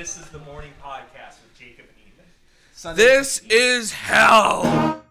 [0.00, 2.24] This is the morning podcast with Jacob and Ethan.
[2.72, 3.02] Sunday.
[3.02, 5.02] This is hell.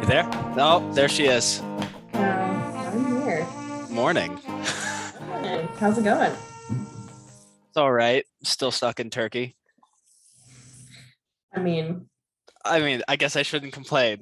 [0.00, 0.30] You there?
[0.56, 1.60] Oh, there she is.
[2.14, 3.44] No, I'm here.
[3.90, 4.36] Morning.
[4.36, 6.30] Hey, how's it going?
[7.66, 8.24] It's all right.
[8.44, 9.56] Still stuck in Turkey.
[11.52, 12.06] I mean,
[12.64, 14.20] I mean, I guess I shouldn't complain.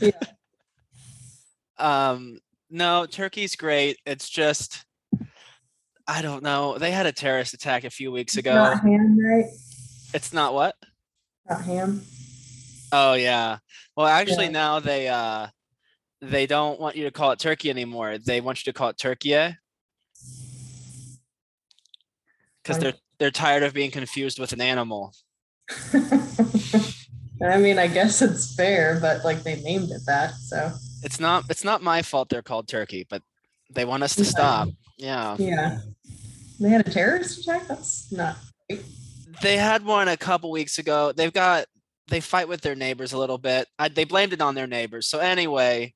[0.00, 0.10] Yeah.
[1.78, 2.38] Um,
[2.70, 3.98] no, Turkey's great.
[4.06, 4.84] It's just,
[6.06, 6.78] I don't know.
[6.78, 8.54] They had a terrorist attack a few weeks ago.
[8.54, 9.44] Not ham, right?
[10.14, 10.74] It's not what?
[11.48, 12.02] Not ham.
[12.92, 13.58] Oh yeah.
[13.96, 14.50] Well, actually Yeah.
[14.52, 15.48] now they uh
[16.22, 18.18] they don't want you to call it Turkey anymore.
[18.18, 19.56] They want you to call it Türkiye.
[22.62, 25.12] Because they're they're tired of being confused with an animal.
[27.42, 31.44] I mean, I guess it's fair, but like they named it that, so It's not
[31.50, 33.22] it's not my fault they're called Turkey, but
[33.70, 34.28] they want us to Yeah.
[34.28, 34.68] stop.
[34.98, 35.36] Yeah.
[35.38, 35.78] yeah.
[36.58, 37.66] They had a terrorist attack.
[37.68, 38.36] That's not.
[39.42, 41.12] They had one a couple weeks ago.
[41.12, 41.66] They've got
[42.08, 43.68] they fight with their neighbors a little bit.
[43.78, 45.08] I, they blamed it on their neighbors.
[45.08, 45.94] So anyway,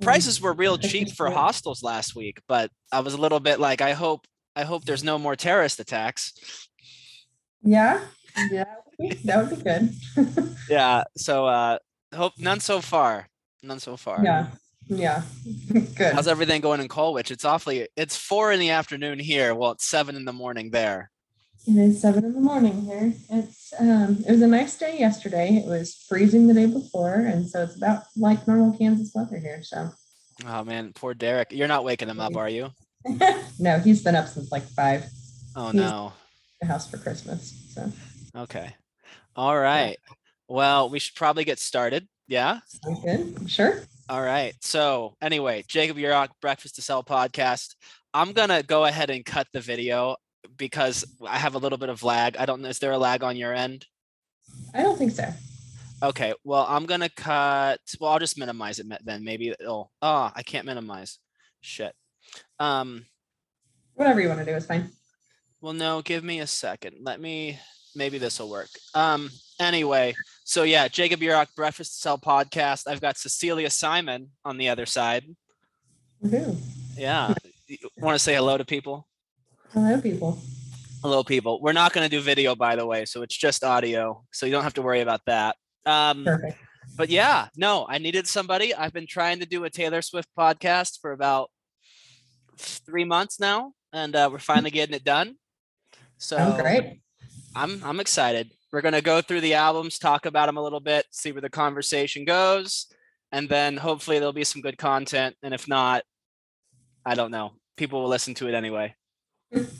[0.00, 0.88] prices were real mm.
[0.88, 4.64] cheap for hostels last week, but I was a little bit like, I hope I
[4.64, 6.34] hope there's no more terrorist attacks.
[7.62, 8.00] Yeah,
[8.50, 8.64] yeah,
[9.24, 10.56] that would be good.
[10.68, 11.04] Yeah.
[11.16, 11.78] So uh
[12.14, 13.28] hope none so far.
[13.62, 14.20] None so far.
[14.24, 14.46] yeah,
[14.88, 15.22] yeah,
[15.96, 16.14] good.
[16.14, 17.30] How's everything going in Colwich?
[17.30, 19.54] It's awfully it's four in the afternoon here.
[19.54, 21.10] Well, it's seven in the morning there.
[21.66, 23.12] It is seven in the morning here.
[23.30, 25.56] It's um, it was a nice day yesterday.
[25.56, 29.62] It was freezing the day before, and so it's about like normal Kansas weather here.
[29.62, 29.90] So
[30.46, 31.52] Oh man, poor Derek.
[31.52, 32.70] You're not waking him up, are you?
[33.58, 35.04] no, he's been up since like five.
[35.54, 36.12] Oh He's- no.
[36.60, 37.52] The house for Christmas.
[37.74, 37.92] So
[38.36, 38.74] Okay.
[39.36, 39.96] All right.
[40.48, 42.06] Well, we should probably get started.
[42.28, 42.60] Yeah.
[42.66, 43.50] sounds good.
[43.50, 43.82] Sure.
[44.08, 44.54] All right.
[44.60, 47.74] So anyway, Jacob Yurok, Breakfast to Sell podcast.
[48.14, 50.16] I'm gonna go ahead and cut the video
[50.56, 52.36] because I have a little bit of lag.
[52.36, 52.68] I don't know.
[52.68, 53.86] Is there a lag on your end?
[54.74, 55.28] I don't think so.
[56.02, 56.34] Okay.
[56.44, 57.80] Well, I'm gonna cut.
[58.00, 59.24] Well, I'll just minimize it then.
[59.24, 59.90] Maybe it'll.
[60.02, 61.18] Oh, I can't minimize.
[61.60, 61.94] Shit.
[62.58, 63.06] Um.
[63.94, 64.90] Whatever you want to do is fine.
[65.60, 66.02] Well, no.
[66.02, 66.96] Give me a second.
[67.00, 67.58] Let me.
[67.94, 68.68] Maybe this will work.
[68.94, 69.30] Um.
[69.60, 70.14] Anyway.
[70.44, 72.84] So yeah, Jacob Yurok, Breakfast Cell podcast.
[72.86, 75.24] I've got Cecilia Simon on the other side.
[76.22, 76.56] Woohoo.
[76.96, 77.34] Yeah.
[77.98, 79.06] Want to say hello to people?
[79.72, 80.38] Hello, people.
[81.02, 81.60] Hello, people.
[81.62, 84.52] We're not going to do video, by the way, so it's just audio, so you
[84.52, 85.56] don't have to worry about that.
[85.86, 86.58] Um, Perfect.
[86.96, 88.74] but yeah, no, I needed somebody.
[88.74, 91.50] I've been trying to do a Taylor Swift podcast for about
[92.58, 95.36] three months now, and uh, we're finally getting it done.
[96.18, 97.00] So Oh, great.
[97.54, 98.50] I'm I'm excited.
[98.72, 101.50] We're gonna go through the albums, talk about them a little bit, see where the
[101.50, 102.86] conversation goes,
[103.30, 105.36] and then hopefully there'll be some good content.
[105.42, 106.04] And if not,
[107.04, 107.52] I don't know.
[107.76, 108.94] People will listen to it anyway.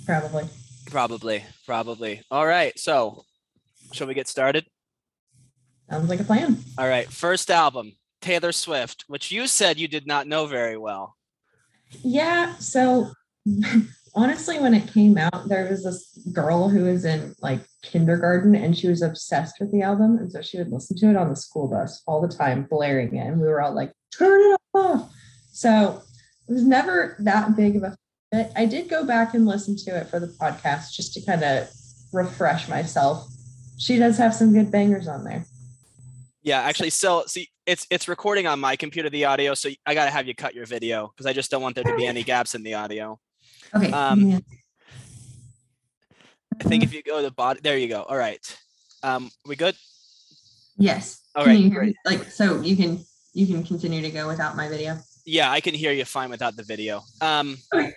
[0.05, 0.45] Probably.
[0.91, 2.23] Probably, probably.
[2.31, 2.79] All right.
[2.79, 3.25] So,
[3.93, 4.67] shall we get started?
[5.91, 6.59] Sounds like a plan.
[6.79, 7.11] All right.
[7.11, 11.17] First album, Taylor Swift, which you said you did not know very well.
[12.03, 12.55] Yeah.
[12.57, 13.13] So
[14.15, 18.77] honestly, when it came out, there was this girl who was in like kindergarten and
[18.77, 20.19] she was obsessed with the album.
[20.19, 23.15] And so she would listen to it on the school bus all the time, blaring
[23.17, 23.27] it.
[23.27, 25.11] And we were all like, turn it off.
[25.53, 26.03] So
[26.49, 27.97] it was never that big of a
[28.33, 28.53] fit.
[28.57, 31.69] I did go back and listen to it for the podcast just to kind of
[32.13, 33.27] refresh myself.
[33.79, 35.47] She does have some good bangers on there.
[36.43, 40.11] Yeah, actually, so see, it's it's recording on my computer the audio, so I gotta
[40.11, 42.57] have you cut your video because I just don't want there to be any gaps
[42.57, 43.21] in the audio.
[43.75, 43.91] Okay.
[43.91, 44.39] Um, yeah.
[46.61, 48.03] I think if you go to the bottom, there you go.
[48.03, 48.41] All right.
[49.03, 49.75] Um, we good?
[50.77, 51.23] yes.
[51.35, 51.97] All Can right, great.
[52.05, 54.99] Like so you can you can continue to go without my video.
[55.25, 57.03] Yeah, I can hear you fine without the video.
[57.21, 57.93] Um, Okay.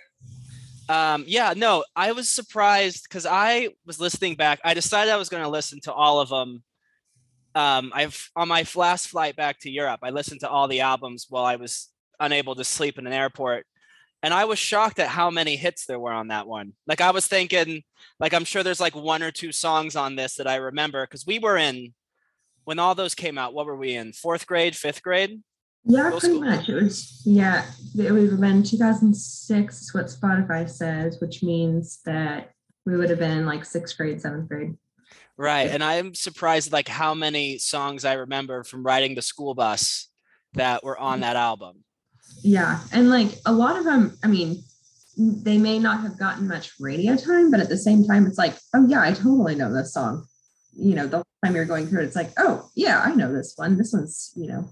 [0.88, 4.60] um, yeah, no, I was surprised because I was listening back.
[4.64, 6.62] I decided I was going to listen to all of them.
[7.54, 11.26] Um, I've on my last flight back to Europe, I listened to all the albums
[11.28, 11.88] while I was
[12.20, 13.66] unable to sleep in an airport.
[14.26, 16.72] And I was shocked at how many hits there were on that one.
[16.88, 17.84] Like I was thinking,
[18.18, 21.24] like I'm sure there's like one or two songs on this that I remember because
[21.24, 21.94] we were in
[22.64, 23.54] when all those came out.
[23.54, 24.12] What were we in?
[24.12, 25.40] Fourth grade, fifth grade?
[25.84, 26.44] Yeah, Middle pretty school.
[26.44, 26.68] much.
[26.68, 32.50] It was yeah, it would have been 2006 is what Spotify says, which means that
[32.84, 34.76] we would have been like sixth grade, seventh grade.
[35.36, 35.70] Right.
[35.70, 40.08] And I'm surprised like how many songs I remember from riding the school bus
[40.54, 41.20] that were on mm.
[41.20, 41.84] that album.
[42.42, 44.62] Yeah, and like a lot of them, I mean,
[45.16, 48.54] they may not have gotten much radio time, but at the same time, it's like,
[48.74, 50.26] oh yeah, I totally know this song.
[50.76, 53.32] You know, the whole time you're going through it, it's like, oh yeah, I know
[53.32, 53.78] this one.
[53.78, 54.68] This one's, you know,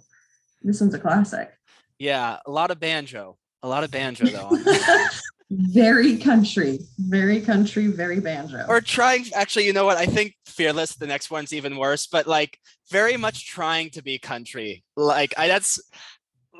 [0.62, 1.50] This one's a classic.
[1.98, 3.38] Yeah, a lot of banjo.
[3.62, 4.50] A lot of banjo though.
[5.50, 8.64] very country, very country, very banjo.
[8.68, 9.96] or trying actually, you know what?
[9.96, 12.58] I think Fearless, the next one's even worse, but like
[12.90, 14.84] very much trying to be country.
[14.96, 15.80] Like I that's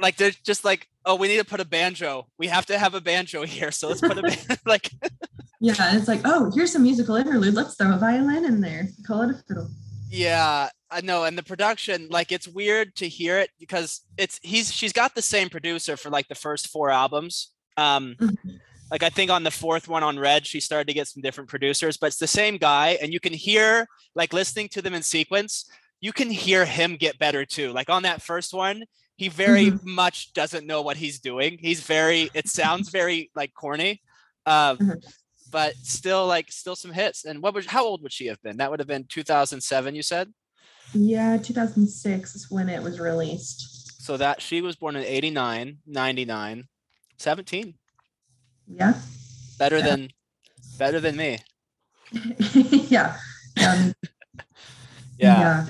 [0.01, 2.27] like they're just like, oh, we need to put a banjo.
[2.39, 3.71] We have to have a banjo here.
[3.71, 4.91] So let's put a ban- like
[5.61, 7.55] yeah, and it's like, oh, here's some musical interlude.
[7.55, 8.89] Let's throw a violin in there.
[9.07, 9.69] Call it a fiddle.
[10.11, 11.25] Yeah, I know.
[11.25, 15.23] And the production, like it's weird to hear it because it's he's she's got the
[15.23, 17.53] same producer for like the first four albums.
[17.77, 18.37] Um Mhm.
[18.91, 21.51] like I think on the fourth one on Red, she started to get some different
[21.51, 25.03] producers, but it's the same guy, and you can hear like listening to them in
[25.03, 25.65] sequence,
[26.01, 27.73] you can hear him get better too.
[27.73, 28.85] Like on that first one,
[29.17, 31.59] he very much doesn't know what he's doing.
[31.61, 34.01] He's very, it sounds very like corny.
[34.47, 35.03] Uh, Mhm.
[35.51, 37.25] but still like still some hits.
[37.25, 38.57] And what was how old would she have been?
[38.57, 40.33] That would have been 2007, you said?
[40.93, 44.03] Yeah, 2006 is when it was released.
[44.03, 46.69] So that she was born in 89, 99,
[47.19, 47.75] 17.
[48.67, 48.95] Yeah.
[49.59, 49.87] Better Yeah.
[49.87, 50.11] than
[50.77, 51.39] better than me.
[52.91, 53.17] yeah.
[53.65, 53.95] Um,
[55.19, 55.67] Yeah.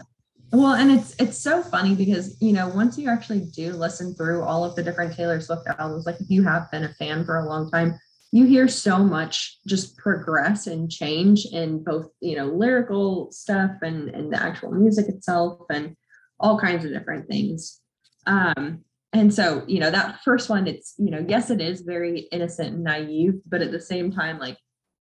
[0.55, 4.45] Well, and it's it's so funny because you know once you actually do listen through
[4.45, 7.39] all of the different Taylor Swift albums, like if you have been a fan for
[7.39, 7.99] a long time,
[8.31, 14.11] you hear so much just progress and change in both you know lyrical stuff and
[14.11, 15.97] and the actual music itself and
[16.39, 17.81] all kinds of different things.
[18.29, 22.29] Um, and so you know that first one, it's you know yes, it is very
[22.31, 24.59] innocent and naive, but at the same time, like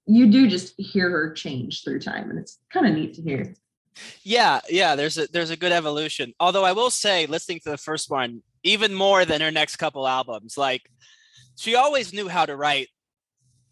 [0.05, 3.55] you do just hear her change through time, and it's kind of neat to hear.
[4.23, 6.33] Yeah, yeah, there's a there's a good evolution.
[6.39, 10.07] Although I will say, listening to the first one, even more than her next couple
[10.07, 10.81] albums, like
[11.57, 12.87] she always knew how to write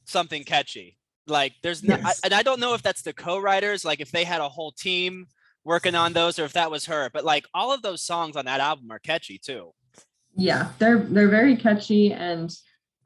[0.05, 0.97] something catchy.
[1.27, 4.23] Like there's no, I, and I don't know if that's the co-writers, like if they
[4.23, 5.27] had a whole team
[5.63, 7.09] working on those, or if that was her.
[7.13, 9.73] But like all of those songs on that album are catchy too.
[10.35, 12.53] yeah they're they're very catchy and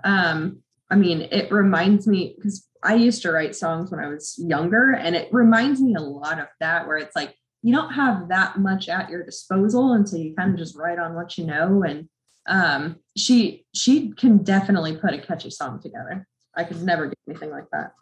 [0.03, 4.35] um i mean it reminds me because i used to write songs when i was
[4.37, 8.27] younger and it reminds me a lot of that where it's like you don't have
[8.29, 11.45] that much at your disposal and so you kind of just write on what you
[11.45, 12.09] know and
[12.47, 17.51] um she she can definitely put a catchy song together i could never do anything
[17.51, 17.93] like that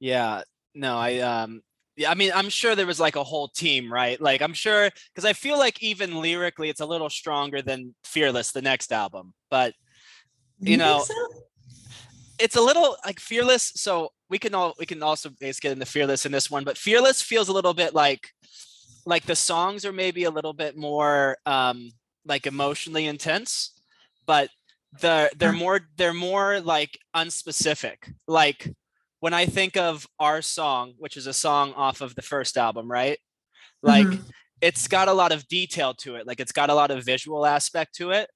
[0.00, 0.42] Yeah,
[0.74, 1.62] no, I um
[1.96, 4.18] yeah, I mean, I'm sure there was like a whole team, right?
[4.18, 8.52] Like I'm sure because I feel like even lyrically it's a little stronger than Fearless,
[8.52, 9.34] the next album.
[9.50, 9.74] But
[10.60, 11.14] You think know, so?
[12.40, 16.26] It's a little like fearless so we can all we can also get into fearless
[16.26, 18.30] in this one but fearless feels a little bit like
[19.06, 21.90] like the songs are maybe a little bit more um
[22.24, 23.72] like emotionally intense
[24.26, 24.50] but
[25.00, 28.12] the they're more they're more like unspecific.
[28.26, 28.72] Like
[29.20, 32.90] when i think of our song which is a song off of the first album
[32.90, 33.18] right?
[33.82, 34.26] Like Mhm.
[34.60, 37.46] it's got a lot of detail to it like it's got a lot of visual
[37.46, 38.28] aspect to it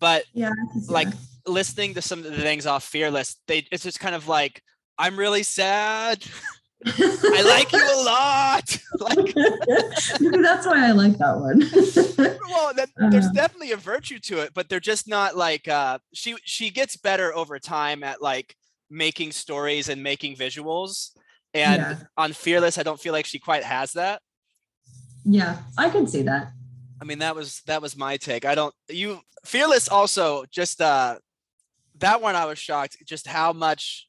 [0.00, 1.08] but yeah I can see like
[1.46, 4.62] listening to some of the things off fearless they it's just kind of like
[4.98, 6.24] i'm really sad.
[6.86, 8.78] I like you a lot.
[9.00, 9.34] Like
[10.20, 11.60] Maybe that's why i like that one.
[12.48, 13.32] Well that, there's Uh.
[13.32, 17.34] definitely a virtue to it but they're just not like uh she she gets better
[17.34, 18.54] over time at like
[18.90, 21.10] making stories and making visuals
[21.54, 21.96] and yeah.
[22.16, 24.20] on fearless i don't feel like she quite has that.
[25.24, 26.52] Yeah i can see that
[27.00, 28.44] I mean, that was that was my take.
[28.44, 31.18] I don't you fearless also just uh
[31.98, 34.08] that one I was shocked just how much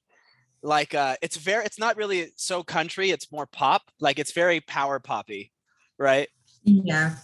[0.62, 3.84] like uh it's very it's not really so country, it's more pop.
[4.00, 5.52] Like it's very power poppy,
[5.98, 6.30] right?
[6.64, 7.16] yeah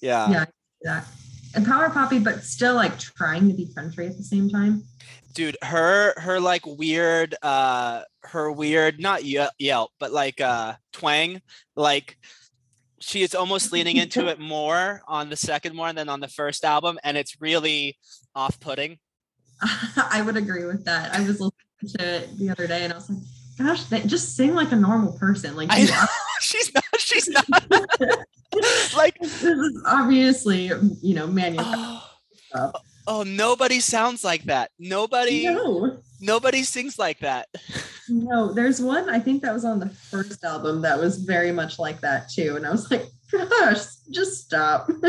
[0.00, 0.30] Yeah.
[0.30, 0.44] Yeah.
[0.82, 1.06] that
[1.54, 4.82] and power poppy but still like trying to be country at the same time
[5.34, 11.42] Dude, her her like weird uh her weird not yelp, but like uh twang,
[11.74, 12.16] like
[13.06, 16.64] she is almost leaning into it more on the second one than on the first
[16.64, 17.98] album and it's really
[18.34, 18.98] off-putting.
[19.96, 21.14] i would agree with that.
[21.14, 21.50] I was listening
[21.98, 23.18] to it the other day and i was like
[23.58, 25.70] gosh they just sing like a normal person like
[26.40, 27.46] she's not she's not.
[28.96, 30.70] Like this is obviously
[31.02, 32.00] you know manufactured
[32.54, 32.72] oh,
[33.06, 34.70] oh nobody sounds like that.
[34.78, 37.48] Nobody no nobody sings like that.
[38.08, 41.78] No there's one i think that was on the first album that was very much
[41.78, 44.90] like that too and i was like gosh just stop.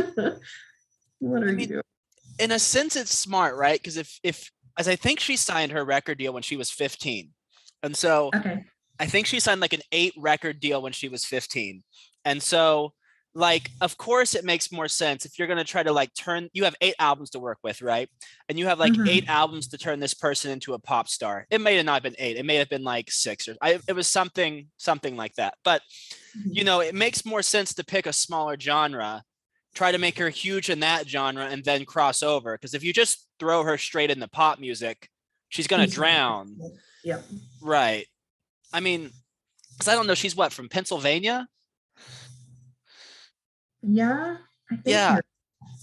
[1.19, 1.81] What are I you doing?
[2.39, 3.79] in a sense it's smart right?
[3.79, 7.29] Because if if as i think she signed her record deal when she was 15
[7.83, 8.63] and so okay.
[8.97, 11.83] I think she signed like an eight record deal when she was 15
[12.23, 12.93] and so
[13.37, 16.49] like of course it makes more sense if you're going to try to like turn
[16.53, 18.09] you have eight albums to work with right
[18.47, 19.09] and you have like Mhm.
[19.09, 22.15] eight albums to turn this person into a pop star it may have not been
[22.17, 25.55] eight it may have been like six or I, it was something something like that
[25.65, 25.81] but
[26.45, 29.21] you know it makes more sense to pick a smaller genre
[29.73, 32.53] try to make her huge in that genre and then cross over.
[32.55, 35.09] Because if you just throw her straight into pop music,
[35.49, 36.57] she's She's gonna- drown.
[37.03, 37.25] Yep.
[37.61, 38.07] Right.
[38.71, 39.11] I mean,
[39.73, 41.49] because I don't know, she's what from Pennsylvania?
[43.87, 44.37] Yeah.
[44.71, 45.19] I think Yeah.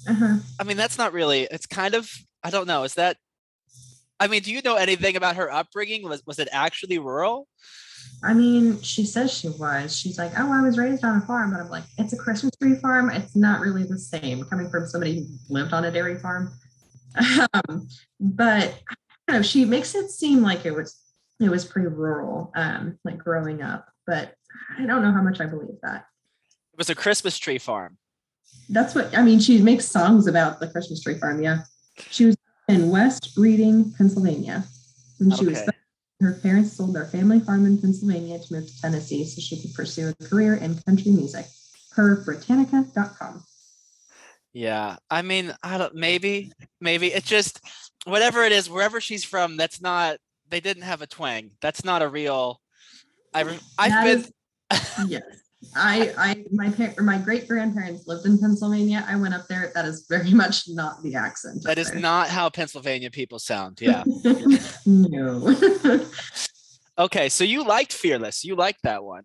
[0.09, 0.37] Uh-huh.
[0.59, 1.42] I mean, that's not really.
[1.50, 2.11] It's kind of.
[2.42, 2.82] I don't know.
[2.82, 3.16] Is that?
[4.18, 6.09] I mean, do you know anything about her upbringing?
[6.09, 7.47] Was was it actually rural?
[8.25, 9.97] I mean, she says she was.
[9.97, 12.52] She's like, oh, I was raised on a farm, but I'm like, it's a Christmas
[12.61, 13.11] tree farm.
[13.11, 16.52] It's not really the same coming from somebody who lived on a dairy farm.
[17.52, 18.94] Um, but I
[19.28, 20.99] don't know, she makes it seem like it was
[21.40, 23.87] it was pretty rural, um, like growing up.
[24.06, 24.35] But
[24.78, 26.06] I don't know how much I believe that.
[26.73, 27.99] It was a Christmas tree farm.
[28.69, 29.41] That's what I mean.
[29.41, 31.43] She makes songs about the Christmas tree farm.
[31.43, 31.59] Yeah,
[32.11, 32.37] she was
[32.69, 34.64] in West Reading, Pennsylvania,
[35.21, 35.62] and she was.
[36.21, 39.75] Her parents sold their family farm in Pennsylvania to move to Tennessee so she could
[39.75, 41.47] pursue a career in country music.
[41.91, 43.43] Per Britannica.com.
[44.52, 44.97] Yeah.
[45.11, 45.95] I mean, I don't.
[45.97, 46.52] Maybe.
[46.81, 47.61] Maybe it's just
[48.05, 49.57] whatever it is, wherever she's from.
[49.57, 50.19] That's not.
[50.49, 51.50] They didn't have a twang.
[51.61, 52.61] That's not a real.
[53.35, 53.59] I.
[53.79, 54.19] I've been.
[54.21, 54.33] is-
[55.09, 55.23] yes.
[55.75, 59.05] I, I, my parent, my great grandparents lived in Pennsylvania.
[59.09, 59.73] I went up there.
[59.75, 61.62] That is very much not the accent.
[61.64, 62.00] That is there.
[62.00, 63.81] not how Pennsylvania people sound.
[63.81, 64.05] Yeah.
[64.87, 65.57] no.
[66.99, 67.29] Okay.
[67.29, 68.45] So you liked Fearless.
[68.45, 69.25] You liked that one.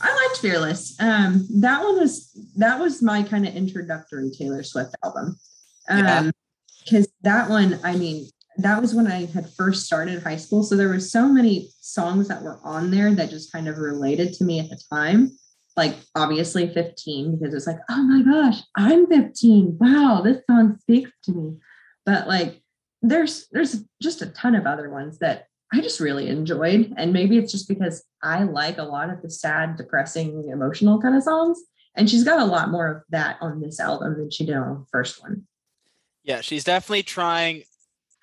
[0.00, 0.96] I liked Fearless.
[1.00, 5.36] Um, that one was that was my kind of introductory Taylor Swift album.
[5.90, 6.18] Yeah.
[6.20, 6.32] Um,
[6.84, 10.62] because that one, I mean, that was when I had first started high school.
[10.62, 14.32] So there were so many songs that were on there that just kind of related
[14.34, 15.32] to me at the time.
[15.78, 19.78] Like obviously 15, because it's like, oh my gosh, I'm 15.
[19.80, 21.56] Wow, this song speaks to me.
[22.04, 22.60] But like
[23.00, 26.92] there's there's just a ton of other ones that I just really enjoyed.
[26.96, 31.14] And maybe it's just because I like a lot of the sad, depressing, emotional kind
[31.14, 31.60] of songs.
[31.94, 34.80] And she's got a lot more of that on this album than she did on
[34.80, 35.46] the first one.
[36.24, 37.62] Yeah, she's definitely trying.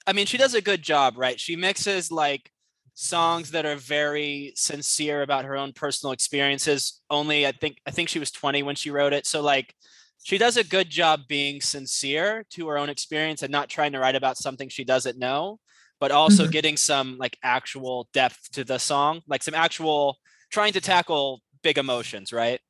[0.06, 1.40] I mean, she does a good job, right?
[1.40, 2.52] She mixes like
[2.96, 7.02] songs that are very sincere about her own personal experiences.
[7.10, 9.28] Only I think I think she was 20 when she wrote it.
[9.28, 9.76] So like
[10.24, 14.00] she does a good job being sincere to her own experience and not trying to
[14.00, 15.60] write about something she doesn't know,
[16.00, 16.52] but also Mhm.
[16.52, 20.18] getting some like actual depth to the song, like some actual
[20.50, 22.62] trying to tackle big emotions, right?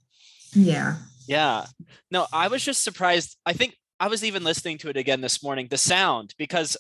[0.53, 0.98] Yeah.
[1.27, 1.65] Yeah.
[2.12, 3.38] No, I was just surprised.
[3.46, 6.75] I think I was even listening to it again this morning, the sound, because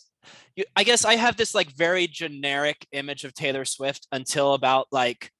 [0.55, 4.87] you, I guess I have this like very generic image of Taylor Swift until about
[4.91, 5.31] like,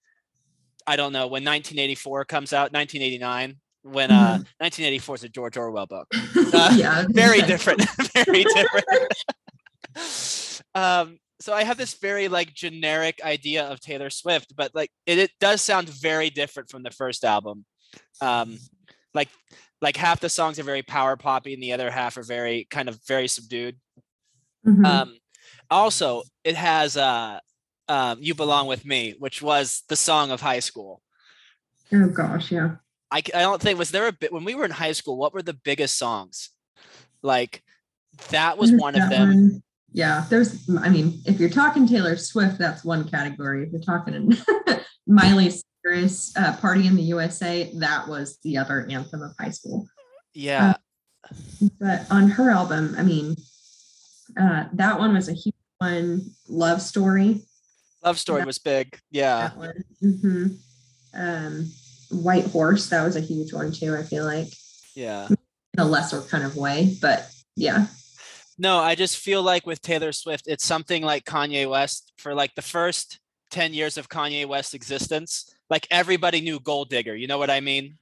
[0.87, 5.85] I don't know, when 1984 comes out, 1989, when uh, 1984 is a George Orwell
[5.85, 6.07] book.
[6.57, 7.05] Uh, yeah.
[7.09, 7.81] Very different.
[8.13, 8.85] very different.
[10.73, 15.17] um, so I have this very like generic idea of Taylor Swift, but like it,
[15.17, 17.65] it does sound very different from the first album.
[18.21, 18.57] Um,
[19.13, 19.29] like
[19.81, 22.89] like half the songs are very power poppy and the other half are very kind
[22.89, 23.77] of very subdued.
[24.65, 24.85] Mhm.
[24.85, 25.17] Um,
[25.69, 27.39] also, it has uh,
[27.87, 31.01] um, "You Belong with Me," which was the song of high school.
[31.93, 32.75] oh gosh, yeah.
[33.11, 35.15] I don't think was there a bit when we were in high school.
[35.15, 36.49] What were the biggest songs?
[37.21, 37.63] Like
[38.29, 39.29] that was There's one of them.
[39.29, 39.63] one.
[39.93, 43.63] Yeah, there's I mean, if you're talking Taylor Swift, that's one category.
[43.63, 44.33] If you're talking
[45.07, 45.53] Miley
[45.85, 49.87] Cyrus, uh, Party in the USA, that was the other anthem of high school.
[50.33, 50.73] Yeah,
[51.79, 53.35] But on her album, I mean,
[54.39, 56.31] uh, that one was a huge one.
[56.49, 57.41] Love Story,
[58.03, 58.99] Love Story was big.
[59.11, 59.83] Yeah, that one.
[60.01, 60.47] hmm
[61.13, 61.71] Um,
[62.11, 63.95] White Horse, that was a huge one too.
[63.95, 64.47] I feel like
[64.95, 65.27] yeah.
[65.29, 65.37] in
[65.79, 67.87] a lesser kind of way, but yeah,
[68.57, 72.53] No, I just feel like with Taylor Swift, it's something like Kanye West for like
[72.55, 73.19] the first
[73.51, 75.53] 10 years of Kanye West's existence.
[75.69, 77.97] Like everybody knew Gold Digger, you know what I mean?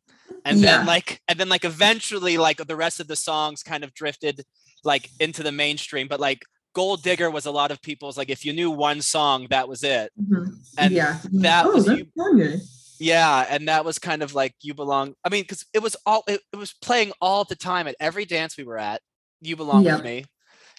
[0.45, 0.77] And Yeah.
[0.77, 4.43] then like and then like eventually like the rest of the songs kind of drifted
[4.83, 8.45] like into the mainstream, but like Gold Digger was a lot of people's like if
[8.45, 10.11] you knew one song, that was it.
[10.21, 10.55] Mhm.
[10.77, 11.19] And yeah.
[11.33, 12.59] that oh, was you-.
[12.99, 15.13] Yeah, and that was kind of like you belong.
[15.23, 18.25] I mean, because it was all it, it was playing all the time at every
[18.25, 19.01] dance we were at.
[19.41, 19.95] You belong Yep.
[19.97, 20.25] with me.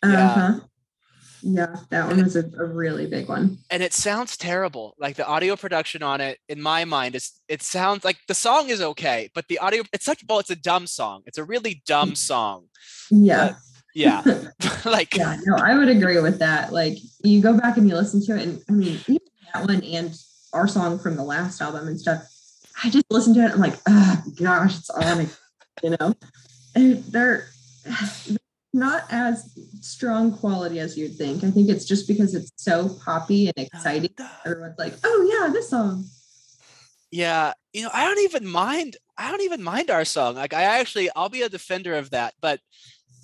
[0.03, 0.25] Yeah.
[0.31, 0.61] Uh-huh.
[1.47, 3.59] Yeah, that one was a, a really big one.
[3.71, 4.95] and it sounds terrible.
[4.99, 8.71] Like the audio production on it, in my mind, is it sounds like the song
[8.71, 11.21] is okay, but the audio it's such well, it's a dumb song.
[11.27, 12.69] It's a really dumb song.
[13.11, 13.57] Yeah.
[13.95, 14.23] Yeah,
[14.85, 16.73] like yeah, no, I would agree with that.
[16.73, 19.21] Like you go back and you listen to it, and I mean, even
[19.53, 20.15] that one and
[20.53, 22.23] our song from the last album and stuff.
[22.83, 23.53] I just listen to it.
[23.53, 25.29] I'm like, ah, gosh, it's on,
[25.83, 26.15] you know.
[26.75, 27.47] And they're
[28.73, 31.45] not as strong quality as you'd think.
[31.45, 34.11] I think it's just because it's so poppy and exciting.
[34.45, 36.05] Everyone's like, oh yeah, this song.
[37.11, 38.97] yeah, you know, I don't even mind.
[39.17, 40.35] I don't even mind our song.
[40.35, 42.61] Like I actually I'll be a defender of that, but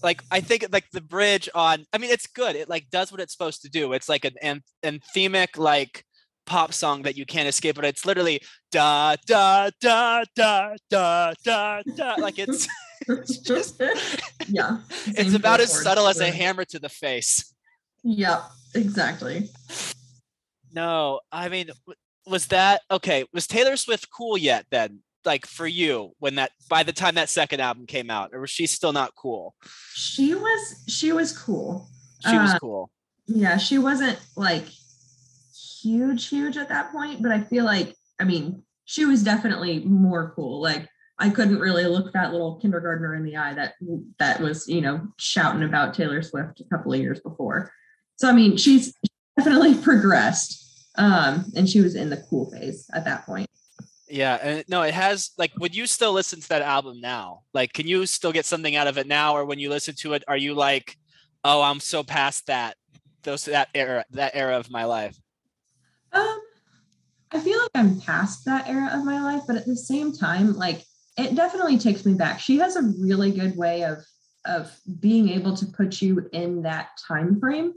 [0.03, 2.57] like I think like the bridge on I mean it's good.
[2.57, 3.93] It like does what it's supposed to do.
[3.93, 6.05] It's like an an anthemic like
[6.47, 8.41] pop song that you can't escape, but it's literally
[8.73, 12.67] da da da da da da da like it's
[13.09, 13.81] it's just
[14.49, 14.79] yeah.
[15.07, 17.55] it's about as subtle as a hammer to the face.
[18.03, 18.43] Yep,
[18.75, 19.49] exactly.
[20.73, 21.71] No, I mean,
[22.27, 23.25] was that okay?
[23.33, 25.01] Was Taylor Swift cool yet then?
[25.25, 28.51] Like for you, when that by the time that second album came out, or was
[28.51, 29.55] she still not cool?
[29.95, 31.89] She was she was cool.
[32.27, 32.91] She was Uh, cool.
[33.27, 34.65] Yeah, she wasn't like
[35.83, 40.33] huge, huge at that point, but I feel like I mean she was definitely more
[40.35, 40.61] cool.
[40.63, 43.75] Like I couldn't really look that little kindergartner in the eye that
[44.19, 47.71] that was you know shouting about Taylor Swift a couple of years before.
[48.17, 48.95] So I mean she's
[49.37, 53.50] definitely progressed, um, and she was in the cool phase at that point.
[54.11, 55.53] Yeah, and no, it has like.
[55.59, 57.43] Would you still listen to that album now?
[57.55, 60.15] Like, can you still get something out of it now, or when you listen to
[60.15, 60.97] it, are you like,
[61.45, 62.77] oh, I'm so past that,
[63.23, 65.17] those that era, that era of my life?
[66.13, 66.41] Um,
[67.33, 70.55] I feel like I'm past that era of my life, but at the same time,
[70.55, 70.83] like
[71.17, 72.41] it definitely takes me back.
[72.41, 73.99] She has a really good way of
[74.47, 77.75] of being able to put you in that time frame.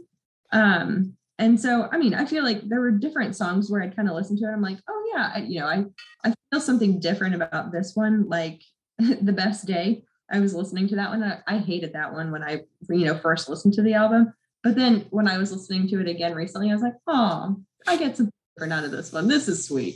[0.54, 4.08] Um, and so I mean, I feel like there were different songs where I'd kind
[4.08, 4.52] of listen to it.
[4.52, 5.86] I'm like, oh yeah, I, you know, I
[6.24, 8.28] I feel something different about this one.
[8.30, 8.62] Like
[8.98, 11.24] the best day, I was listening to that one.
[11.24, 14.34] I, I hated that one when I you know first listened to the album.
[14.64, 17.98] But then when I was listening to it again recently, I was like, oh, I
[17.98, 19.28] get some different out of this one.
[19.28, 19.96] This is sweet.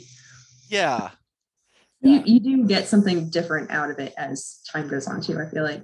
[0.69, 1.11] Yeah,
[2.01, 5.39] You, you do get something different out of it as time goes on too.
[5.39, 5.83] I feel like.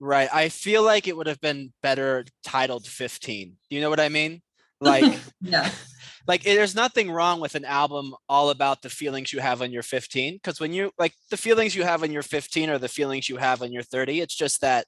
[0.00, 0.28] Right.
[0.32, 3.56] I feel like it would have been better titled 15.
[3.68, 4.42] Do you know what I mean?
[4.80, 5.18] Like.
[5.40, 5.70] Yeah.
[6.26, 9.70] like eh, there's nothing wrong with an album all about the feelings you have when
[9.72, 12.88] you're 15 because when you like the feelings you have when you're 15 are the
[12.88, 14.84] feelings you have when you're 30 it's just that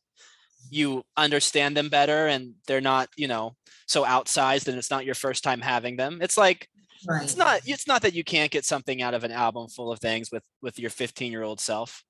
[0.71, 3.55] you understand them better and they're not you know
[3.87, 6.69] so outsized and it's not your first time having them it's like
[7.09, 7.23] Right.
[7.23, 10.01] it's not it's not that you can't get something out of an album full of
[10.01, 12.03] things with with your 15 year old self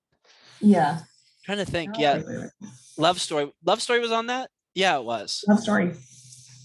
[0.61, 1.01] Yeah.
[1.51, 2.23] Trying to think yeah
[2.97, 5.95] love story love story was on that yeah it was Love story.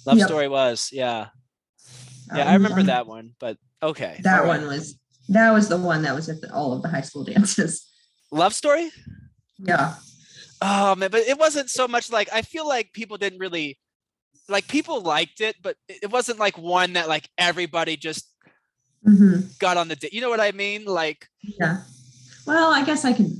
[0.05, 0.27] love Yep.
[0.27, 1.29] story was yeah
[2.27, 4.47] That yeah i remember on- that one but okay That right.
[4.47, 4.95] one was
[5.29, 7.87] that was the one that was at the, all of the high school dances.
[8.31, 8.91] love story
[9.57, 9.95] Yeah.
[10.61, 13.79] Oh man, but it wasn't so much like I feel like people didn't really
[14.47, 18.29] like people liked it, but it wasn't like one that like everybody just
[19.03, 20.85] hmm got on the di- you know what I mean?
[20.85, 21.81] Like Yeah.
[22.45, 23.33] Well, I guess I could.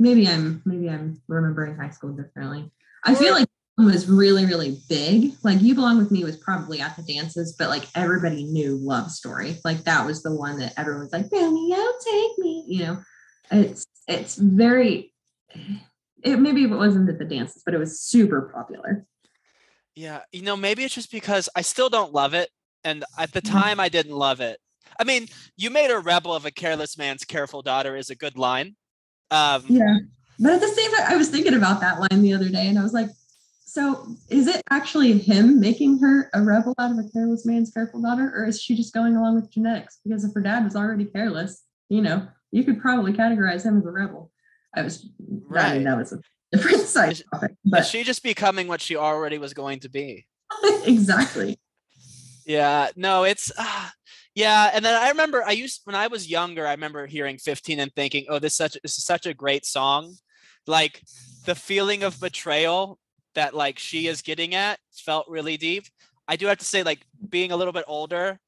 [0.00, 2.72] Maybe I'm maybe I'm remembering high school differently.
[3.04, 3.46] I feel like
[3.78, 5.34] it was really really big.
[5.44, 9.10] Like "You Belong with Me" was probably at the dances, but like everybody knew "Love
[9.10, 13.02] Story." Like that was the one that everyone was like, "Romeo, take me." You know,
[13.50, 15.12] it's it's very.
[16.22, 19.06] It maybe it wasn't at the dances, but it was super popular.
[19.94, 22.50] yeah, you know, maybe it's just because I still don't love it.
[22.84, 23.50] And at the Mhm.
[23.50, 24.58] time I didn't love it.
[24.98, 28.38] I mean, you made a rebel of a careless man's careful daughter is a good
[28.38, 28.76] line.
[29.30, 29.98] Um Yeah.
[30.38, 32.78] But at the same time, I was thinking about that line the other day and
[32.78, 33.10] I was like,
[33.66, 38.00] so is it actually him making her a rebel out of a careless man's careful
[38.02, 39.98] daughter, or is she just going along with genetics?
[40.04, 43.86] Because if her dad was already careless, you know, you could probably categorize him as
[43.86, 44.32] a rebel.
[44.74, 45.74] I was I Right.
[45.74, 48.96] mean, that was a different side Is- topic, is but she just becoming what she
[48.96, 50.26] already was going to be?
[50.84, 51.60] exactly.
[52.46, 53.88] Yeah, no, it's uh,
[54.34, 57.80] yeah, and then I remember I used when I was younger, I remember hearing 15
[57.80, 60.14] and thinking, "Oh, this such this is such a great song."
[60.66, 61.02] Like
[61.46, 62.98] the feeling of betrayal
[63.34, 65.84] that like she is getting at felt really deep.
[66.28, 68.38] I do have to say like being a little bit older,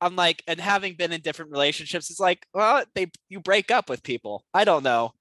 [0.00, 3.88] I'm like and having been in different relationships, it's like, well, they you break up
[3.88, 4.44] with people.
[4.54, 5.12] I don't know.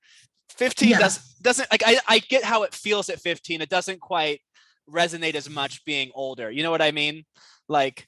[0.57, 0.99] 15 Yeah.
[0.99, 3.61] does doesn't like I I get how it feels at 15.
[3.61, 4.41] It doesn't quite
[4.89, 6.51] resonate as much being older.
[6.51, 7.23] You know what I mean?
[7.69, 8.07] Like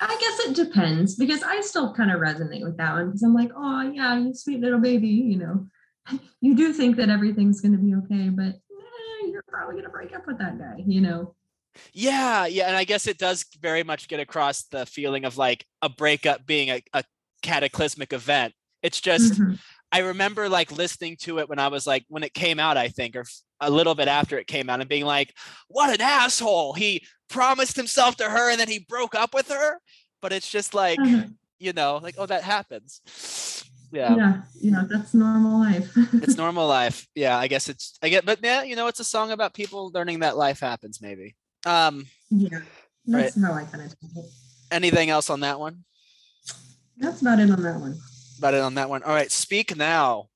[0.00, 3.34] I guess it depends because I still kind of resonate with that one because I'm
[3.34, 5.66] like, oh yeah, you sweet little baby, you know.
[6.40, 10.26] You do think that everything's gonna be okay, but eh, you're probably gonna break up
[10.26, 11.34] with that guy, you know.
[11.92, 15.66] Yeah, yeah, and I guess it does very much get across the feeling of like
[15.82, 17.02] a breakup being a, a
[17.42, 18.54] cataclysmic event.
[18.82, 19.58] It's just Mhm.
[19.92, 22.88] I remember like listening to it when I was like when it came out, I
[22.88, 23.24] think, or
[23.60, 25.32] a little bit after it came out, and being like,
[25.68, 26.72] "What an asshole!
[26.74, 29.78] He promised himself to her, and then he broke up with her."
[30.20, 31.34] But it's just like Mhm.
[31.58, 33.00] you know, like oh, that happens.
[33.92, 35.90] Yeah, Yeah, you know, that's normal life.
[36.14, 37.06] it's normal life.
[37.14, 39.90] Yeah, I guess it's I get, but yeah, you know, it's a song about people
[39.94, 41.00] learning that life happens.
[41.00, 41.36] Maybe.
[41.64, 42.60] Um, yeah,
[43.06, 43.94] that's how I kind of
[44.72, 45.84] anything else on that one?
[46.98, 47.96] That's about it on that one.
[48.38, 49.02] About it on that one.
[49.02, 50.28] All right, speak now.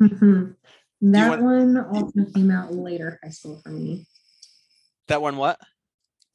[1.00, 4.06] That want- one also came out later high school for me.
[5.08, 5.60] That one, what?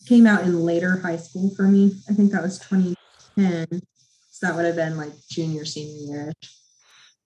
[0.08, 1.96] Came out in later high school for me.
[2.08, 3.82] I think that was 2010.
[4.30, 6.34] So that would have been like junior, senior year.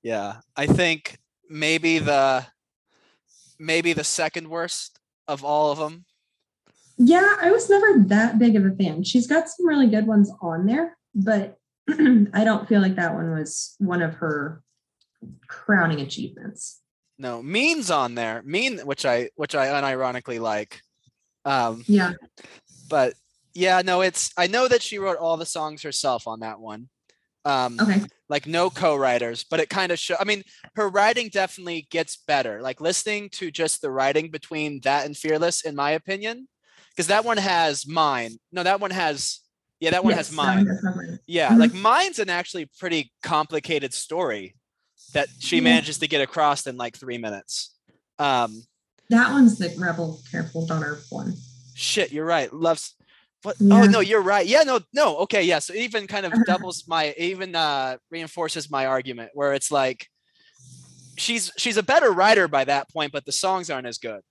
[0.03, 1.17] Yeah, I think
[1.49, 2.45] maybe the
[3.59, 6.05] maybe the second worst of all of them.
[6.97, 9.03] Yeah, I was never that big of a fan.
[9.03, 11.57] She's got some really good ones on there, but
[11.89, 14.63] I don't feel like that one was one of her
[15.47, 16.81] crowning achievements.
[17.17, 18.41] No, means on there.
[18.43, 20.81] Mean, which I which I unironically like.
[21.45, 22.13] Um, Yeah.
[22.89, 23.13] but
[23.53, 26.89] yeah, no, it's I know that she wrote all the songs herself on that one.
[27.45, 28.01] Um, Okay.
[28.29, 30.15] like no co-writers, but it kind of show.
[30.19, 30.43] I mean,
[30.75, 32.61] her writing definitely gets better.
[32.61, 36.47] Like listening to just the writing between that and Fearless, in my opinion,
[36.91, 38.37] because that one has mine.
[38.51, 39.41] No, that one has.
[39.83, 40.65] Yeah, that one Yes, has mine.
[40.65, 41.19] does have mine.
[41.27, 41.59] Yeah, Mhm.
[41.59, 44.55] like mine's an actually pretty complicated story
[45.13, 45.63] that she Yeah.
[45.63, 47.75] manages to get across in like three minutes.
[48.17, 48.63] Um,
[49.09, 51.35] That one's the Rebel Careful Daughter one.
[51.75, 52.51] shit, you're right.
[52.53, 52.95] Loves
[53.41, 53.57] what?
[53.59, 53.81] Yeah.
[53.81, 54.47] Oh no, you're right.
[54.47, 55.17] Yeah, no, no.
[55.17, 55.59] Okay, yeah.
[55.59, 56.43] So it even kind of Uh-huh.
[56.45, 60.07] doubles my, even uh reinforces my argument where it's like
[61.17, 64.21] she's she's a better writer by that point, but the songs aren't as good.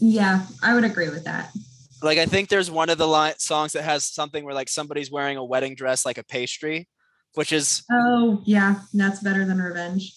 [0.00, 1.52] Yeah, I would agree with that.
[2.02, 5.10] Like I think there's one of the line songs that has something where like somebody's
[5.10, 6.88] wearing a wedding dress like a pastry,
[7.34, 10.14] which is Oh, yeah, that's better than Revenge.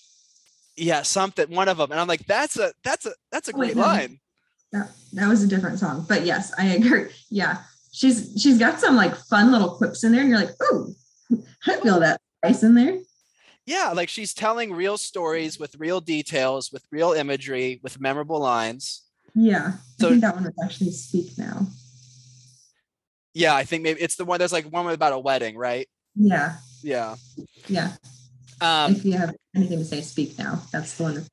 [0.78, 3.58] yeah something one of them, and I'm like that's a that's a that's a Oh,
[3.58, 3.82] great no.
[3.84, 4.20] line.
[4.72, 7.08] That, that was a different song, but yes, I agree.
[7.30, 7.58] Yeah,
[7.92, 10.94] she's she's got some like fun little quips in there, and you're like, oh,
[11.68, 13.00] I feel that spice in there.
[13.66, 19.04] Yeah, like she's telling real stories with real details, with real imagery, with memorable lines.
[19.36, 21.68] Yeah, So- I think that one was actually Speak Now.
[23.34, 25.88] Yeah, I think maybe it's the one there's like one about a wedding, right?
[26.16, 27.16] Yeah, Yeah.
[27.68, 27.94] yeah.
[28.60, 30.62] Um, if you have anything to say, speak now.
[30.72, 31.26] That's the one.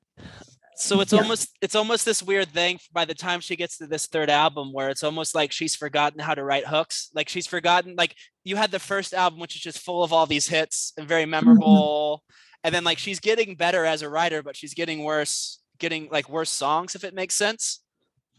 [0.77, 1.19] so it's Yeah.
[1.23, 4.73] almost it's almost this weird thing by the time she gets to this third album
[4.73, 7.11] where it's almost like she's forgotten how to write hooks.
[7.15, 10.25] Like she's forgotten like you had the first album which is just full of all
[10.27, 12.23] these hits and very memorable.
[12.63, 16.29] And then like she's getting better as a writer, but she's getting worse, getting like
[16.29, 17.81] worse songs if it makes sense.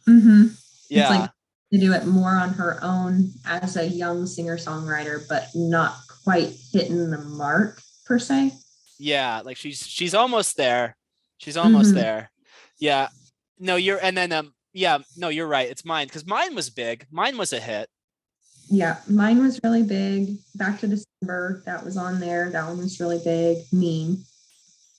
[0.10, 0.48] Mm-hmm.
[0.89, 1.10] Yeah.
[1.10, 1.32] like-
[1.72, 6.50] To do it more on her own as a young singer songwriter, but not quite
[6.74, 8.52] hitting the mark per se.
[8.98, 10.98] yeah like she's she's almost there
[11.38, 11.95] she's almost Mhm.
[12.02, 12.32] there
[12.80, 13.08] yeah
[13.60, 17.06] no you're and then um yeah no you're right it's mine because mine was big
[17.12, 17.88] mine was a hit
[18.72, 20.38] Yeah, mine was really big.
[20.56, 22.50] Back to December, that was on there.
[22.52, 23.58] That one was really big.
[23.74, 24.26] Mean.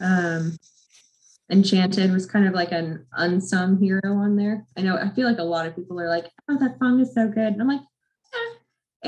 [0.01, 0.57] Um,
[1.51, 4.67] Enchanted was kind of like an unsung hero on there.
[4.77, 4.97] I know.
[4.97, 7.53] I feel like a lot of people are like, "Oh, that song is so good,"
[7.53, 8.55] and I'm like, eh.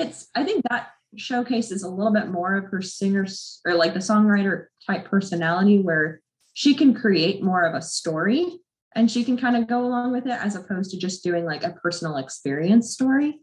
[0.02, 4.00] "It's." I think that showcases a little bit more of her singers or like the
[4.00, 6.20] songwriter type personality, where
[6.54, 8.58] she can create more of a story
[8.94, 11.64] and she can kind of go along with it as opposed to just doing like
[11.64, 13.40] a personal experience story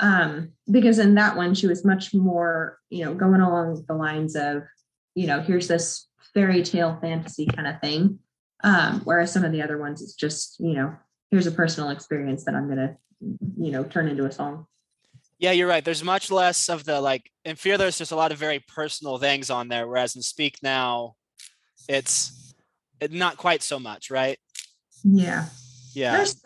[0.00, 4.36] um, because in that one she was much more, you know, going along the lines
[4.36, 4.62] of,
[5.14, 8.18] you know, here's this fairy tale fantasy kind of thing.
[8.64, 10.94] Um, whereas some of the other ones, it's just, you know,
[11.30, 12.96] here's a personal experience that I'm gonna,
[13.56, 14.66] you know, turn into a song.
[15.38, 18.32] yeah you're right there's much less of the like in fear there's just a lot
[18.32, 21.14] of very personal things on there whereas in speak now
[21.88, 22.54] it's
[23.00, 24.38] it, not quite so much right
[25.04, 25.46] Yeah.
[25.94, 26.42] yeah There's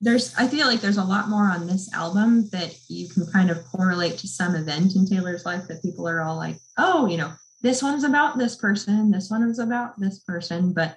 [0.00, 3.50] there's I feel like there's a lot more on this album that you can kind
[3.50, 7.16] of correlate to some event in Taylor's life that people are all like, oh, you
[7.16, 7.30] know,
[7.62, 10.72] this one's about this person, this one is about this person.
[10.72, 10.96] But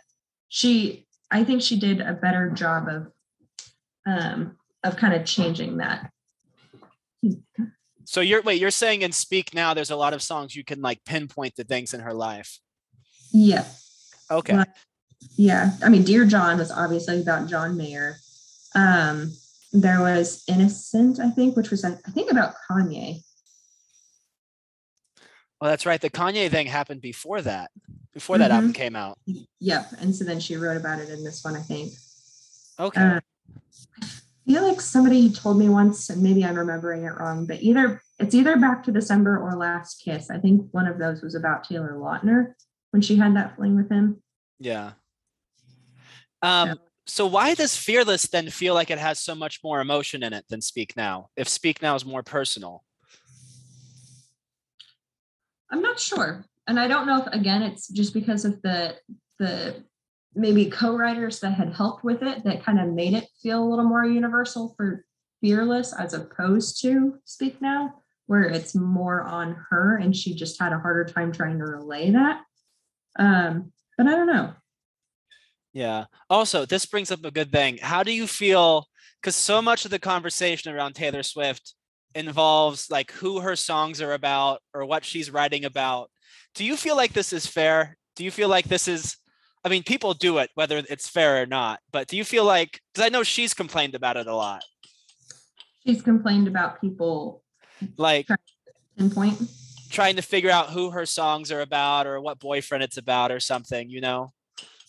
[0.56, 3.12] she I think she did a better job of
[4.08, 6.10] um of kind of changing that.
[8.06, 10.80] so you're wait you're saying in speak now there's a lot of songs you can
[10.82, 12.60] like pinpoint the things in her life
[13.34, 13.66] Yeah.
[14.32, 14.66] okay Well,
[15.36, 15.72] Yeah.
[15.84, 18.18] I mean, Dear John was obviously about John Mayer.
[18.76, 19.34] Um,
[19.74, 23.24] there was Innocent, I think, which was I I think about Kanye.
[25.62, 27.72] Oh that's right the kanye thing happened before that
[28.14, 28.56] before that Mhm.
[28.56, 29.18] album came out
[29.60, 29.88] Yep.
[30.00, 31.94] And so then she wrote about it in this one, I think.
[32.80, 33.20] okay Uh,
[34.02, 38.00] I feel like somebody told me once, and maybe I'm remembering it wrong, but either
[38.20, 40.30] it's either Back to December or Last Kiss.
[40.30, 42.54] I think one of those was about Taylor Lautner
[42.92, 44.22] when she had that fling with him.
[44.60, 44.92] Yeah.
[46.44, 50.32] Um, so why does Fearless then feel like it has so much more emotion in
[50.32, 51.30] it than Speak Now?
[51.36, 52.84] If Speak Now is more personal.
[55.76, 56.46] I'm not sure.
[56.68, 58.96] And I don't know if again it's just because of the
[59.40, 59.84] the
[60.34, 63.84] maybe co-writers that had helped with it that kind of made it feel a little
[63.84, 65.04] more universal for
[65.42, 67.96] Fearless as opposed to Speak Now.
[68.28, 72.12] where it's more on her and she just had a harder time trying to relay
[72.12, 72.42] that.
[73.20, 74.54] Um, but I don't know.
[75.74, 76.06] Yeah.
[76.30, 77.80] Also, this brings up a good thing.
[77.82, 78.88] How do you feel?
[79.22, 81.76] Because so much of the conversation around Taylor Swift
[82.16, 86.10] involves like who her songs are about or what she's writing about.
[86.56, 87.98] Do you feel like this is fair?
[88.16, 89.18] Do you feel like this is,
[89.64, 92.80] I mean, people do it whether it's fair or not, but do you feel like,
[92.94, 94.64] because I know she's complained about it a lot.
[95.86, 97.44] She's complained about people
[97.98, 98.28] Like
[98.98, 99.38] pinpoint.
[99.90, 103.40] trying to figure out who her songs are about or what boyfriend it's about or
[103.40, 104.32] something, you know?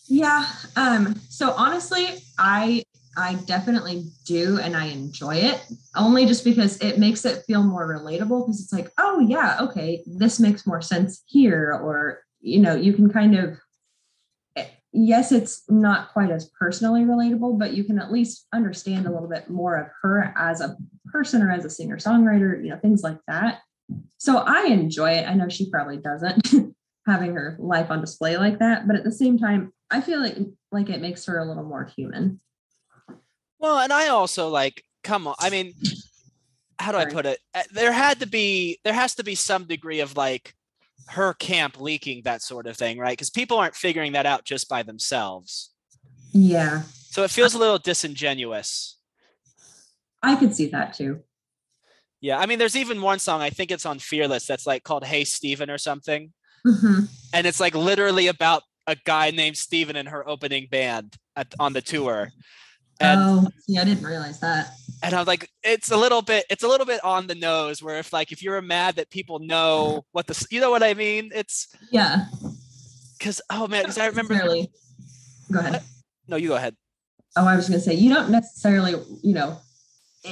[0.07, 0.45] Yeah.
[0.77, 2.83] Um, so honestly, I
[3.17, 7.87] I definitely do and I enjoy it only just because it makes it feel more
[7.87, 11.79] relatable because it's like, oh yeah, okay, this makes more sense here.
[11.83, 13.57] Or, you know, you can kind of
[14.55, 19.11] eh, yes, it's not quite as personally relatable, but you can at least understand a
[19.11, 20.77] little bit more of her as a
[21.07, 23.61] person or as a singer-songwriter, you know, things like that.
[24.17, 25.27] So I enjoy it.
[25.27, 26.75] I know she probably doesn't
[27.07, 30.37] having her life on display like that, but at the same time, I feel like
[30.71, 32.41] like it makes her a little more human.
[33.59, 35.35] Well, and I also like, come on.
[35.39, 35.73] I mean,
[36.79, 37.39] how do I put it?
[37.55, 40.53] Uh, There had to be, there has to be some degree of like
[41.09, 43.13] her camp leaking that sort of thing, right?
[43.17, 45.71] Because people aren't figuring that out just by themselves.
[46.33, 48.99] Yeah, So it feels a little disingenuous.
[50.21, 51.21] I could see that too.
[52.21, 52.37] Yeah.
[52.37, 55.23] I mean, there's even one song, I think it's on Fearless, that's like called Hey
[55.23, 56.33] Stephen or something.
[56.65, 57.07] Mhm.
[57.33, 61.73] And it's like literally about a guy named Stephen and her opening band at, on
[61.73, 62.31] the tour.
[62.99, 64.71] And oh, yeah, I didn't realize that.
[65.03, 67.81] and I'm like, it's a little bit, it's a little bit on the nose.
[67.83, 70.93] Where if like if you're mad that people know what the, you know what I
[70.93, 71.31] mean?
[71.33, 72.25] It's Yeah.
[73.17, 74.33] because oh man, because I remember.
[74.33, 74.71] Necessarily-
[75.51, 75.83] Go ahead.
[76.27, 76.75] No, you go ahead.
[77.37, 79.59] Oh, I was going to say, you don't necessarily, you know,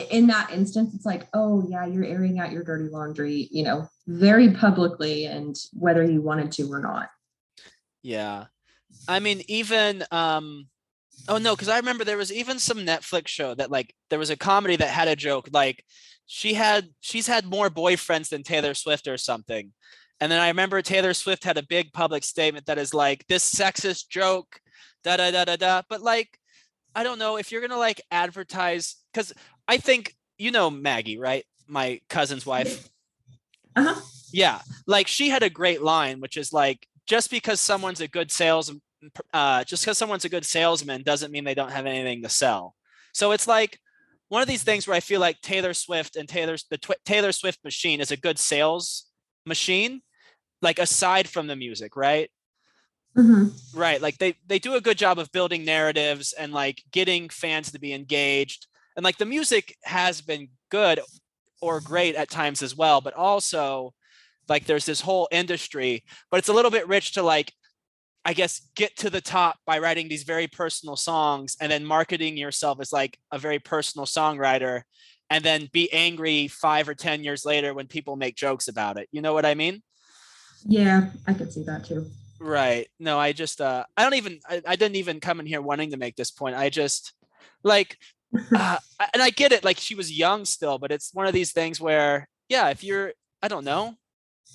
[0.09, 3.87] in that instance, it's like, oh, yeah, you're airing out your dirty laundry, you know,
[4.07, 7.09] very publicly and whether you wanted to or not.
[8.01, 8.45] Yeah,
[9.07, 10.67] I mean even um,
[11.27, 14.29] oh no, because I remember there was even some Netflix show that like there was
[14.29, 15.83] a comedy that had a joke like
[16.25, 19.71] she had she's had more boyfriends than Taylor Swift or something.
[20.19, 23.53] And then I remember Taylor Swift had a big public statement that is like this
[23.53, 24.59] sexist joke,
[25.03, 25.81] da da da da da.
[25.89, 26.39] But like,
[26.95, 29.33] I don't know if you're gonna like advertise because
[29.67, 31.45] I think you know Maggie, right?
[31.67, 32.89] My cousin's wife.
[33.75, 33.99] Uh-huh.
[34.31, 38.31] Yeah, like she had a great line, which is like, just because someone's a good
[38.31, 38.73] sales,
[39.33, 42.75] uh, just because someone's a good salesman doesn't mean they don't have anything to sell.
[43.13, 43.79] So it's like
[44.29, 47.31] one of these things where I feel like Taylor Swift and Taylor's the tw- Taylor
[47.31, 49.05] Swift machine is a good sales
[49.45, 50.01] machine,
[50.61, 52.29] like aside from the music, right?
[53.17, 53.53] Mhm.
[53.73, 54.01] Right.
[54.01, 57.79] Like they they do a good job of building narratives and like getting fans to
[57.79, 58.67] be engaged.
[58.97, 60.99] And like the music has been good
[61.61, 63.93] or great at times as well, but also
[64.49, 67.53] like there's this whole industry, but it's a little bit rich to like
[68.25, 72.37] I guess get to the top by writing these very personal songs and then marketing
[72.37, 74.81] yourself as like a very personal songwriter
[75.29, 79.07] and then be angry 5 or 10 years later when people make jokes about it.
[79.11, 79.83] You know what I mean?
[80.65, 82.07] Yeah, I could see that too.
[82.39, 82.87] Right.
[82.99, 85.91] No, I just uh I don't even I, I didn't even come in here wanting
[85.91, 86.55] to make this point.
[86.55, 87.13] I just
[87.63, 87.97] like
[88.55, 88.77] uh,
[89.13, 91.79] and I get it like she was young still, but it's one of these things
[91.79, 93.95] where yeah, if you're I don't know.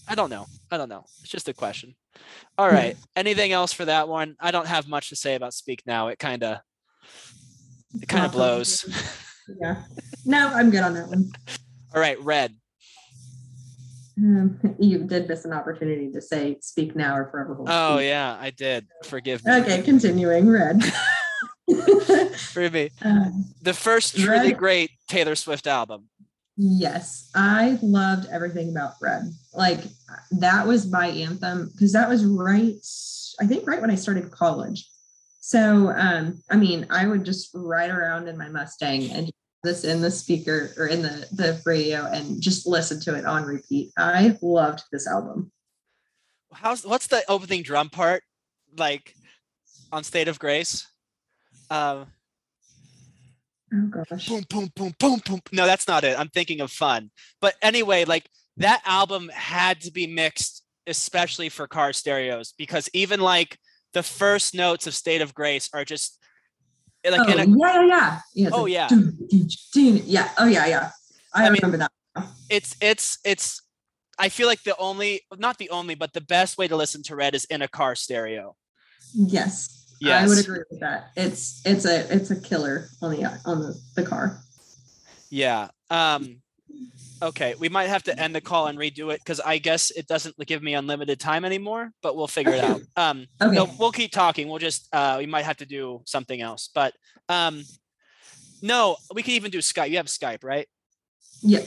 [0.09, 0.47] I don't know.
[0.71, 1.05] I don't know.
[1.21, 1.95] It's just a question.
[2.59, 2.75] All Yeah.
[2.75, 2.97] right.
[3.17, 4.37] Anything else for that one?
[4.41, 6.09] I don't have much to say about Speak Now.
[6.09, 6.59] It kind of
[8.01, 8.85] it kind of blows.
[9.61, 9.83] Yeah.
[10.25, 11.33] No, I'm good on that one.
[11.95, 12.55] All right, Red.
[14.19, 18.05] Um, you did miss an opportunity to say speak now or forever hold Oh peace.
[18.07, 18.87] yeah, I did.
[19.05, 19.53] Forgive me.
[19.53, 20.49] Okay, continuing.
[20.49, 20.83] Red.
[22.53, 22.91] Forgive me.
[23.03, 24.59] Um, The first truly Red.
[24.59, 26.09] great Taylor Swift album.
[26.57, 29.33] Yes, I loved everything about Red.
[29.55, 29.81] Like
[30.33, 32.75] that was my anthem because that was right,
[33.41, 34.89] I think right when I started college.
[35.41, 39.31] So um, I mean, I would just ride around in my Mustang and
[39.63, 43.45] this in the speaker or in the the radio and just listen to it on
[43.45, 43.93] repeat.
[43.97, 45.53] I loved this album.
[46.53, 48.23] how's what's the opening drum part
[48.77, 49.15] like
[49.93, 50.87] on state of grace
[51.71, 52.07] um
[53.73, 54.27] Oh gosh.
[54.29, 58.05] boom boom boom boom boom no that's not it i'm thinking of fun but anyway
[58.05, 63.59] like that album had to be mixed especially for car stereos because even like
[63.93, 66.19] the first notes of state of grace are just
[67.05, 68.21] like oh, a, yeah, yeah, yeah.
[68.35, 68.89] yeah Oh, yeah.
[70.05, 70.29] Yeah.
[70.39, 70.91] Oh yeah, yeah.
[71.33, 72.27] I, I mean- remember that.
[72.51, 73.63] it's it's it's
[74.19, 77.15] i feel like the only not the only but the best way to listen to
[77.15, 78.57] red is in a car stereo
[79.15, 79.80] Yes.
[80.03, 81.11] I would agree with that.
[81.17, 84.41] It's it's a it's a killer on the on the, the car.
[85.31, 85.69] Yeah.
[85.91, 86.41] Um
[87.23, 90.07] Okay, we might have to end the call and redo it because I guess it
[90.07, 92.81] doesn't give me unlimited time anymore, but we'll figure it out.
[92.97, 93.55] Um, Okay.
[93.55, 94.49] no, we'll keep talking.
[94.49, 96.95] We'll just uh, we might have to do something else, but
[97.29, 97.65] um,
[98.63, 99.91] no, we can even do Skype.
[99.91, 100.67] You have Skype, right?
[101.43, 101.65] Yeah.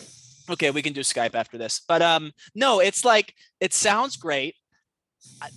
[0.50, 1.82] Okay, we can do Skype after this.
[1.88, 4.56] But um, no, it's like it sounds great.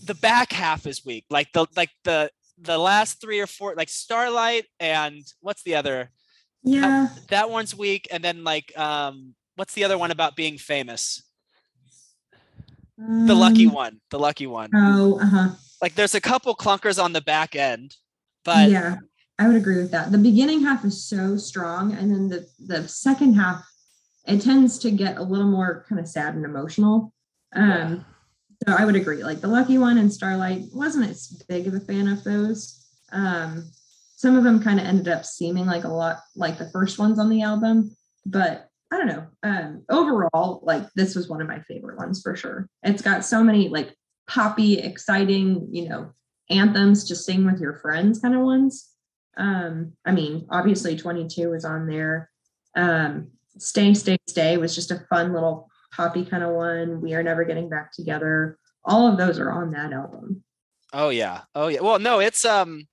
[0.04, 1.24] The back half is weak.
[1.30, 6.10] Like the like the the last three or four, like Starlight and what's the other?
[6.62, 7.08] Yeah.
[7.28, 11.22] That one's weak, and then like um, what's the other one about being famous?
[12.98, 14.00] The lucky Um, one.
[14.10, 14.70] The lucky one.
[14.74, 15.50] Oh, uh-huh.
[15.82, 17.94] Like there's a couple clunkers on the back end,
[18.44, 18.96] but yeah,
[19.38, 20.10] I would agree with that.
[20.10, 23.62] The beginning half is so strong, and then the the second half
[24.26, 27.12] it tends to get a little more kind of sad and emotional.
[27.54, 28.04] Um,
[28.66, 29.22] so I would agree.
[29.22, 32.84] Like the Lucky One and Starlight wasn't as big of a fan of those.
[33.12, 33.70] Um,
[34.16, 37.18] some of them kind of ended up seeming like a lot like the first ones
[37.18, 39.26] on the album, but I don't know.
[39.42, 42.68] Um, overall, like this was one of my favorite ones for sure.
[42.82, 43.94] It's got so many like
[44.28, 46.12] poppy, exciting, you know,
[46.50, 48.90] anthems to sing with your friends kind of ones.
[49.36, 52.30] Um, I mean, obviously 22 is on there.
[52.74, 57.00] Um, Stay, Stay, Stay was just a fun little poppy kind of one.
[57.00, 58.58] We are never getting back together.
[58.84, 60.44] All of those are on that album.
[60.92, 61.42] Oh yeah.
[61.54, 61.80] Oh yeah.
[61.80, 62.86] Well, no, it's um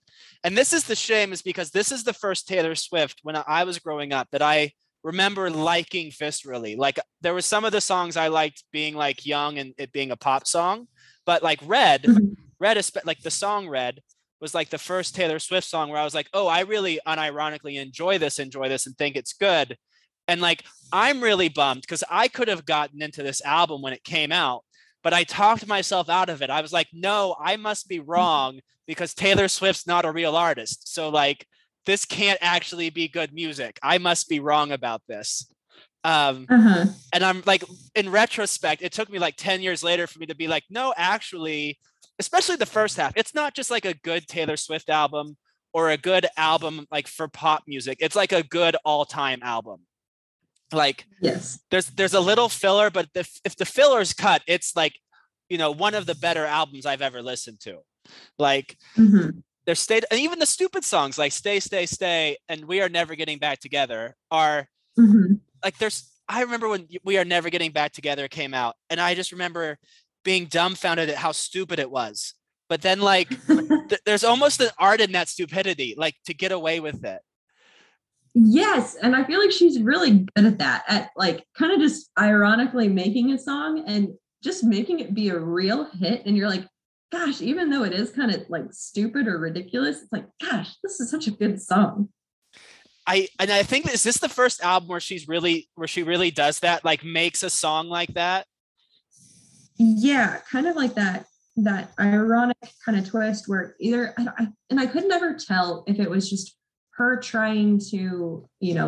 [0.43, 3.63] and this is the shame is because this is the first Taylor Swift when I
[3.63, 4.71] was growing up that I
[5.03, 6.77] remember liking viscerally.
[6.77, 10.11] Like there was some of the songs I liked being like young and it being
[10.11, 10.87] a pop song,
[11.25, 12.35] but like Red, Mhm.
[12.59, 13.99] Red is like the song Red
[14.39, 17.81] was like the first Taylor Swift song where I was like, "Oh, I really unironically
[17.81, 19.77] enjoy this, enjoy this and think it's good."
[20.33, 24.03] And like I'm really bummed cuz I could have gotten into this album when it
[24.03, 24.63] came out
[25.03, 26.49] but I talked myself out of it.
[26.49, 30.93] I was like, no, I must be wrong because Taylor Swift's not a real artist.
[30.95, 31.45] So like
[31.85, 33.77] this can't actually be good music.
[33.83, 35.51] I must be wrong about this.
[36.05, 36.85] Um, Uh-huh.
[37.13, 37.63] and I'm like,
[37.95, 40.93] in retrospect, it took me like 10 years later for me to be like, no,
[40.95, 41.79] actually,
[42.19, 45.35] especially the first half, it's not just like a good Taylor Swift album
[45.73, 47.97] or a good album like for pop music.
[47.99, 49.81] It's like a good all-time album.
[50.71, 51.59] Like Yes.
[51.69, 54.93] there's there's a little filler, but if, if the filler's cut, it's like,
[55.49, 57.79] you know, one of the better albums I've ever listened to.
[58.39, 59.43] Like Mhm.
[59.65, 63.15] there's stayed and even the stupid songs like Stay, Stay, Stay and We Are Never
[63.15, 65.39] Getting Back Together are Mhm.
[65.63, 69.13] like there's I remember when We Are Never Getting Back Together came out, and I
[69.13, 69.77] just remember
[70.23, 72.33] being dumbfounded at how stupid it was.
[72.69, 73.29] But then like
[73.89, 77.21] th- there's almost an art in that stupidity, like to get away with it.
[78.35, 82.09] Yes, and I feel like she's really good at that, at like kind of just
[82.19, 84.09] ironically making a song and
[84.43, 86.25] just making it be a real hit.
[86.25, 86.67] And you're like,
[87.11, 90.99] gosh, even though it is kind of like stupid or ridiculous, it's like, gosh, this
[90.99, 92.09] is such a good song.
[93.05, 96.31] I and I think is this the first album where she's really where she really
[96.31, 98.47] does that, like makes a song like that.
[99.77, 101.25] Yeah, kind of like that
[101.57, 105.99] that ironic kind of twist where either I, I and I could never tell if
[105.99, 106.57] it was just
[106.97, 108.87] her trying to, you know,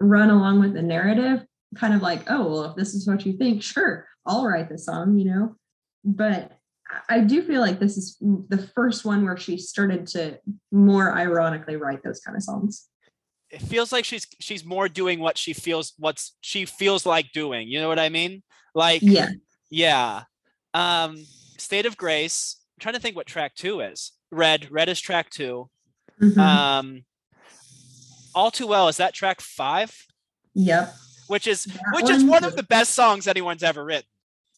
[0.00, 1.44] run along with the narrative,
[1.76, 4.78] kind of like, oh, well, if this is what you think, sure, I'll write the
[4.78, 5.56] song, you know.
[6.04, 6.52] But
[7.08, 10.38] I- do feel like this is the first one where she started to
[10.72, 12.86] more ironically write those kind of songs.
[13.50, 17.66] It feels like she's she's more doing what she feels what's she feels like doing.
[17.66, 18.44] You know what I mean?
[18.76, 19.30] Like Yeah.
[19.70, 20.22] yeah.
[20.72, 21.16] Um
[21.58, 22.56] State of Grace.
[22.76, 24.12] I'm trying to think what track two is.
[24.30, 24.68] Red.
[24.70, 25.68] Red is track two.
[26.22, 26.38] Mhm.
[26.38, 27.04] Um
[28.34, 30.06] All Too Well is that track five?
[30.54, 30.94] yep.
[31.28, 34.08] Which is That which is one one of the best songs anyone's ever written.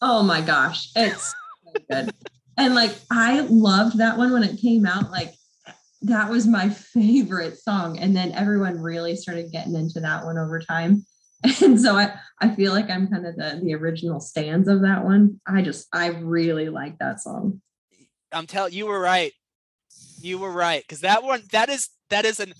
[0.01, 2.15] Oh my gosh, it's so good.
[2.57, 5.11] And like I loved that one when it came out.
[5.11, 5.35] Like
[6.03, 7.99] that was my favorite song.
[7.99, 11.05] And then everyone really started getting into that one over time.
[11.61, 15.05] And so I, I feel like I'm kind of the, the original stands of that
[15.05, 15.41] one.
[15.45, 17.61] I just I really like that song.
[18.31, 19.33] I'm telling you were right.
[20.21, 22.55] You were right because that one that is that is an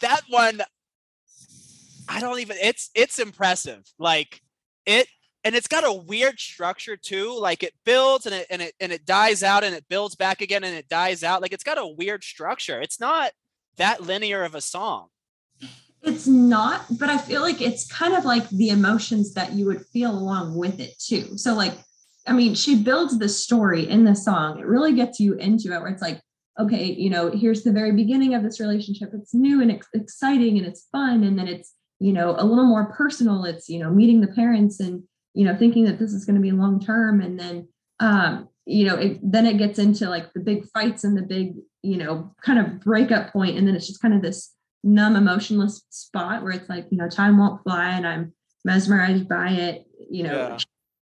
[0.00, 0.60] that one.
[2.08, 2.56] I don't even.
[2.60, 3.82] It's it's impressive.
[3.98, 4.40] Like
[4.84, 5.08] it
[5.46, 7.38] and it's got a weird structure too.
[7.38, 10.40] Like it builds and it and it and it dies out and it builds back
[10.40, 11.40] again and it dies out.
[11.40, 12.80] Like it's got a weird structure.
[12.80, 13.30] It's not
[13.76, 15.06] that linear of a song.
[16.02, 19.86] It's not, but I feel like it's kind of like the emotions that you would
[19.86, 21.36] feel along with it too.
[21.36, 21.74] So like,
[22.26, 24.58] I mean, she builds the story in the song.
[24.58, 26.20] It really gets you into it where it's like,
[26.58, 29.10] okay, you know, here's the very beginning of this relationship.
[29.12, 31.24] It's new and ex- exciting and it's fun.
[31.24, 33.44] And then it's, you know, a little more personal.
[33.44, 35.02] It's, you know, meeting the parents and,
[35.34, 37.20] you know, thinking that this is going to be long term.
[37.20, 37.68] And then,
[38.00, 41.54] um, you know, it, then it gets into like the big fights and the big,
[41.82, 43.32] you know, kind of breakup point.
[43.32, 44.52] point, And then it's just kind of this
[44.82, 48.32] numb, emotionless spot where it's like, you know, time won't fly and I'm
[48.64, 50.58] mesmerized by it, you know, Yeah.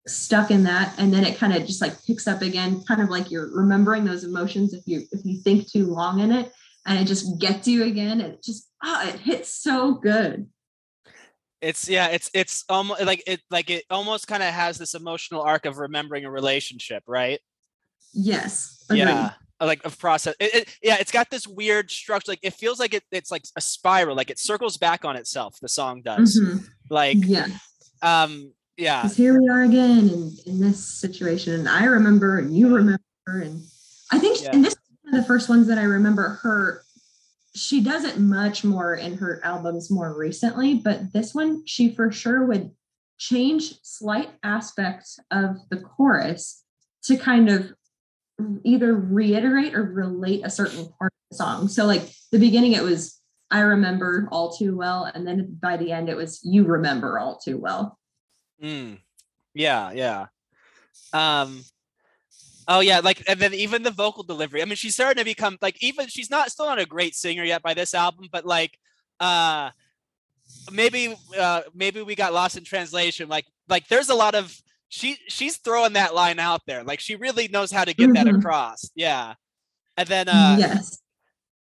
[0.08, 0.93] Stuck in that.
[0.97, 4.04] And then it kind of just like picks up again, kind of like you're remembering
[4.06, 6.51] those emotions if you if you think too long in it
[6.86, 8.22] and it just gets you again.
[8.22, 10.47] And it just ah, it hits so good.
[11.62, 15.41] It's yeah, it's it's almost like it like it almost kind of has this emotional
[15.41, 17.39] arc of remembering a relationship, right?
[18.14, 18.84] Yes.
[18.89, 18.99] agreed.
[18.99, 19.32] Yeah.
[19.62, 20.36] Like of process.
[20.41, 22.34] It, it, yeah, it's got this weird structure.
[22.34, 24.14] Like it feels like it, it's like a spiral.
[24.14, 25.58] Like it circles back on itself.
[25.62, 26.38] The song does.
[26.38, 26.66] Mhm.
[26.89, 27.47] Like Yeah.
[28.01, 29.02] um yeah.
[29.02, 31.54] Because here we are again in, in this situation.
[31.54, 33.02] And I remember and you remember.
[33.28, 33.64] And
[34.12, 34.52] I think Yeah.
[34.54, 36.84] and this is one of the first ones that I remember her.
[37.56, 42.12] She does it much more in her albums more recently, but this one she for
[42.12, 42.72] sure would
[43.20, 46.64] change slight aspects of the chorus
[47.04, 47.74] to kind of
[48.64, 51.68] either reiterate or relate a certain part of the song.
[51.68, 53.20] So like the beginning it was
[53.52, 57.38] I remember all too well and then by the end it was you remember all
[57.38, 58.00] too well.
[58.64, 58.99] Mm.
[59.53, 60.28] Yeah, yeah.
[61.11, 61.64] Um
[62.68, 64.61] Oh yeah, like and then even the vocal delivery.
[64.61, 67.43] I mean, she's starting to become like even she's not still not a great singer
[67.43, 68.78] yet by this album, but like
[69.20, 69.70] uh
[70.72, 73.28] maybe uh maybe we got lost in translation.
[73.28, 74.55] Like like there's a lot of
[74.88, 76.84] she she's throwing that line out there.
[76.84, 78.39] Like she really knows how to get that Mhm.
[78.39, 78.91] across.
[78.95, 79.34] Yeah.
[79.97, 80.99] And then uh yes.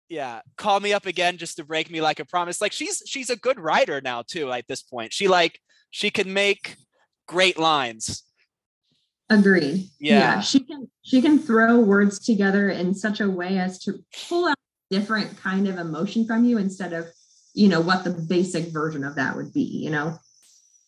[0.08, 3.30] yeah call me up again just to break me like a promise like she's she's
[3.30, 6.76] a good writer now too at this point she like she can make
[7.32, 8.24] great lines
[9.30, 9.88] Agreed.
[9.98, 10.42] Yeah.
[10.42, 14.58] She can she can throw words together in such a way as to pull out
[14.90, 17.06] different kind of emotion from you instead of,
[17.54, 20.20] you know, what the basic version of that would be, you know?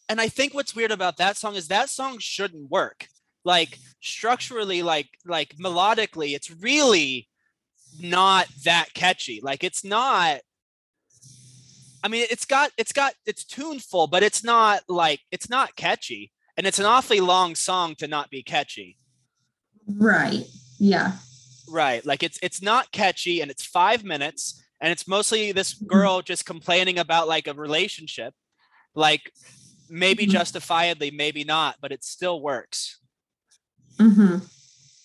[0.09, 3.07] and i think what's weird about that song is that song shouldn't work
[3.45, 7.27] like structurally like like melodically it's really
[8.01, 10.39] not that catchy like it's not
[12.03, 16.31] i mean it's got it's got it's tuneful but it's not like it's not catchy
[16.57, 18.97] and it's an awfully long song to not be catchy
[19.85, 20.45] Right.
[20.79, 21.17] Yeah.
[21.67, 22.05] Right.
[22.05, 25.87] Like it's it's not catchy and it's 5 minutes and it's mostly this Mhm.
[25.87, 28.33] girl just complaining about like a relationship.
[28.95, 29.33] Like
[29.89, 30.29] maybe Mhm.
[30.29, 32.99] justifiably, maybe not, but it still works.
[33.99, 34.37] hmm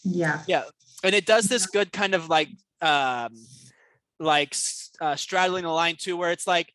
[0.04, 0.44] Yeah.
[0.46, 0.64] Yeah.
[1.02, 3.34] And it does this good kind of like um
[4.20, 4.54] like
[5.00, 6.72] uh, straddling the line too where it's like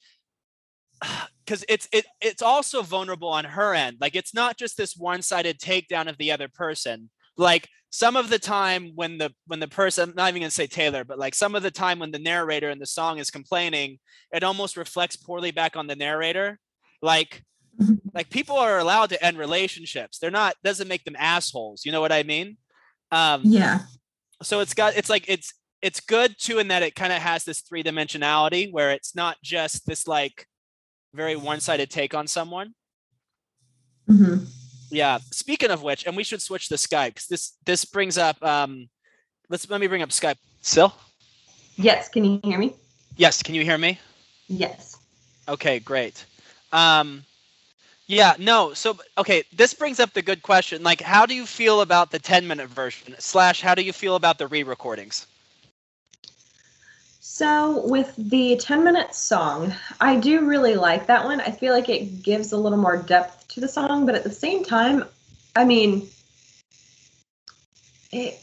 [1.46, 5.60] because it's it it's also vulnerable on her end like it's not just this one-sided
[5.60, 10.10] takedown of the other person like some of the time when the when the person
[10.10, 12.72] I'm not even gonna say Taylor, but like some of the time when the narrator
[12.72, 14.00] in the song is complaining,
[14.34, 16.58] it almost reflects poorly back on the narrator.
[17.04, 17.44] Like
[18.16, 20.18] like people are allowed to end relationships.
[20.18, 21.86] They're not doesn't make them assholes.
[21.86, 22.58] You know what I mean?
[23.12, 23.82] Um Yeah.
[24.42, 27.44] so it's got it's like it's it's good too in that it kind of has
[27.44, 30.48] this three dimensionality where it's not just this like
[31.14, 32.74] very one-sided take on someone.
[34.08, 34.38] hmm
[34.90, 35.20] Yeah.
[35.32, 38.90] Speaking of which, and we should switch to Skype because this this brings up um
[39.50, 40.38] let's let me bring up Skype.
[40.62, 40.92] Sil?
[41.76, 42.10] Yes.
[42.10, 42.74] Can you hear me?
[43.18, 44.00] Yes, can you hear me?
[44.48, 44.98] Yes.
[45.48, 46.26] Okay, great.
[46.72, 47.24] Um
[48.08, 48.74] yeah, no.
[48.74, 50.84] So okay, this brings up the good question.
[50.84, 53.16] Like how do you feel about the 10 minute version?
[53.20, 55.28] Slash how do you feel about the re-recordings?
[57.36, 61.42] So with the 10 minute song, I do really like that one.
[61.42, 64.30] I feel like it gives a little more depth to the song, but at the
[64.30, 65.06] same time,
[65.56, 66.08] I mean,
[68.12, 68.40] it,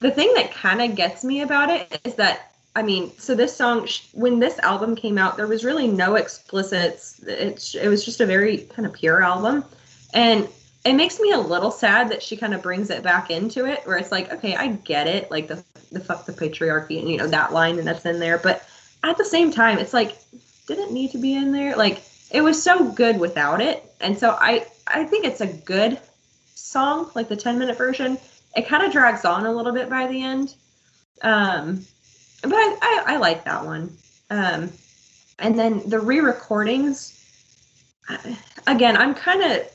[0.00, 3.56] the thing that kind of gets me about it is that, I mean, so this
[3.56, 7.20] song, when this album came out, there was really no explicits.
[7.22, 9.64] It, it was just a very kind of pure album.
[10.12, 10.48] And
[10.84, 13.86] it makes me a little sad that she kind of brings it back into it,
[13.86, 15.62] where it's like, okay, I get it, like the
[15.92, 18.66] the fuck the patriarchy and you know that line and that's in there, but
[19.02, 20.16] at the same time, it's like,
[20.66, 21.76] didn't need to be in there?
[21.76, 25.98] Like it was so good without it, and so I I think it's a good
[26.54, 28.18] song, like the 10 minute version.
[28.56, 30.54] It kind of drags on a little bit by the end,
[31.22, 31.84] um,
[32.42, 33.96] but I I, I like that one.
[34.30, 34.72] Um,
[35.38, 37.16] and then the re-recordings,
[38.08, 39.68] I- again, I'm kind of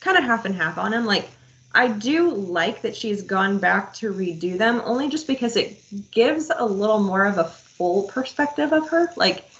[0.00, 1.06] kind of half and half on them.
[1.06, 1.30] Like,
[1.74, 6.50] I do like that she's gone back to redo them, only just because it gives
[6.54, 9.10] a little more of a full perspective of her.
[9.16, 9.50] Like,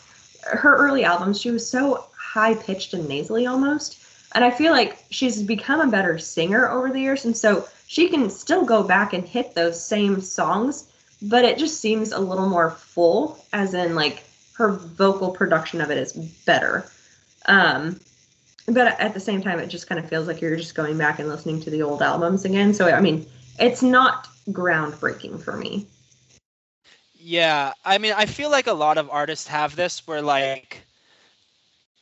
[0.45, 3.99] her early albums, she was so high pitched and nasally almost.
[4.35, 7.25] And I feel like she's become a better singer over the years.
[7.25, 10.91] And so she can still go back and hit those same songs,
[11.23, 15.91] but it just seems a little more full, as in, like, her vocal production of
[15.91, 16.91] it is better.
[17.47, 18.01] Um,
[18.67, 21.19] but at the same time, it just kind of feels like you're just going back
[21.19, 22.73] and listening to the old albums again.
[22.73, 23.27] So, I mean,
[23.59, 25.87] it's not groundbreaking for me.
[27.15, 30.85] Yeah, I mean, I feel like a lot of artists have this where like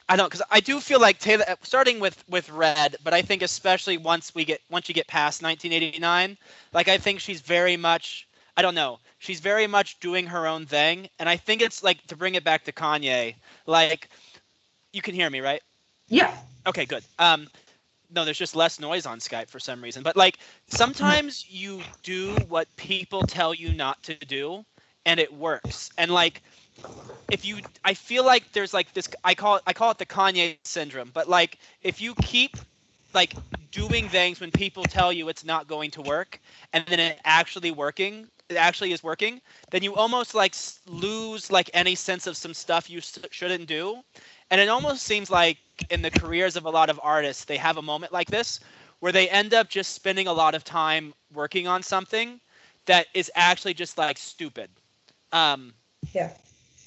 [0.08, 3.22] I don't because I do feel like Taylor uh, starting with with Red, but I
[3.22, 6.36] think especially once we get once you get past 1989,
[6.72, 10.66] like I think she's very much I don't know she's very much doing her own
[10.66, 13.36] thing, and I think it's like to bring it back to Kanye,
[13.66, 14.08] like
[14.92, 15.62] you can hear me right?
[16.08, 16.34] Yeah.
[16.66, 17.04] Okay, good.
[17.18, 17.48] Um,
[18.11, 20.02] no, there's just less noise on Skype for some reason.
[20.02, 20.38] But like
[20.68, 24.64] sometimes you do what people tell you not to do,
[25.06, 25.90] and it works.
[25.98, 26.42] And like
[27.30, 30.06] if you I feel like there's like this I call it I call it the
[30.06, 31.11] Kanye syndrome.
[31.14, 32.58] But like if you keep
[33.14, 33.36] like
[33.70, 36.40] doing things when people tell you it's not going to work
[36.72, 39.40] and then it actually working it actually is working
[39.70, 40.54] then you almost like
[40.86, 43.00] lose like any sense of some stuff you
[43.30, 44.00] shouldn't do
[44.51, 45.59] and it almost seems like
[45.90, 48.61] in the careers of a lot of artists they have a moment like this
[49.01, 52.40] where they end up just spending a lot of time working on something
[52.86, 54.70] that is actually just like stupid
[55.32, 55.72] um
[56.12, 56.32] Yeah.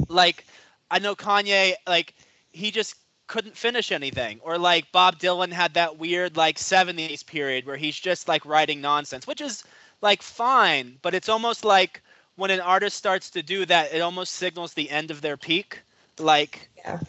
[0.09, 0.45] like
[0.89, 2.13] I know Kanye like
[2.51, 2.95] he just
[3.27, 7.97] couldn't finish anything or like Bob Dylan had that weird like 70s period where he's
[7.97, 9.63] just like writing nonsense which is
[10.01, 12.01] like fine but it's almost like
[12.35, 15.81] when an artist starts to do that it almost signals the end of their peak
[16.19, 16.99] like Yeah.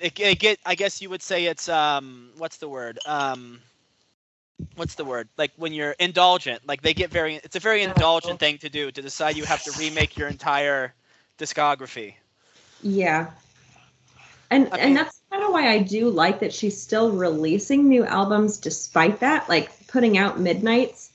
[0.00, 3.60] It, it get I guess you would say it's um what's the word um
[4.76, 8.38] what's the word like when you're indulgent like they get very it's a very indulgent
[8.38, 10.94] thing to do to decide you have to remake your entire
[11.38, 12.14] discography
[12.82, 13.30] Yeah.
[14.50, 17.88] And I mean- and that's kind of why I do like that she's still releasing
[17.88, 21.10] new albums despite that, like putting out Midnights.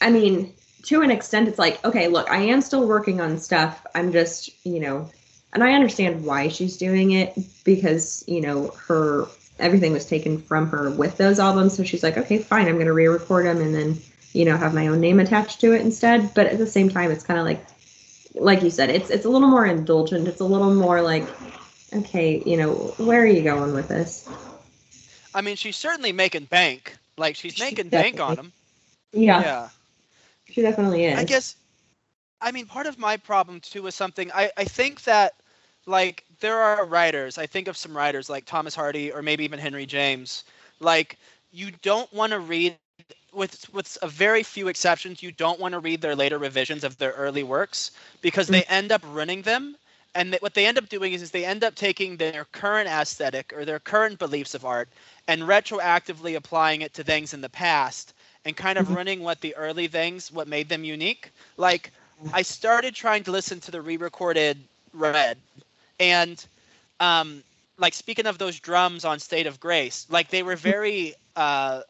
[0.00, 0.52] I mean,
[0.84, 3.84] to an extent it's like, okay, look, I am still working on stuff.
[3.94, 5.10] I'm just, you know,
[5.52, 9.26] and I understand why she's doing it because, you know, her
[9.58, 12.86] everything was taken from her with those albums, so she's like, okay, fine, I'm going
[12.86, 13.98] to re-record them and then,
[14.32, 16.32] you know, have my own name attached to it instead.
[16.34, 17.64] But at the same time, it's kind of like
[18.34, 20.28] like you said, it's it's a little more indulgent.
[20.28, 21.26] It's a little more like,
[21.94, 24.28] okay, you know, where are you going with this?
[25.34, 28.52] I mean she's certainly making bank like she's She making bank on them
[29.12, 29.68] Yeah, yeah
[30.50, 31.18] she definitely is.
[31.18, 31.54] I guess
[32.40, 35.34] I mean part of my problem too is something I, I think that
[35.86, 39.58] like there are writers, I think of some writers like Thomas Hardy or maybe even
[39.60, 40.44] Henry James,
[40.80, 41.18] like
[41.52, 44.08] you don't want to read with with a very
[44.42, 48.50] few exceptions, you don't want to read their later revisions of their early works because
[48.50, 49.76] they end up ruining them.
[50.14, 53.52] And what they end up doing is, is they end up taking their current aesthetic
[53.54, 54.88] or their current beliefs of art
[55.26, 58.14] and retroactively applying it to things in the past
[58.44, 58.94] and kind of Mhm.
[58.94, 61.30] running what the early things, what made them unique.
[61.56, 61.92] Like
[62.32, 64.58] I started trying to listen to the re-recorded
[64.92, 65.30] Red,
[65.98, 66.44] and
[67.00, 67.42] um,
[67.78, 71.82] like speaking of those drums on State of Grace, like they were very uh,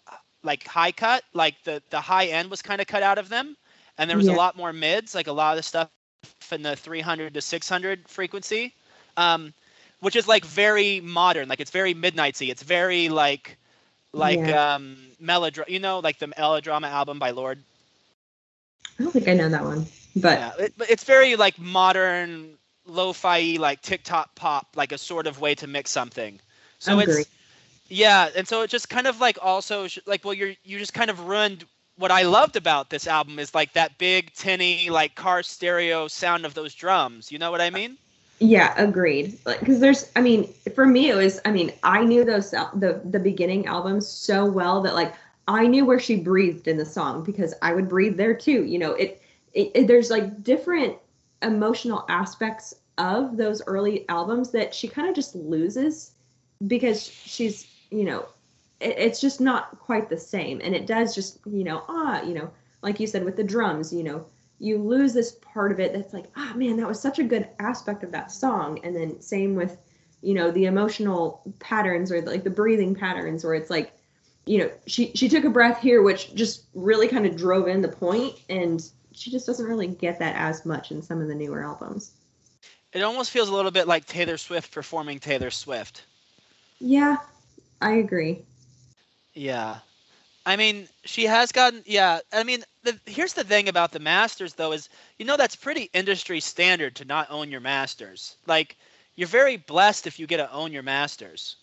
[0.43, 3.57] like high cut, like the the high end was kind of cut out of them,
[3.99, 4.33] and there was Yeah.
[4.33, 7.53] a lot more mids, like a lot of the stuff in the 300 to 600
[7.61, 8.27] frequency,
[8.73, 9.09] um,
[9.63, 13.49] which is like very modern, like it's very midnightsy, it's very like
[14.13, 14.51] like Yeah.
[14.51, 17.63] um melodrama, you know, like the melodrama album by Lorde.
[18.99, 19.87] I don't think I know that one,
[20.17, 25.41] but Yeah, it, it's very like modern, lo-fi, like TikTok pop, like a sort of
[25.41, 26.41] way to mix something.
[26.79, 27.29] So it's
[27.89, 30.95] yeah, and so it just kind of like also sh- like well, you're you just
[30.95, 31.65] kind of ruined
[31.97, 36.47] what I loved about this album is like that big tinny like car stereo sound
[36.47, 37.33] of those drums.
[37.33, 37.99] You know what I mean?
[38.41, 39.39] yeah, agreed.
[39.45, 43.01] Like, because there's, I mean, for me, it was, I mean, I knew those the
[43.05, 45.15] the beginning albums so well that like
[45.49, 48.65] I knew where she breathed in the song because I would breathe there too.
[48.65, 49.21] You know, it,
[49.55, 50.97] it, it there's like different
[51.43, 56.13] emotional aspects of those early albums that she kind of just loses
[56.67, 58.27] because she's, you know,
[58.81, 62.35] it, it's just not quite the same, and it does just, you know, ah, you
[62.35, 62.51] know,
[62.83, 64.27] like you said with the drums, you know,
[64.59, 67.49] you lose this part of it that's like, ah, man, that was such a good
[67.61, 69.79] aspect of that song, and then same with,
[70.21, 73.93] you know, the emotional patterns or like the breathing patterns where it's like
[74.49, 77.83] you know she she took a breath here which just really kind of drove in
[77.83, 78.35] the point.
[78.49, 78.83] And
[79.19, 82.13] she just doesn't really get that as much in some of the newer albums
[82.93, 86.07] It almost feels a little bit like Taylor Swift performing Taylor Swift.
[86.81, 87.17] yeah
[87.81, 88.45] i agree
[89.35, 89.81] Yeah.
[90.47, 94.55] I mean, she has gotten yeah, I mean, the, here's the thing about the masters
[94.55, 94.89] though is
[95.19, 98.37] you know that's pretty industry standard to not own your masters.
[98.47, 98.77] Like
[99.17, 101.57] you're very blessed if you get to own your masters.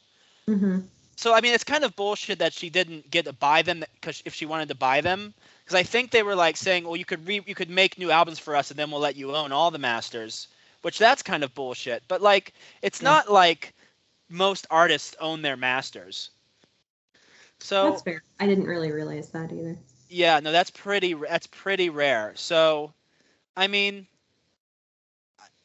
[0.48, 0.88] hmm
[1.18, 4.22] So I mean, it's kind of bullshit that she didn't get to buy them because
[4.26, 5.34] if she wanted to buy them,
[5.66, 8.12] because I think they were like saying, well, you could re- you could make new
[8.12, 10.48] albums for us and then we'll let you own all the masters,
[10.84, 12.04] which that's kind of bullshit.
[12.08, 13.10] But like, it's Yeah.
[13.10, 13.74] not like
[14.30, 16.32] most artists own their masters.
[17.60, 19.78] So that's fair i didn't really realize that either
[20.10, 22.34] yeah, no, that's pretty that's pretty rare.
[22.36, 22.94] So,
[23.58, 24.08] I mean,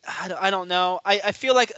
[0.07, 1.01] I, I don't- know.
[1.05, 1.73] I, I feel like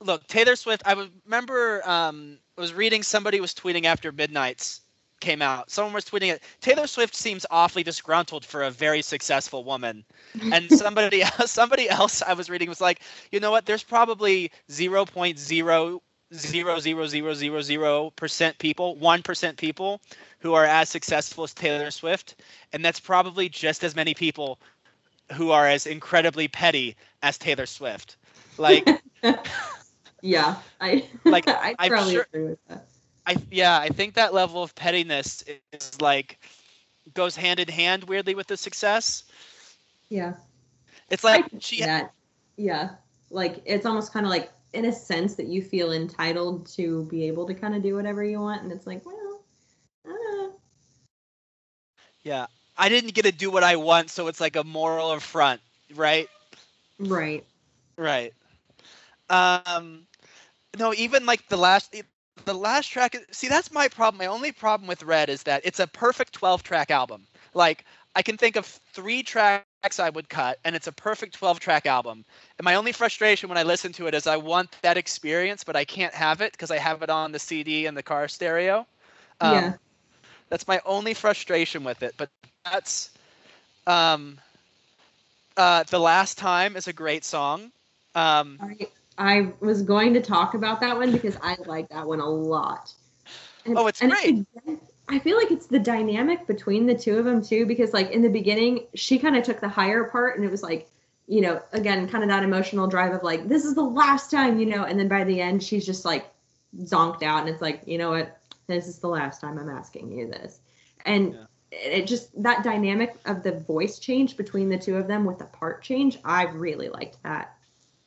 [0.00, 0.82] look, Taylor Swift.
[0.86, 1.88] I remember.
[1.88, 4.80] Um, I was reading somebody was tweeting after Midnights
[5.20, 5.70] came out.
[5.70, 6.42] Someone was tweeting it.
[6.60, 10.04] Taylor Swift seems awfully disgruntled for a very successful woman.
[10.52, 13.00] And somebody else, somebody else I was reading was like,
[13.32, 13.66] you know what?
[13.66, 16.02] There's probably zero point zero
[16.34, 20.00] zero zero zero zero percent people, one percent people
[20.40, 22.36] who are as successful as Taylor Swift,
[22.72, 24.58] and that's probably just as many people
[25.34, 28.16] who are as incredibly petty as Taylor Swift.
[28.58, 28.88] Like,
[30.22, 32.86] yeah, I Like, I I'm probably sure- agree with that.
[33.30, 36.38] I yeah, I think that level of pettiness is like
[37.14, 39.24] goes hand in hand weirdly with the success.
[40.10, 40.34] Yeah,
[41.10, 42.12] It's I like she that.
[42.56, 42.96] Yeah,
[43.30, 47.26] like it's almost kind of like in a sense that you feel entitled to be
[47.28, 49.42] able to kind of do whatever you want, and it's like, well,
[50.06, 50.48] uh,
[52.22, 55.60] yeah, I didn't get to do what I want, so it's like a moral affront,
[55.94, 56.28] right?
[56.98, 57.44] right.
[57.96, 58.32] Right.
[59.28, 60.06] Um,
[60.78, 61.94] no, even like the last,
[62.44, 63.16] the last track.
[63.30, 64.18] See, that's my problem.
[64.18, 67.26] My only problem with Red is that it's a perfect twelve-track album.
[67.54, 67.84] Like
[68.16, 72.24] I can think of three tracks I would cut, and it's a perfect twelve-track album.
[72.58, 75.76] And my only frustration when I listen to it is I want that experience, but
[75.76, 78.86] I can't have it because I have it on the CD and the car stereo.
[79.40, 79.72] Um, yeah.
[80.48, 82.14] That's my only frustration with it.
[82.16, 82.28] But
[82.64, 83.10] that's
[83.86, 84.38] um,
[85.56, 87.70] uh, the last time is a great song.
[88.14, 88.88] Um, I,
[89.20, 92.94] I was going to talk about that one because I like that one a lot.
[93.66, 94.46] And, Oh, it's great.
[94.64, 98.10] again, I feel like it's the dynamic between the two of them too, because like
[98.12, 100.88] in the beginning, she kind of took the higher part, and it was like,
[101.28, 104.58] you know, again, kind of that emotional drive of like, this is the last time,
[104.58, 106.24] you know, and then by the end, she's just like
[106.78, 110.10] zonked out, and it's like, you know what, this is the last time I'm asking
[110.12, 110.60] you this,
[111.04, 111.44] and Yeah.
[111.72, 115.44] it just that dynamic of the voice change between the two of them with the
[115.44, 117.54] part change, I really liked that.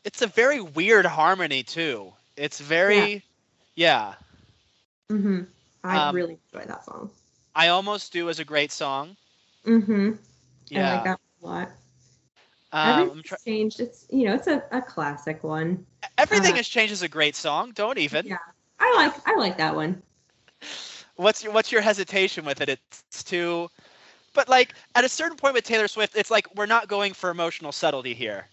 [0.03, 2.13] It's a very weird harmony too.
[2.35, 3.23] It's very,
[3.75, 4.15] yeah.
[5.09, 5.41] hmm
[5.83, 7.09] I Um, really enjoy that song.
[7.55, 9.15] I almost do as a great song.
[9.65, 10.11] Hmm
[10.69, 10.89] Yeah.
[10.89, 11.69] I like that a lot.
[12.71, 13.79] um, Everything's try- changed.
[13.79, 15.85] It's you know, it's a, a classic one.
[16.17, 17.71] everything uh, has changed as a great song.
[17.75, 18.25] Don't even.
[18.25, 18.37] Yeah.
[18.79, 20.01] I like I like that one.
[21.15, 22.69] What's your What's your hesitation with it?
[22.69, 23.69] It's too,
[24.33, 27.29] but like at a certain point with Taylor Swift, it's like we're not going for
[27.29, 28.47] emotional subtlety here.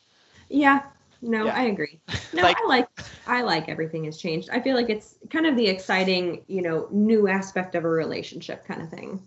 [0.48, 0.82] Yeah.
[1.22, 1.54] No, Yeah.
[1.56, 2.00] I agree.
[2.32, 2.88] No, Like- I like
[3.26, 4.48] I like everything has changed.
[4.50, 8.64] I feel like it's kind of the exciting, you know, new aspect of a relationship
[8.66, 9.20] kind of thing.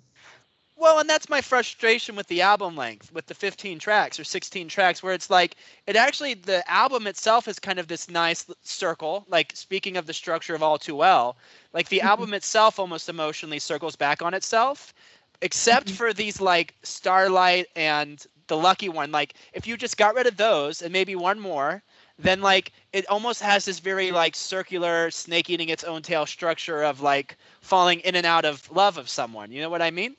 [0.75, 4.67] Well, and that's my frustration with the album length, with the 15 tracks or 16
[4.67, 5.55] tracks, where it's like
[5.87, 9.25] it actually the album itself is kind of this nice circle.
[9.29, 11.37] Like speaking of the structure of All Too Well,
[11.73, 12.05] like the Mhm.
[12.07, 14.93] album itself almost emotionally circles back on itself,
[15.41, 15.95] except Mhm.
[15.95, 19.11] for these like Starlight and the Lucky One.
[19.11, 21.81] Like if you just got rid of those and maybe one more,
[22.19, 26.83] then like it almost has this very like circular snake eating its own tail structure
[26.83, 29.51] of like falling in and out of love of someone.
[29.51, 30.15] You know what I mean?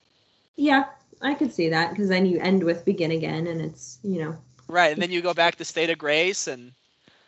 [0.57, 0.85] Yeah,
[1.23, 4.37] I could see that because then you end with begin again and it's, you know,
[4.69, 6.73] Right, and then you go back to state of grace, and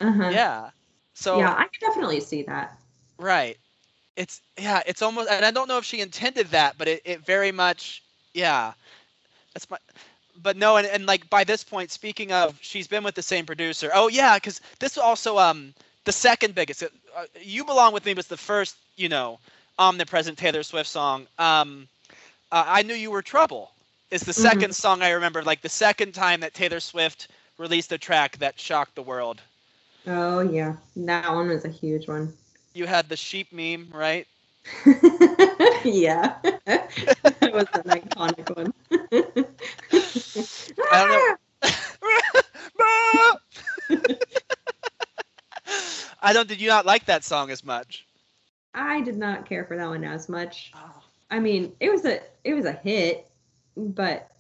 [0.01, 0.31] uh-huh.
[0.33, 0.71] yeah.
[1.15, 2.79] So yeah, I could definitely see that.
[3.19, 3.59] right,
[4.17, 7.27] it's yeah, it's almost, and I don't know if she intended that, but it, it
[7.27, 8.73] very much, yeah.
[9.53, 9.79] That's my,
[10.43, 13.47] but no, and, and like by this point, speaking of, she's been with the same
[13.47, 13.91] producer.
[13.95, 15.75] Oh yeah, because this also um
[16.05, 16.83] the second biggest.
[16.83, 16.89] Uh,
[17.41, 19.39] you belong with me was the first, you know,
[19.79, 21.27] omnipresent Taylor Swift song.
[21.39, 21.89] Um,
[22.53, 23.73] uh, I knew you were trouble.
[24.11, 27.29] Is the 2nd song I remember, like the second time that Taylor Swift
[27.59, 29.41] released a track that shocked the world.
[30.07, 30.77] Oh yeah.
[30.97, 32.33] That one was a huge one.
[32.75, 34.27] You had the sheep meme, right?
[35.85, 36.37] yeah.
[36.67, 38.73] that was an iconic one.
[40.93, 41.37] I don't know.
[46.23, 46.49] I don't.
[46.49, 48.07] Did you not like that song as much?
[48.75, 50.73] I did not care for that one as much.
[50.75, 51.03] Oh.
[51.31, 53.29] I mean, it was a it was a hit,
[53.77, 54.31] but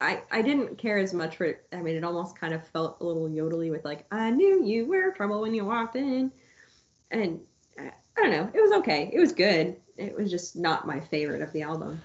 [0.00, 1.66] I I didn't care as much for it.
[1.72, 4.86] I mean, it almost kind of felt a little yodely with like I knew you
[4.86, 6.32] were trouble when you walked in,
[7.10, 7.40] and
[8.18, 8.50] I, don't know.
[8.54, 9.10] It was okay.
[9.12, 9.76] It was good.
[9.96, 12.00] It was just not my favorite of the album.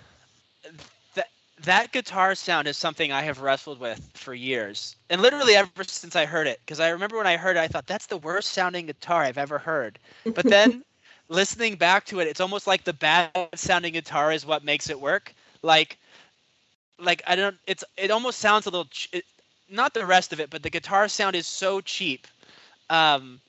[1.16, 1.28] That
[1.64, 6.16] that guitar sound is something I have wrestled with for years, and literally ever since
[6.16, 6.60] I heard it.
[6.66, 9.38] Because I remember when I heard it, I thought that's the worst sounding guitar I've
[9.38, 10.00] ever heard.
[10.34, 10.84] But then
[11.30, 15.00] listening back to it, it's almost like the bad sounding guitar is what makes it
[15.00, 15.34] work.
[15.62, 15.98] Like,
[17.00, 17.58] like I don't.
[17.68, 18.86] It's it almost sounds a little.
[18.86, 19.26] Ch- it,
[19.70, 22.28] not the rest of it, but the guitar sound is so cheap.
[22.90, 23.40] Um,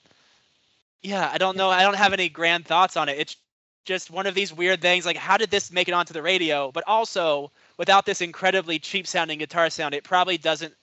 [1.05, 1.71] yeah, I don't know.
[1.71, 3.19] I don't have any grand thoughts on it.
[3.19, 3.37] It's
[3.85, 5.07] just one of these weird things.
[5.07, 6.73] Like, how did this make it onto the radio?
[6.73, 10.75] But also, without this incredibly cheap sounding guitar sound, it probably doesn't.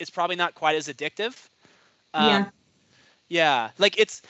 [0.00, 1.48] It's probably not quite as addictive.
[2.14, 2.50] Um, Yeah.
[3.28, 4.22] Yeah, like it's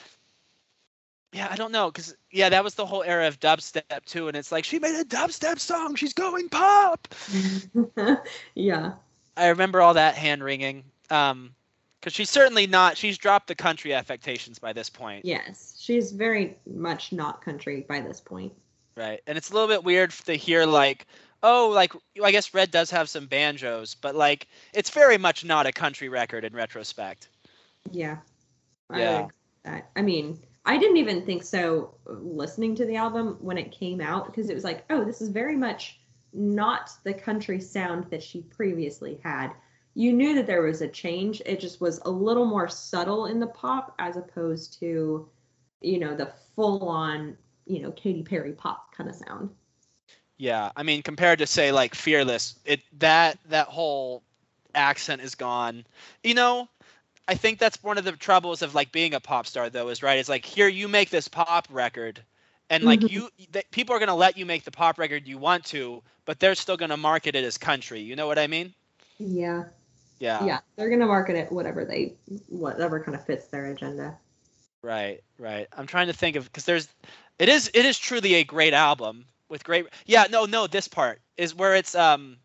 [1.33, 4.37] yeah, I don't know cuz yeah, that was the whole era of dubstep too and
[4.37, 7.07] it's like she made a dubstep song, she's going pop.
[8.55, 8.93] yeah.
[9.35, 10.83] I remember all that hand wringing.
[11.09, 11.55] Um
[12.01, 15.25] cuz she's certainly not she's dropped the country affectations by this point.
[15.25, 15.75] Yes.
[15.79, 18.53] She's very much not country by this point.
[18.95, 19.21] Right.
[19.27, 21.07] And it's a little bit weird to hear like
[21.43, 21.93] oh, like
[22.23, 26.09] I guess Red does have some banjos, but like it's very much not a country
[26.09, 27.29] record in retrospect.
[27.91, 28.17] Yeah.
[28.89, 29.27] I Yeah.
[29.95, 34.01] I mean, I didn't even think so uh, listening to the album when it came
[34.01, 35.99] out because it was like, oh, this is very much
[36.33, 39.51] not the country sound that she previously had.
[39.93, 41.41] You knew that there was a change.
[41.45, 45.27] It just was a little more subtle in the pop as opposed to,
[45.81, 49.49] you know, the full on, you know, Katy Perry pop kind of sound.
[50.37, 54.23] Yeah, I mean compared to say like Fearless, it that that whole
[54.73, 55.85] accent is gone.
[56.23, 56.67] You know,
[57.27, 60.03] I think that's one of the troubles of like being a pop star though is
[60.03, 60.19] right.
[60.19, 62.23] It's like here you make this pop record
[62.69, 63.09] and like Mhm.
[63.09, 66.01] you th- people are going to let you make the pop record you want to,
[66.25, 68.01] but they're still going to market it as country.
[68.01, 68.73] You know what I mean?
[69.19, 69.65] Yeah.
[70.21, 70.45] Yeah.
[70.45, 70.59] Yeah.
[70.75, 72.13] They're going to market it whatever they,
[72.47, 74.17] whatever kind of fits their agenda.
[74.83, 75.67] Right, right.
[75.75, 76.87] I'm trying to think of because there's
[77.39, 81.21] it is it is truly a great album with great yeah, no, no, this part
[81.37, 82.37] is where it's um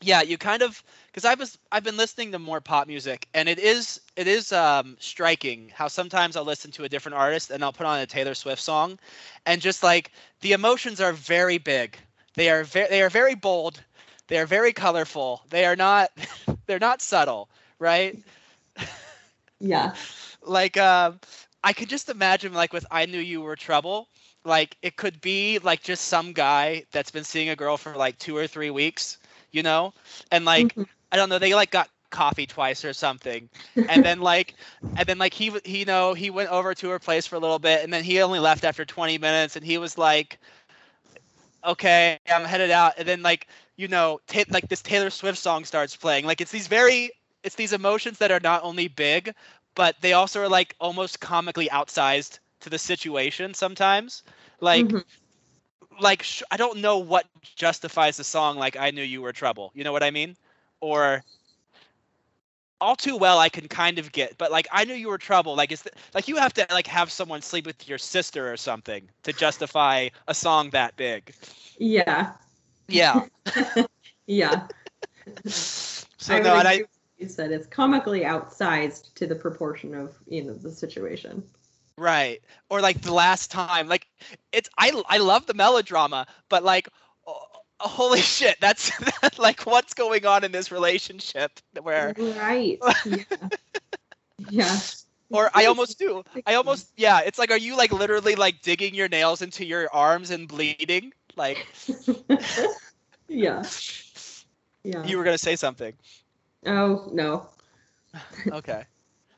[0.00, 3.48] yeah, you kind of because I was I've been listening to more pop music and
[3.48, 7.62] it is it is um striking how sometimes I'll listen to a different artist and
[7.62, 8.98] I'll put on a Taylor Swift song
[9.46, 11.96] and just like the emotions are very big.
[12.34, 13.82] They are very they are very bold.
[14.28, 15.42] They are very colorful.
[15.50, 16.10] They are not
[16.66, 17.48] they're not subtle,
[17.78, 18.16] right?
[19.60, 19.94] Yeah.
[20.42, 21.18] like um
[21.62, 24.08] i could just imagine like with i knew you were trouble
[24.44, 28.18] like it could be like just some guy that's been seeing a girl for like
[28.18, 29.18] two or three weeks
[29.50, 29.92] you know
[30.30, 30.86] and like Mhm.
[31.12, 33.48] i don't know they like got coffee twice or something
[33.88, 34.54] and then like
[34.96, 37.40] and then like he he you know he went over to her place for a
[37.40, 40.38] little bit and then he only left after 20 minutes and he was like
[41.66, 42.94] okay i'm headed out.
[42.98, 43.46] And then like
[43.76, 46.24] you know ta- like this taylor swift song starts playing.
[46.26, 47.10] Like it's these very
[47.42, 49.34] it's these emotions that are not only big
[49.74, 54.22] but they also are like almost comically outsized to the situation sometimes.
[54.60, 55.04] Like Mhm.
[56.00, 59.70] like sh- i don't know what justifies the song like i knew you were trouble.
[59.74, 60.36] You know what i mean?
[60.80, 61.22] Or
[62.80, 65.54] all too well i can kind of get but like i knew you were trouble
[65.56, 68.56] like is th- like you have to like have someone sleep with your sister or
[68.56, 71.34] something to justify a song that big
[71.78, 72.32] Yeah.
[72.88, 73.24] yeah
[74.26, 74.68] Yeah.
[75.46, 76.82] so I no and i
[77.18, 81.42] you said it's comically outsized to the proportion of you know the situation.
[81.96, 82.42] Right.
[82.70, 84.08] Or like the last time, like
[84.52, 86.88] it's I I love the melodrama, but like
[87.80, 88.90] holy shit, that's
[89.38, 91.52] like what's going on in this relationship
[91.82, 92.78] where Right.
[93.04, 93.16] Yeah.
[94.50, 94.76] yeah.
[95.30, 96.22] or I almost do.
[96.46, 99.88] I almost yeah, it's like are you like literally like digging your nails into your
[99.92, 101.12] arms and bleeding?
[101.36, 101.66] Like
[103.28, 103.62] yeah.
[104.82, 105.04] Yeah.
[105.04, 105.94] you were going to say something.
[106.66, 107.48] oh no.
[108.48, 108.84] Okay.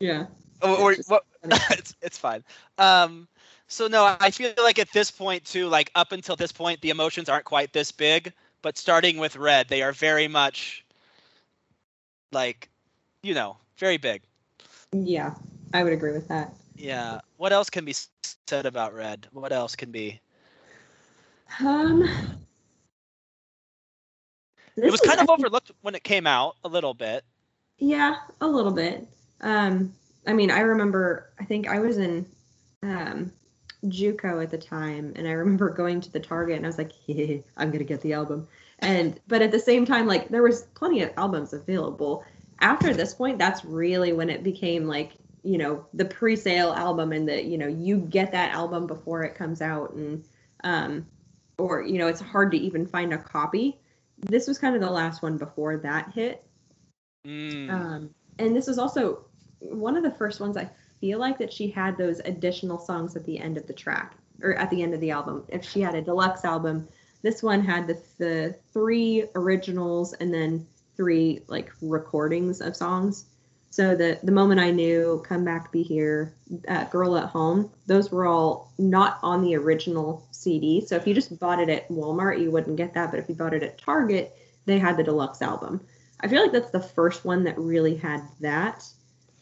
[0.01, 0.27] Yeah.
[0.63, 1.25] Or, or It's what
[1.71, 2.43] it's it's fine.
[2.79, 3.29] Um
[3.69, 6.91] so no, I feel like at this point too, like up until this point, the
[6.91, 8.33] emotions aren't quite this big.
[8.63, 10.85] But starting with red, they are very much
[12.33, 12.69] like,
[13.23, 14.23] you know, very big.
[14.93, 15.35] Yeah.
[15.73, 16.53] I would agree with that.
[16.75, 17.21] Yeah.
[17.37, 17.95] What else can be
[18.49, 19.27] said about red?
[19.33, 20.21] What else can be?
[21.61, 22.09] Um.
[24.77, 27.25] It was kind of overlooked when it came out a little bit.
[27.79, 29.07] Yeah, a little bit.
[29.41, 29.93] Um,
[30.27, 31.31] I mean, I remember.
[31.41, 32.27] I think I was in
[32.83, 33.33] um,
[33.91, 36.93] JUCO at the time, and I remember going to the Target, and I was like,
[37.07, 38.49] hey, I'm gonna get the album."
[38.81, 42.25] And but at the same time, like there was plenty of albums available.
[42.61, 45.13] After this point, that's really when it became like
[45.43, 49.35] you know the pre-sale album, and that you know you get that album before it
[49.35, 50.25] comes out, and
[50.65, 51.07] um,
[51.59, 53.79] or you know it's hard to even find a copy.
[54.19, 56.45] This was kind of the last one before that hit.
[57.27, 59.27] Mm, Um, and this was also
[59.61, 60.71] one of the first ones I
[61.01, 64.55] feel like that she had those additional songs at the end of the track or
[64.55, 65.45] at the end of the album.
[65.49, 66.89] If she had a deluxe album,
[67.23, 70.67] this one had the, the three originals and then
[70.97, 73.27] three like recordings of songs.
[73.71, 76.35] So the the moment I knew, come back, be here,
[76.69, 80.81] uh, girl at home, those were all not on the original CD.
[80.87, 83.11] So if you just bought it at Walmart, you wouldn't get that.
[83.11, 84.35] But if you bought it at Target,
[84.65, 85.81] they had the deluxe album.
[86.21, 88.89] I feel like that's the first one that really had that.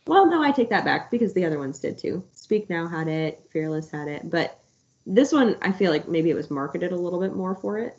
[0.06, 2.22] Well, no, I take that back because the other ones did too.
[2.32, 4.60] Speak Now had it, Fearless had it, but
[5.06, 7.96] this one I feel like maybe it was marketed a little bit more for it.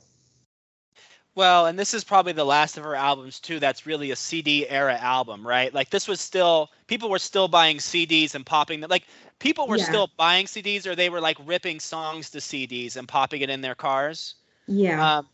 [1.36, 3.60] Well, and this is probably the last of her albums too.
[3.60, 5.74] That's really a CD era album, right?
[5.74, 8.90] Like this was still people were still buying CDs and popping them.
[8.90, 9.04] Like
[9.40, 9.86] people were Yeah.
[9.86, 13.62] still buying CDs, or they were like ripping songs to CDs and popping it in
[13.62, 14.36] their cars.
[14.68, 15.18] Yeah.
[15.18, 15.28] Um,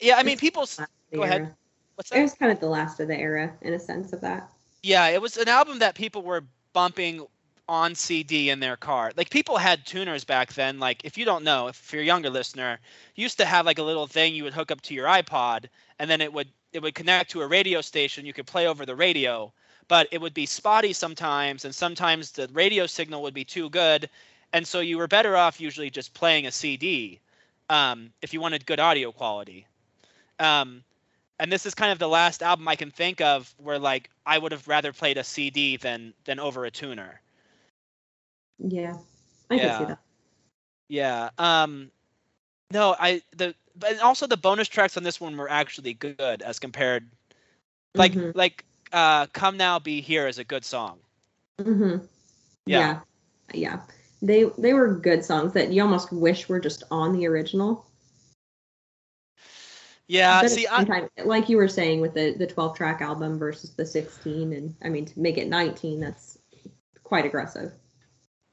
[0.00, 0.68] yeah, I mean, people.
[1.14, 1.40] go ahead.
[1.42, 1.56] era.
[1.94, 2.22] What's It that?
[2.22, 4.50] was kind of the last of the era in a sense of that.
[4.82, 7.26] Yeah, it was an album that people were bumping
[7.68, 9.12] on CD in their car.
[9.16, 10.78] Like people had tuners back then.
[10.80, 12.78] Like if you don't know, if you're a younger listener,
[13.14, 15.66] you used to have like a little thing you would hook up to your iPod,
[15.98, 18.26] and then it would it would connect to a radio station.
[18.26, 19.52] You could play over the radio,
[19.88, 24.08] but it would be spotty sometimes, and sometimes the radio signal would be too good,
[24.52, 27.20] and so you were better off usually just playing a CD
[27.70, 29.66] um, if you wanted good audio quality.
[30.38, 30.82] Um,
[31.42, 34.38] and this is kind of the last album I can think of where like I
[34.38, 37.20] would have rather played a CD than than over a tuner.
[38.60, 38.94] Yeah.
[39.50, 39.78] I can Yeah.
[39.78, 39.98] see that.
[40.88, 41.30] Yeah.
[41.38, 41.90] Um
[42.70, 46.60] no, I the but also the bonus tracks on this one were actually good as
[46.60, 47.10] compared
[47.96, 48.36] like Mhm.
[48.36, 51.00] like uh Come Now Be Here is a good song.
[51.58, 52.06] Mm-hmm.
[52.66, 52.78] Yeah.
[52.78, 53.00] yeah.
[53.52, 53.80] Yeah.
[54.22, 57.84] They they were good songs that you almost wish were just on the original.
[60.12, 63.86] Yeah, see I like you were saying with the the 12 track album versus the
[63.86, 66.38] 16 and I mean to make it 19 that's
[67.02, 67.72] quite aggressive.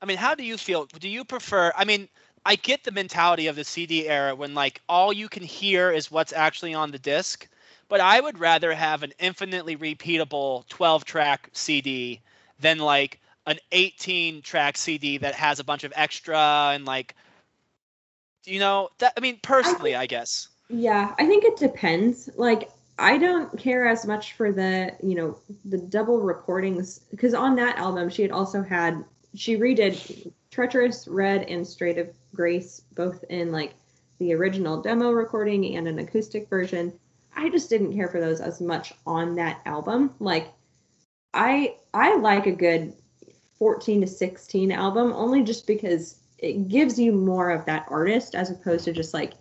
[0.02, 0.86] I mean, how do you feel?
[0.86, 2.08] Do you prefer I mean,
[2.46, 6.10] I get the mentality of the CD era when like all you can hear is
[6.10, 7.46] what's actually on the disc,
[7.90, 12.22] but I would rather have an infinitely repeatable 12 track CD
[12.62, 17.16] than like an 18 track CD that has a bunch of extra and like
[18.46, 20.49] you know, that I mean personally, I guess.
[20.70, 22.30] Yeah, I think it depends.
[22.38, 27.56] Like I don't care as much for the, you know, the double recordings because on
[27.56, 29.04] that album she had also had
[29.36, 33.74] she redid Treacherous Red and State of Grace both in like
[34.20, 36.94] the original demo recording and an acoustic version.
[37.36, 40.14] I just didn't care for those as much on that album.
[40.20, 40.50] Like
[41.34, 42.94] I I like a good
[43.58, 48.52] 14 to 16 album only just because it gives you more of that artist as
[48.52, 49.34] opposed to just like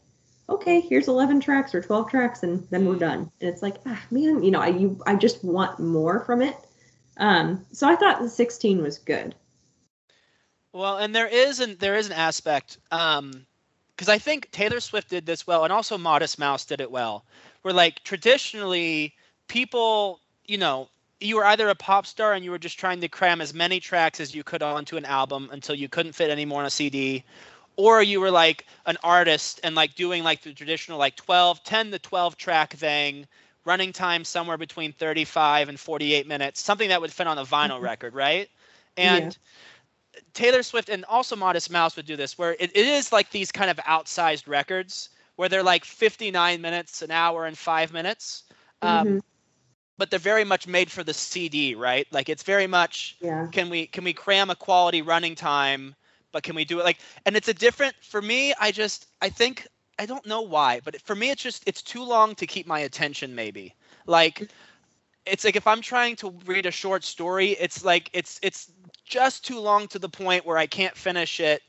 [0.49, 3.31] okay, here's 11 tracks or 12 tracks, and then we're done.
[3.41, 6.57] And it's like, ah, man, you know, I you I just want more from it.
[7.19, 9.35] Um, so I thought the 16 was good.
[10.73, 13.47] Well, and there is an there is an aspect um
[13.97, 17.25] because I think Taylor Swift did this well and also Modest Mouse did it well.
[17.63, 19.15] Where like traditionally
[19.49, 20.89] people, you know,
[21.21, 23.81] you were either a pop star and you were just trying to cram as many
[23.81, 26.71] tracks as you could onto an album until you couldn't fit any more on a
[26.71, 27.25] CD
[27.79, 31.91] or you were like an artist and like doing like the traditional like 12 10
[31.93, 33.27] to 12 track thing
[33.65, 37.81] running time somewhere between 35 and 48 minutes something that would fit on a vinyl
[37.81, 37.89] Mhm.
[37.89, 38.51] record right
[38.99, 39.39] and
[40.35, 43.53] taylor swift and also modest mouse would do this where it, it is like these
[43.53, 48.45] kind of outsized records where they're like 59 minutes an hour and five minutes
[48.83, 49.21] um, Mhm.
[49.99, 53.53] but they're very much made for the cd right like it's very much Yeah.
[53.53, 55.95] can we can we cram a quality running time
[56.33, 56.85] but can we do it?
[56.85, 59.67] Like and it's a different for me i just i think
[59.99, 62.81] i don't know why but for me it's just it's too long to keep my
[62.81, 63.75] attention maybe.
[64.07, 64.51] Like
[65.27, 68.73] it's like if i'm trying to read a short story it's like it's it's
[69.05, 71.63] just too long to the point where i can't finish it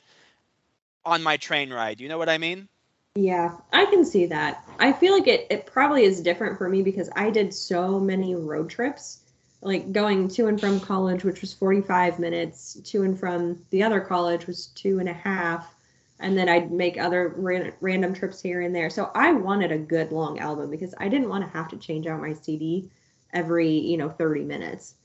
[1.06, 2.00] on my train ride.
[2.00, 2.68] You know what i mean?
[3.16, 4.64] Yeah, I can see that.
[4.80, 8.36] I feel like it, it probably is different for me because I did so many
[8.36, 9.22] road trips,
[9.62, 14.00] like going to and from college, which was 45 minutes, to and from the other
[14.00, 15.76] college was two and a half.
[16.22, 18.90] And then I'd make other ran, random trips here and there.
[18.90, 22.08] So I wanted a good long album because I didn't want to have to change
[22.08, 22.90] out my CD
[23.34, 24.96] every, you know, 30 minutes.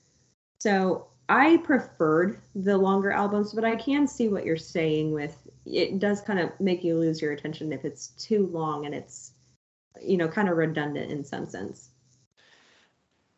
[0.59, 5.99] So I preferred the longer albums, but I can see what you're saying with it
[5.99, 9.33] does kind of make you lose your attention if it's too long and it's
[10.03, 11.91] you know kind of redundant in some sense.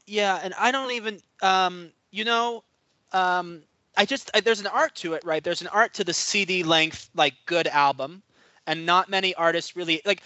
[0.06, 2.64] Yeah, and I don't even um you know
[3.12, 3.62] um
[3.96, 5.42] I just I, there's an art to it, right?
[5.42, 8.22] There's an art to the CD length like good album
[8.66, 10.22] and not many artists really like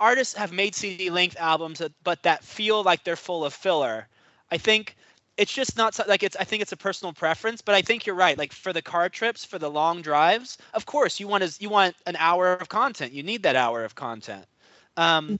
[0.00, 4.08] artists have made CD length albums that, but that feel like they're full of filler.
[4.50, 4.96] I think
[5.36, 8.16] it's just not like it's I think it's a personal preference, but I think you're
[8.16, 8.38] right.
[8.38, 11.70] Like for the car trips, for the long drives, of course you want is you
[11.70, 13.12] want an hour of content.
[13.12, 14.46] You need that hour of content.
[14.96, 15.38] Um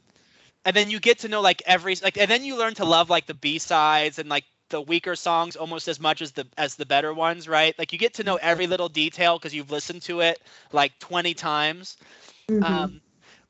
[0.65, 3.11] and then you get to know like every like and then you learn to love
[3.11, 6.87] like the b-sides and like the weaker songs almost as much as the as the
[6.87, 7.77] better ones right?
[7.79, 10.41] Like you get to know every little detail because you've listened to it
[10.73, 11.97] like 20 times.
[12.49, 12.63] Mhm.
[12.63, 13.01] um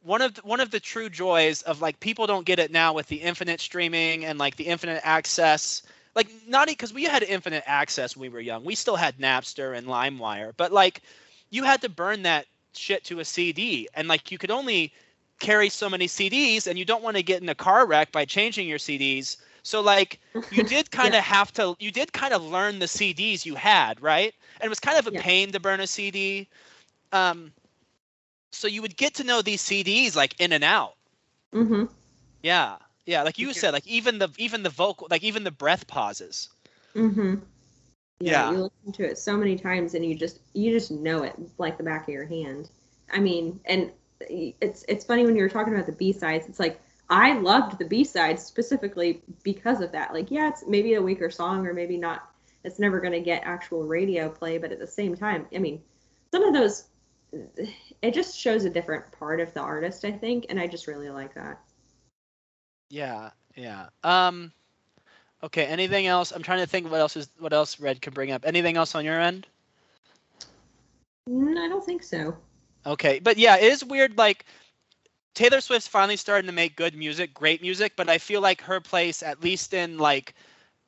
[0.03, 2.93] one of the, one of the true joys of like people don't get it now
[2.93, 5.83] with the infinite streaming and like the infinite access
[6.15, 8.65] like not because we had infinite access when we were young.
[8.65, 11.03] We still had napster and limewire but like
[11.51, 14.93] you had to burn that shit to a cd and like you could only
[15.39, 18.25] carry so many CDs and you don't want to get in a car wreck by
[18.25, 19.37] changing your CDs.
[19.63, 20.21] So like
[20.51, 21.23] you did kind of Yeah.
[21.23, 24.35] have to you did kind of learn the CDs you had, right?
[24.61, 25.23] And it was kind of a Yeah.
[25.23, 26.49] pain to burn a CD.
[27.13, 27.53] Um
[28.53, 30.95] so you would get to know these CDs like in and out.
[31.55, 31.85] Mm-hmm.
[32.43, 32.77] Yeah.
[33.07, 36.49] Yeah, like you said, like even the even the vocal like even the breath pauses.
[36.97, 37.37] Mm-hmm.
[38.21, 38.51] Yeah.
[38.51, 41.77] You listen to it so many times and you just you just know it like
[41.79, 42.71] the back of your hand.
[43.13, 43.91] I mean, and
[44.21, 46.47] it's it's funny when you were talking about the B sides.
[46.49, 50.13] It's like I loved the B sides specifically because of that.
[50.13, 52.31] Like, yeah, it's maybe a weaker song or maybe not.
[52.65, 55.81] It's never going to get actual radio play, but at the same time, I mean,
[56.33, 56.85] some of those
[58.03, 61.11] it just shows a different part of the artist, I think, and I just really
[61.11, 61.61] like that.
[62.91, 63.89] Yeah, yeah.
[64.03, 64.53] Um
[65.43, 66.33] okay, anything else?
[66.33, 68.45] I'm trying to think what else is what else Red can bring up.
[68.47, 69.47] Anything else on your end?
[71.29, 72.37] Mm, I don't think so.
[72.87, 74.17] Okay, but yeah, it is weird.
[74.17, 74.47] Like
[75.35, 78.81] Taylor Swift's finally starting to make good music, great music, but I feel like her
[78.81, 80.35] place, at least in like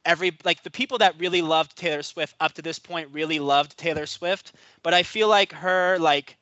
[0.05, 3.77] every like the people that really loved Taylor Swift up to this point really loved
[3.77, 6.37] Taylor Swift, but I feel like her like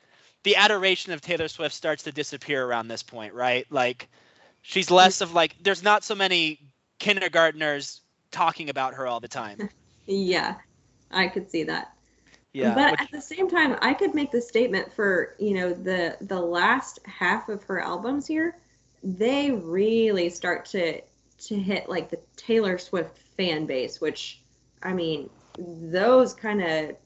[0.44, 3.66] the adoration of Taylor Swift starts to disappear around this point, right?
[3.70, 4.08] Like
[4.62, 4.94] she's mm-hmm.
[4.94, 6.60] less of like there's not so many
[6.98, 9.68] kindergartners talking about her all the time.
[10.10, 10.54] Yeah,
[11.10, 11.92] I could see that.
[12.52, 12.74] Yeah.
[12.74, 16.16] but which- at the same time, I could make the statement for you know the
[16.20, 18.58] the last half of her albums here,
[19.02, 21.00] they really start to
[21.38, 24.42] to hit like the Taylor Swift fan base, which
[24.82, 26.96] I mean, those kind of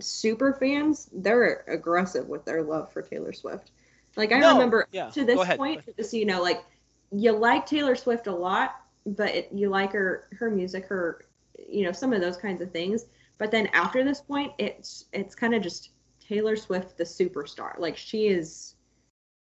[0.00, 3.70] super fans, they're aggressive with their love for Taylor Swift.
[4.16, 6.42] Like I No, remember yeah, to this go ahead, go point, just so you know,
[6.42, 6.64] like
[7.12, 8.76] you like Taylor Swift a lot,
[9.06, 11.24] but it, you like her her music, her
[11.68, 13.06] you know some of those kinds of things.
[13.38, 17.78] But then after this point, it's it's kind of just Taylor Swift, the superstar.
[17.78, 18.76] Like she is,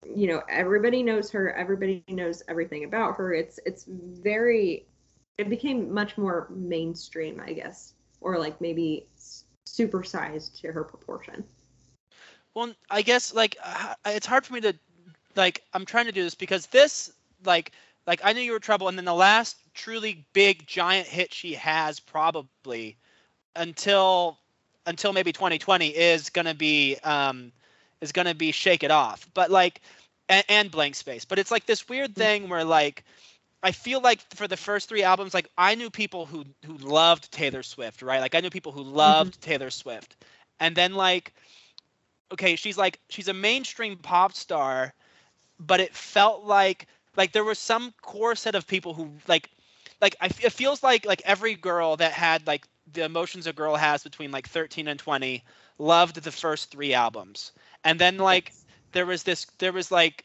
[0.05, 1.53] you know, everybody knows her.
[1.53, 3.33] Everybody knows everything about her.
[3.33, 4.87] It's it's very,
[5.39, 9.07] it became much more mainstream, I guess, or like maybe
[9.67, 11.45] supersized to her proportion.
[12.55, 14.75] Well, I guess like uh, it's hard for me to
[15.37, 17.13] like I'm trying to do this because this
[17.45, 17.73] like
[18.07, 21.55] like I knew you were trouble and then the last truly big giant hit she
[21.55, 22.97] has probably
[23.59, 24.39] until
[24.87, 27.53] until maybe 2020 is going to be um
[28.01, 29.29] is going to be shake it off.
[29.35, 29.81] But like
[30.29, 31.25] and, and blank space.
[31.25, 33.05] But it's like this weird thing where like
[33.63, 37.31] I feel like for the first three albums, like I knew people who who loved
[37.33, 38.21] Taylor Swift, right?
[38.21, 40.17] Like I knew people who loved Taylor Swift,
[40.61, 41.35] and then like,
[42.33, 44.95] okay, she's like she's a mainstream pop star,
[45.59, 46.87] but it felt like
[47.17, 49.51] like there was some core set of people who like
[50.01, 53.77] like I, it feels like like every girl that had like the emotions a girl
[53.77, 55.45] has between like 13 and 20
[55.79, 57.53] loved the first three albums,
[57.85, 58.55] and then like
[58.93, 60.25] there was this there was like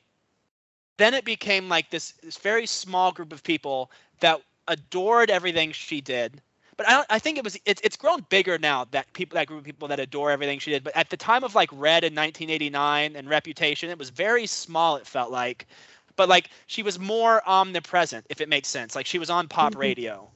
[0.97, 6.01] then it became like this this very small group of people that adored everything she
[6.01, 6.41] did.
[6.77, 9.47] But I, don't, I think it was it's, it's grown bigger now that people that
[9.47, 10.83] group of people that adore everything she did.
[10.83, 14.95] But at the time of like red in 1989 and reputation it was very small
[14.95, 15.67] it felt like.
[16.15, 18.95] But like she was more omnipresent if it makes sense.
[18.95, 19.75] Like she was on pop Mhm.
[19.75, 20.31] radio.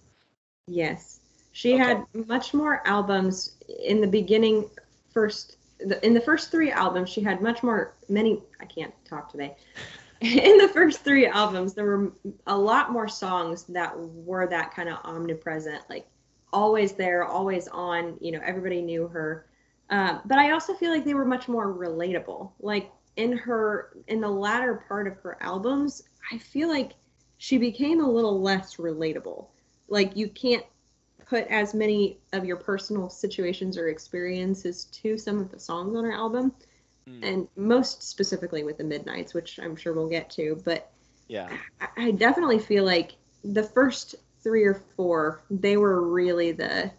[0.67, 1.19] Yes,
[1.57, 1.83] she Okay.
[1.83, 4.69] had much more albums in the beginning.
[5.11, 7.95] First, the, in the first three albums, she had much more.
[8.09, 8.43] Many.
[8.61, 9.55] I can't talk today.
[10.21, 12.11] In the first three albums, there were
[12.45, 16.07] a lot more songs that were that kind of omnipresent, like
[16.53, 18.17] always there, always on.
[18.21, 19.47] You know, everybody knew her.
[19.89, 22.51] Um, but I also feel like they were much more relatable.
[22.59, 26.93] Like in her, in the latter part of her albums, I feel like
[27.37, 29.47] she became a little less relatable
[29.89, 30.63] like you can't
[31.29, 36.03] put as many of your personal situations or experiences to some of the songs on
[36.03, 36.53] her album
[37.07, 37.23] Mm.
[37.23, 40.91] and most specifically with the midnights which i'm sure we'll get to but
[41.27, 41.47] yeah
[41.79, 43.13] I, I definitely feel like
[43.43, 46.91] the first three or four they were really the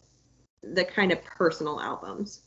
[0.63, 2.41] the kind of personal albums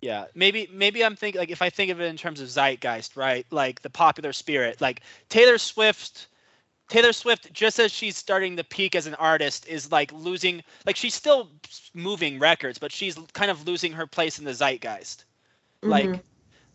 [0.00, 3.16] Yeah, maybe maybe I'm thinking like if I think of it in terms of zeitgeist,
[3.16, 3.46] right?
[3.50, 6.28] Like the popular spirit, like Taylor Swift.
[6.88, 10.62] Taylor Swift, just as she's starting to peak as an artist, is like losing.
[10.86, 11.50] Like she's still
[11.94, 15.24] moving records, but she's kind of losing her place in the zeitgeist.
[15.82, 16.22] Like, Mhm.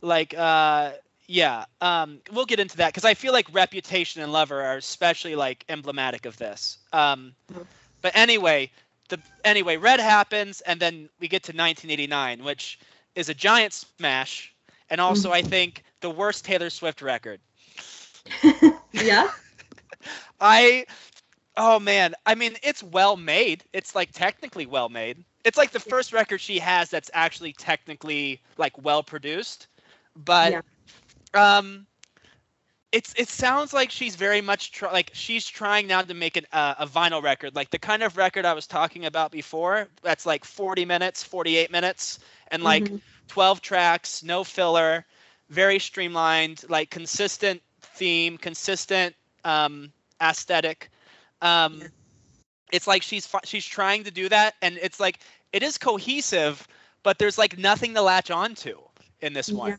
[0.02, 0.92] like, uh,
[1.28, 1.66] yeah.
[1.82, 5.66] Um, we'll get into that because I feel like Reputation and Lover are especially like
[5.70, 6.78] emblematic of this.
[6.94, 7.68] Um, Mhm.
[8.02, 8.72] but anyway,
[9.10, 12.80] the anyway, Red happens, and then we get to 1989, which
[13.16, 14.54] is a giant smash,
[14.90, 17.40] and also I think the worst Taylor Swift record.
[18.94, 19.30] yeah
[20.40, 20.86] I,
[21.58, 23.64] oh man, I mean it's well made.
[23.74, 25.24] It's like technically well made.
[25.44, 29.68] It's like the first record she has that's actually technically like well produced,
[30.16, 30.62] but Yeah.
[31.34, 31.88] um,
[32.92, 36.46] it's it sounds like she's very much try, like she's trying now to make an,
[36.52, 39.88] uh, a vinyl record, like the kind of record I was talking about before.
[40.02, 43.02] That's like 40 minutes, 48 minutes, and like Mhm.
[43.28, 45.06] 12 tracks, no filler,
[45.50, 49.92] very streamlined, like consistent theme, consistent um,
[50.22, 50.90] aesthetic.
[51.42, 51.82] Um,
[52.72, 55.20] It's like she's she's trying to do that, and it's like
[55.52, 56.68] it is cohesive,
[57.04, 58.80] but there's like nothing to latch onto
[59.22, 59.70] in this one.
[59.70, 59.76] Yeah.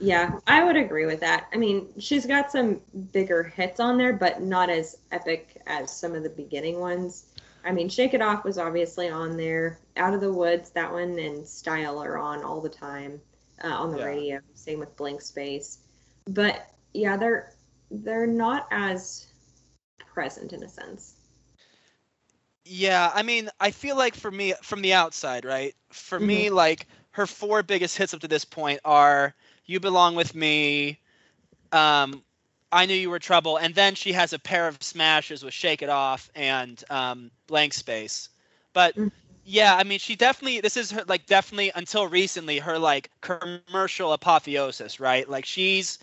[0.00, 1.46] Yeah, I would agree with that.
[1.52, 2.80] I mean, she's got some
[3.12, 7.26] bigger hits on there, but not as epic as some of the beginning ones.
[7.64, 9.78] I mean, Shake It Off was obviously on there.
[9.96, 13.20] Out of the Woods, that one, and Style are on all the time
[13.62, 14.04] uh, on the Yeah.
[14.04, 14.40] radio.
[14.54, 15.78] Same with Blank Space.
[16.26, 17.52] But yeah, they're
[17.90, 19.26] they're not as
[19.98, 21.14] present in a sense.
[22.64, 25.74] Yeah, I mean, I feel like for me, from the outside, right?
[25.90, 29.34] For me, like her four biggest hits up to this point are
[29.66, 30.98] "You Belong with Me,"
[31.72, 32.22] um,
[32.72, 35.76] "I Knew You Were Trouble," and then she has a pair of smashes with "Shake
[35.76, 38.28] It Off" and um, "Blank Space."
[38.72, 39.10] But Mhm.
[39.44, 44.12] yeah, I mean, she definitely this is her like definitely until recently her like commercial
[44.12, 45.28] apotheosis, right?
[45.28, 45.98] Like she's,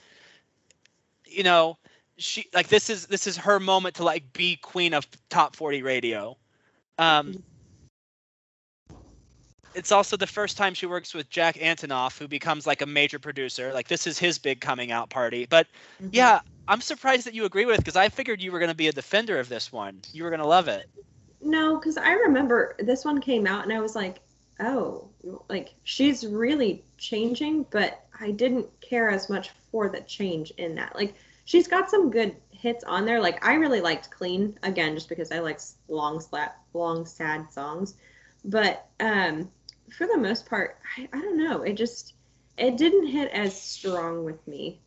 [1.29, 1.77] you know,
[2.17, 5.83] she like this is this is her moment to like be queen of top 40
[5.83, 6.37] radio.
[6.97, 7.43] Um
[9.73, 13.19] it's also the first time she works with jack antonoff who becomes like a major
[13.19, 13.71] producer.
[13.73, 15.45] Like this is his big coming out party.
[15.49, 15.67] But
[16.01, 16.09] Mhm.
[16.11, 18.87] yeah i'm surprised that you agree with because i figured you were going to be
[18.87, 20.01] a defender of this one.
[20.11, 20.87] You were going to love it.
[21.41, 24.21] No, because I remember this one came out and I was like,
[24.59, 25.09] oh,
[25.49, 30.95] like she's really changing, but I didn't care as much for the change in that.
[30.95, 33.19] Like she's got some good hits on there.
[33.21, 37.95] Like I really liked Clean again, just because I like long slap, long sad songs.
[38.45, 39.51] But um,
[39.95, 41.63] for the most part, I, I don't know.
[41.63, 42.13] It just
[42.57, 44.81] it didn't hit as strong with me.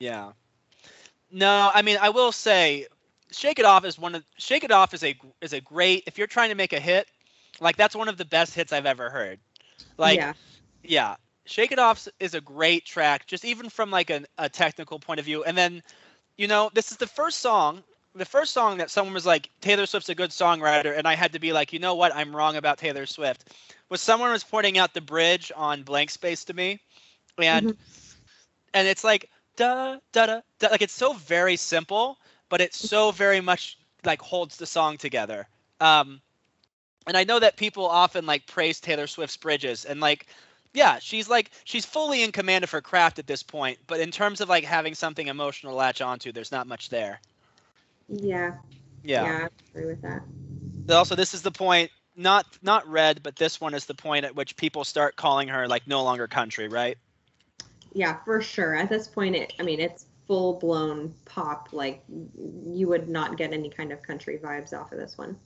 [0.00, 0.32] yeah
[1.30, 2.86] no i mean i will say
[3.30, 6.18] shake it off is one of shake it off is a is a great if
[6.18, 7.08] you're trying to make a hit
[7.60, 9.38] like that's one of the best hits i've ever heard.
[9.98, 10.32] Like yeah,
[10.82, 11.16] yeah.
[11.46, 15.18] Shake it off is a great track just even from like a, a technical point
[15.20, 15.44] of view.
[15.44, 15.82] And then
[16.36, 17.82] you know this is the first song
[18.14, 21.32] the first song that someone was like taylor swift's a good songwriter and i had
[21.32, 22.14] to be like you know what?
[22.14, 23.48] I'm wrong about taylor swift.
[23.88, 26.80] Was someone was pointing out the bridge on blank space to me
[27.38, 27.76] and Mhm.
[28.74, 33.10] and it's like da da da da like it's so very simple but it so
[33.10, 35.48] very much like holds the song together.
[35.80, 36.20] Um
[37.06, 40.26] and i know that people often like praise taylor swift's bridges and like
[40.74, 44.10] yeah she's like she's fully in command of her craft at this point but in
[44.10, 47.20] terms of like having something emotional to latch onto there's not much there
[48.08, 48.52] yeah,
[49.04, 49.46] yeah, yeah.
[49.46, 49.48] I
[49.78, 50.22] agree with that.
[50.86, 54.24] But also this is the point not not red but this one is the point
[54.24, 56.98] at which people start calling her like no longer country right
[57.94, 58.74] Yeah, for sure.
[58.74, 61.68] At this point, it, I mean, it's full blown pop.
[61.72, 65.36] Like, you would not get any kind of country vibes off of this one.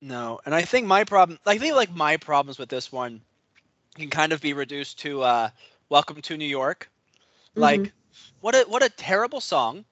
[0.00, 3.22] No, and I think my problem, I think like my problems with this one
[3.96, 5.50] can kind of be reduced to uh,
[5.88, 6.90] "Welcome to New York."
[7.56, 7.92] Like,
[8.40, 9.84] what a what a terrible song.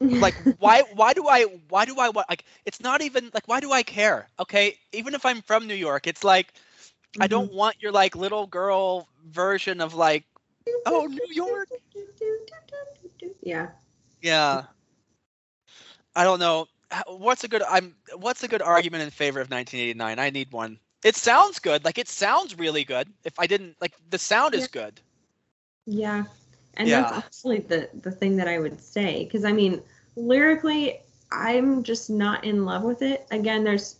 [0.20, 2.44] Like, why why do I why do I like?
[2.66, 4.28] It's not even like why do I care?
[4.38, 6.52] Okay, even if I'm from New York, it's like
[7.20, 7.28] I Mhm.
[7.28, 10.24] don't want your like little girl version of like,
[10.86, 11.68] oh New York.
[13.42, 13.68] Yeah.
[14.20, 14.64] Yeah.
[16.14, 16.66] I don't know.
[17.06, 20.18] What's a good I'm what's a good argument in favor of 1989?
[20.18, 20.78] I need one.
[21.04, 21.84] It sounds good.
[21.84, 23.08] Like it sounds really good.
[23.24, 25.00] If I didn't like the sound is good.
[25.86, 26.24] Yeah.
[26.74, 27.02] And Yeah.
[27.02, 29.82] that's actually the the thing that I would say because I mean
[30.16, 31.00] lyrically
[31.30, 33.26] I'm just not in love with it.
[33.30, 33.96] Again, there's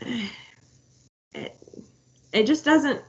[1.34, 1.56] it,
[2.32, 3.02] it just doesn't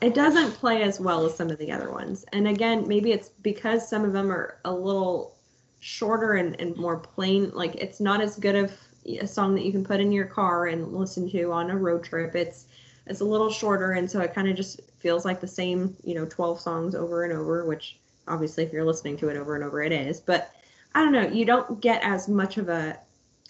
[0.00, 2.24] it doesn't play as well as some of the other ones.
[2.32, 5.35] And again, maybe it's because some of them are a little
[5.80, 7.50] shorter and, and more plain.
[7.52, 8.72] Like it's not as good of
[9.06, 12.04] a song that you can put in your car and listen to on a road
[12.04, 12.34] trip.
[12.34, 12.66] It's
[13.06, 16.14] it's a little shorter and so it kind of just feels like the same, you
[16.14, 19.62] know, 12 songs over and over, which obviously if you're listening to it over and
[19.62, 20.18] over it is.
[20.18, 20.50] But
[20.94, 22.98] I don't know, you don't get as much of a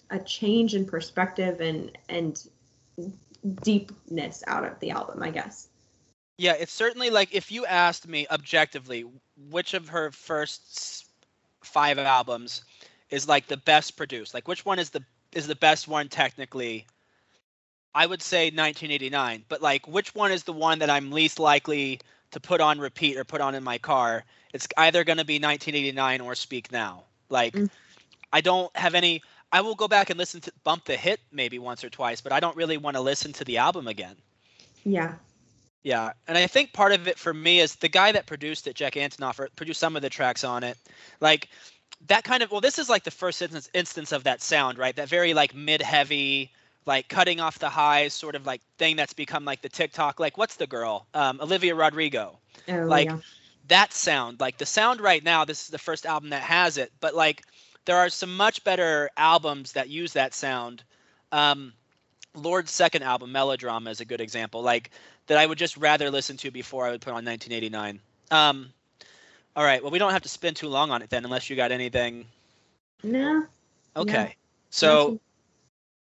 [0.09, 2.47] a change in perspective and and
[3.61, 5.67] deepness out of the album, I guess.
[6.37, 9.05] Yeah, it's certainly like if you asked me objectively
[9.49, 11.06] which of her first
[11.67, 12.63] five albums
[13.09, 15.03] is like the best produced, like which one is the
[15.33, 16.85] is the best one technically,
[17.93, 19.45] I would say 1989.
[19.49, 21.99] But like which one is the one that I'm least likely
[22.31, 24.23] to put on repeat or put on in my car?
[24.53, 27.03] It's either going to be 1989 or Speak Now.
[27.29, 27.69] Like Mm.
[28.33, 29.21] I don't have any
[29.51, 32.33] I will go back and listen to bump the hit maybe once or twice, but
[32.33, 34.15] I don't really want to listen to the album again.
[34.83, 35.15] Yeah.
[35.87, 38.75] Yeah, and I think part of it for me is the guy that produced it,
[38.75, 40.77] Jack Antonoff, produced some of the tracks on it.
[41.21, 41.47] Like
[42.07, 44.93] that kind of well, this is like the first instance instance of that sound, right?
[44.97, 46.51] That very like mid-heavy,
[46.85, 50.19] like cutting off the highs, sort of like thing that's become like the TikTok.
[50.19, 51.07] Like what's the girl?
[51.13, 52.37] Um, Olivia Rodrigo.
[52.67, 53.19] Oh, Like, yeah.
[53.69, 55.45] That sound, like the sound right now.
[55.45, 57.43] This is the first album that has it, but like
[57.85, 60.83] there are some much better albums that use that sound.
[61.31, 61.71] Um,
[62.33, 64.61] Lorde's second album, Melodrama, is a good example.
[64.61, 64.91] Like
[65.27, 67.99] that, I would just rather listen to before I would put on 1989.
[68.31, 68.69] Um,
[69.55, 69.81] all right.
[69.81, 72.25] Well, we don't have to spend too long on it then, unless you got anything.
[73.03, 73.45] No.
[73.95, 74.35] Okay.
[74.69, 75.19] So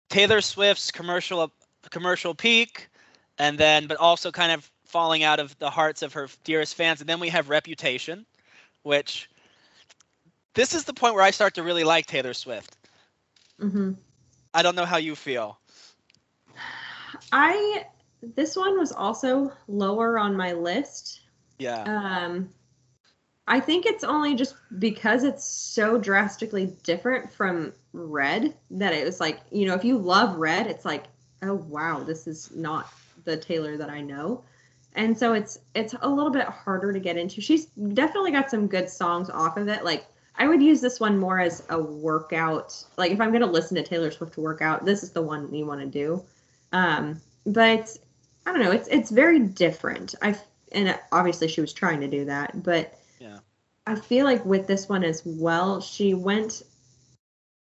[0.08, 1.52] Taylor Swift's commercial
[1.90, 2.88] commercial peak,
[3.38, 7.00] and then but also kind of falling out of the hearts of her dearest fans,
[7.00, 8.24] and then we have Reputation,
[8.82, 9.28] which
[10.54, 12.76] this is the point where I start to really like Taylor Swift.
[13.60, 13.92] Mm-hmm.
[14.52, 15.58] I don't know how you feel.
[17.32, 17.84] I
[18.34, 21.20] this one was also lower on my list.
[21.58, 21.82] Yeah.
[21.82, 22.48] Um,
[23.46, 29.20] I think it's only just because it's so drastically different from Red that it was
[29.20, 31.04] like, you know, if you love Red, it's like,
[31.42, 32.88] oh wow, this is not
[33.24, 34.44] the Taylor that I know.
[34.96, 37.40] And so it's it's a little bit harder to get into.
[37.40, 39.84] She's definitely got some good songs off of it.
[39.84, 40.06] Like
[40.36, 42.82] I would use this one more as a workout.
[42.96, 45.22] Like if I'm going to listen to Taylor Swift to work out, this is the
[45.22, 46.24] one you want to do.
[46.72, 47.96] Um, but
[48.46, 48.70] I don't know.
[48.72, 50.14] It's it's very different.
[50.22, 50.36] I
[50.72, 53.38] and obviously she was trying to do that, but Yeah.
[53.86, 56.62] I feel like with this one as well, she went.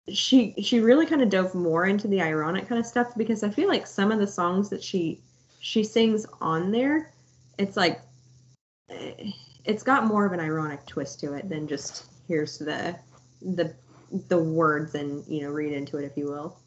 [0.09, 3.51] She she really kind of dove more into the ironic kind of stuff because I
[3.51, 5.21] feel like some of the songs that she
[5.61, 7.13] she sings on there,
[7.59, 8.01] it's like
[8.89, 9.33] eh,
[9.65, 12.97] it's got more of an ironic twist to it than just here's the
[13.43, 13.75] the
[14.29, 16.59] the words and you know read into it if you will.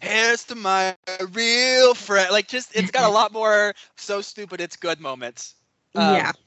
[0.00, 0.96] Here's to my
[1.32, 2.30] real friend.
[2.30, 5.54] Like just it's got a lot more so stupid it's good moments.
[5.96, 6.32] Um, yeah.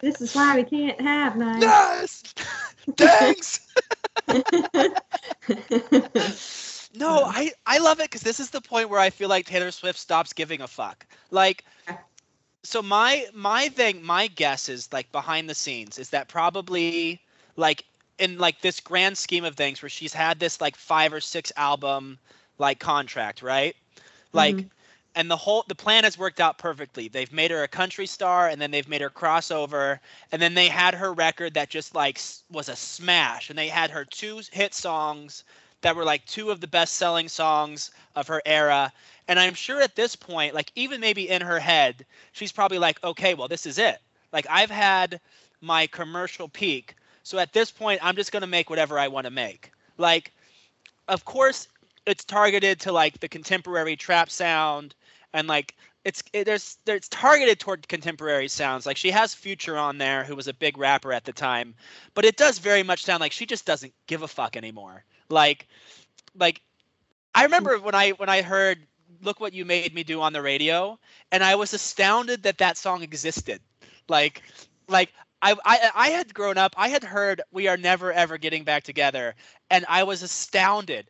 [0.00, 1.80] This is why we can't have nice.
[1.80, 2.22] Yes.
[2.96, 3.60] Thanks.
[6.94, 9.70] No, I I love it because this is the point where I feel like Taylor
[9.70, 11.06] Swift stops giving a fuck.
[11.30, 11.64] Like,
[12.62, 17.20] so my my thing, my guess is like behind the scenes is that probably
[17.56, 17.84] like
[18.22, 21.52] in like this grand scheme of things where she's had this like five or six
[21.56, 22.18] album
[22.58, 23.76] like contract, right?
[24.32, 24.70] Like, Mhm.
[25.14, 27.08] and the whole the plan has worked out perfectly.
[27.08, 30.00] They've made her a country star, and then they've made her crossover,
[30.32, 32.20] and then they had her record that just like
[32.50, 35.44] was a smash, and they had her two hit songs
[35.82, 38.92] that were like two of the best selling songs of her era.
[39.28, 43.02] And I'm sure at this point, like even maybe in her head, she's probably like,
[43.04, 44.00] okay, well, this is it.
[44.32, 45.20] Like I've had
[45.60, 46.96] my commercial peak.
[47.22, 49.72] So at this point, I'm just going to make whatever I want to make.
[49.98, 50.32] Like,
[51.08, 51.68] of course,
[52.06, 54.94] it's targeted to like the contemporary trap sound
[55.32, 58.86] and like it's it, there's there's targeted toward contemporary sounds.
[58.86, 61.74] Like she has future on there who was a big rapper at the time
[62.14, 65.04] but it does very much sound like she just doesn't give a fuck anymore.
[65.28, 65.68] Like
[66.38, 66.60] like
[67.34, 68.78] i remember when i when i heard
[69.22, 70.98] look what you made me do on the radio
[71.30, 73.60] and i was astounded that that song existed.
[74.08, 74.42] Like
[74.88, 75.12] like
[75.42, 78.84] I, I i had grown up i had heard we are never ever getting back
[78.84, 79.34] together
[79.70, 81.08] and i was astounded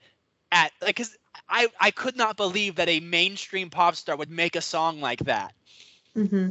[0.52, 1.16] at like because
[1.48, 5.20] I, I could not believe that a mainstream pop star would make a song like
[5.20, 5.54] that.
[6.14, 6.48] hmm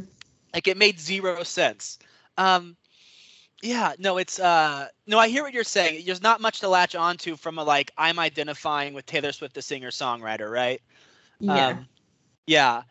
[0.54, 1.98] Like it made zero sense.
[2.30, 2.70] Um,
[3.62, 6.02] yeah, no, it's uh, no, I hear what you're saying.
[6.06, 9.62] There's not much to latch onto from a like I'm identifying with Taylor Swift, the
[9.62, 10.80] singer songwriter, right?
[11.40, 11.80] Yeah.
[11.80, 11.88] Um,
[12.46, 12.82] yeah,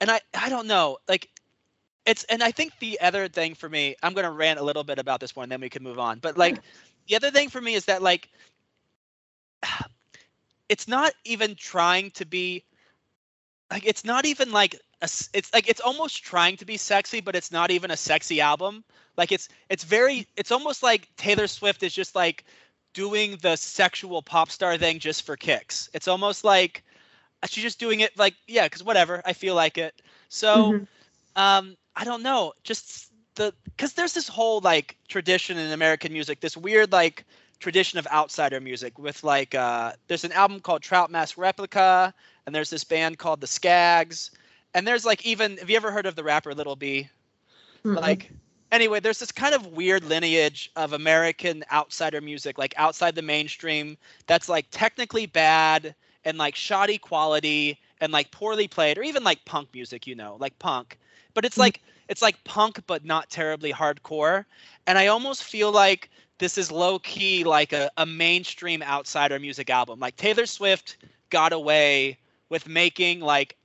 [0.00, 1.28] and I I don't know, like
[2.10, 4.98] it's and I think the other thing for me, I'm gonna rant a little bit
[4.98, 6.20] about this one, then we can move on.
[6.20, 6.60] But like
[7.08, 8.30] the other thing for me is that like
[10.68, 12.64] it's not even trying to be
[13.72, 17.36] like it's not even like a, it's like it's almost trying to be sexy but
[17.36, 18.84] it's not even a sexy album
[19.16, 22.44] like it's it's very it's almost like taylor swift is just like
[22.94, 26.84] doing the sexual pop star thing just for kicks it's almost like
[27.46, 30.86] she's just doing it like yeah because whatever i feel like it so Mhm.
[31.36, 36.40] um i don't know just the because there's this whole like tradition in american music
[36.40, 37.24] this weird like
[37.58, 42.12] tradition of outsider music with like uh there's an album called trout mask replica
[42.46, 44.30] and there's this band called the shaggs
[44.74, 47.08] and there's like even have you ever heard of the rapper lil b
[47.84, 47.98] Mm-mm.
[48.00, 48.32] like
[48.72, 53.96] anyway there's this kind of weird lineage of american outsider music like outside the mainstream
[54.26, 55.94] that's like technically bad
[56.24, 60.36] and like shoddy quality and like poorly played or even like punk music you know
[60.40, 60.98] like punk
[61.34, 61.60] but it's Mhm.
[61.60, 64.44] like it's like punk but not terribly hardcore
[64.86, 69.70] and i almost feel like this is low key like a, a mainstream outsider music
[69.70, 70.96] album like taylor swift
[71.30, 73.56] got away with making like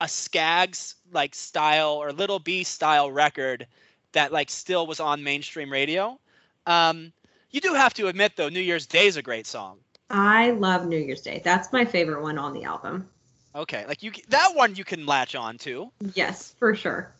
[0.00, 3.66] a Shaggs like style or Lil B style record
[4.12, 6.18] that like still was on mainstream radio.
[6.66, 7.12] Um,
[7.50, 9.78] you do have to admit though, New Year's Day is a great song.
[10.10, 11.40] I love New Year's Day.
[11.44, 13.08] That's my favorite one on the album.
[13.56, 15.90] Okay, like you that one you can latch on to.
[16.14, 17.10] Yes, for sure.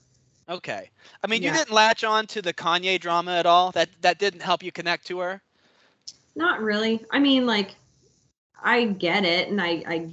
[0.48, 0.90] Okay,
[1.24, 3.72] I mean you didn't latch on to the Kanye drama at all.
[3.72, 5.40] That that didn't help you connect to her.
[6.34, 7.02] Not really.
[7.10, 7.74] I mean, like,
[8.62, 10.10] I get it, and I I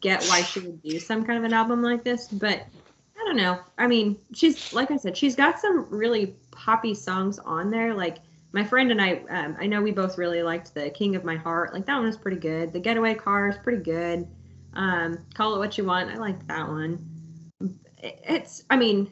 [0.00, 3.36] get why she would do some kind of an album like this, but I don't
[3.36, 3.60] know.
[3.78, 7.94] I mean, she's like I said, she's got some really poppy songs on there.
[7.94, 8.18] Like
[8.52, 11.36] my friend and I, um, I know we both really liked the King of My
[11.36, 11.72] Heart.
[11.72, 12.72] Like that one was pretty good.
[12.72, 14.26] The Getaway Car is pretty good.
[14.74, 16.10] Um, Call it what you want.
[16.10, 17.04] I like that one.
[18.02, 18.64] It's.
[18.70, 19.10] I mean,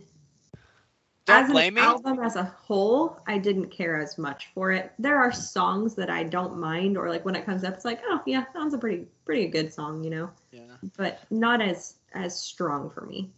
[1.27, 1.89] Don't as blame an me.
[1.89, 4.93] album as a whole, I didn't care as much for it.
[4.99, 8.01] There are songs that I don't mind, or like when it comes up, it's like,
[8.07, 10.31] oh yeah, that one's a pretty pretty good song, you know.
[10.53, 10.77] Yeah.
[10.97, 13.31] But not as as strong for me.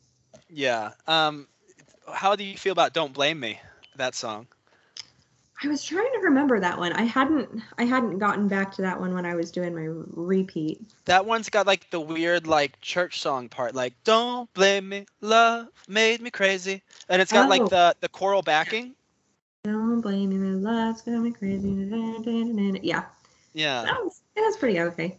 [0.48, 0.90] Yeah.
[1.06, 1.48] Um,
[2.12, 3.60] how do you feel about "Don't Blame Me"?
[3.96, 4.46] That song.
[5.62, 6.92] I was trying to remember that one.
[6.92, 10.80] I hadn't I hadn't gotten back to that one when I was doing my repeat.
[11.04, 15.68] That one's got like the weird like church song part, like "Don't blame me, love
[15.86, 17.50] made me crazy," and it's got Oh.
[17.50, 18.94] like the the choral backing.
[19.64, 21.68] Don't blame me, love's got me crazy.
[22.82, 23.02] Yeah,
[23.52, 23.82] Yeah.
[23.82, 25.18] that was it was pretty okay.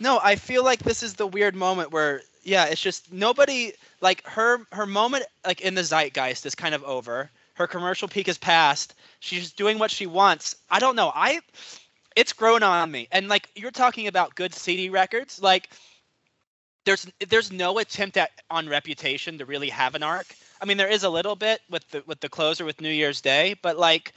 [0.00, 4.26] No, I feel like this is the weird moment where yeah, it's just nobody like
[4.26, 7.30] her her moment like in the zeitgeist is kind of over.
[7.54, 8.94] Her commercial peak is past.
[9.20, 10.56] She's doing what she wants.
[10.70, 11.12] I don't know.
[11.14, 11.40] I
[12.16, 13.08] it's grown on me.
[13.12, 15.68] And like you're talking about good CD records, like
[16.84, 20.34] there's there's no attempt at on reputation to really have an arc.
[20.60, 23.20] I mean, there is a little bit with the with the closer with New Year's
[23.20, 24.12] Day, but like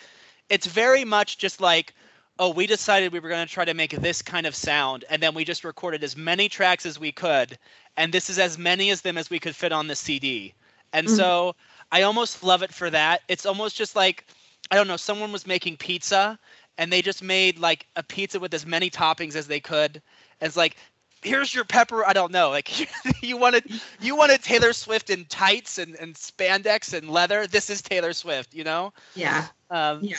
[0.49, 1.93] it's very much just like
[2.39, 5.22] oh, we decided we were going to try to make this kind of sound, and
[5.22, 7.57] then we just recorded as many tracks as we could,
[7.97, 10.53] and this is as many as them as we could fit on the CD.
[10.93, 11.09] And Mhm.
[11.09, 11.55] so
[11.91, 13.22] I almost love it for that.
[13.27, 14.26] It's almost just like
[14.72, 16.39] I don't know, someone was making pizza
[16.77, 20.01] and they just made like a pizza with as many toppings as they could.
[20.41, 20.77] And it's like,
[21.22, 22.05] here's your pepper.
[22.05, 22.49] I don't know.
[22.49, 22.69] Like
[23.23, 23.64] you wanted
[23.99, 27.47] you wanted Taylor Swift in tights and, and spandex and leather.
[27.47, 28.93] This is Taylor Swift, you know?
[29.15, 30.18] Yeah, Um, Yeah.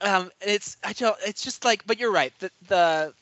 [0.00, 1.16] Um, it's I don't.
[1.26, 2.32] It's just like, but you're right.
[2.38, 3.14] The the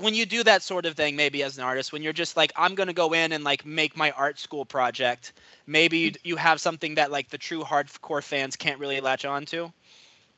[0.00, 2.52] when you do that sort of thing, maybe as an artist, when you're just like,
[2.56, 5.32] I'm gonna go in and like make my art school project.
[5.66, 9.46] Maybe you you have something that like the true hardcore fans can't really latch on
[9.46, 9.72] to.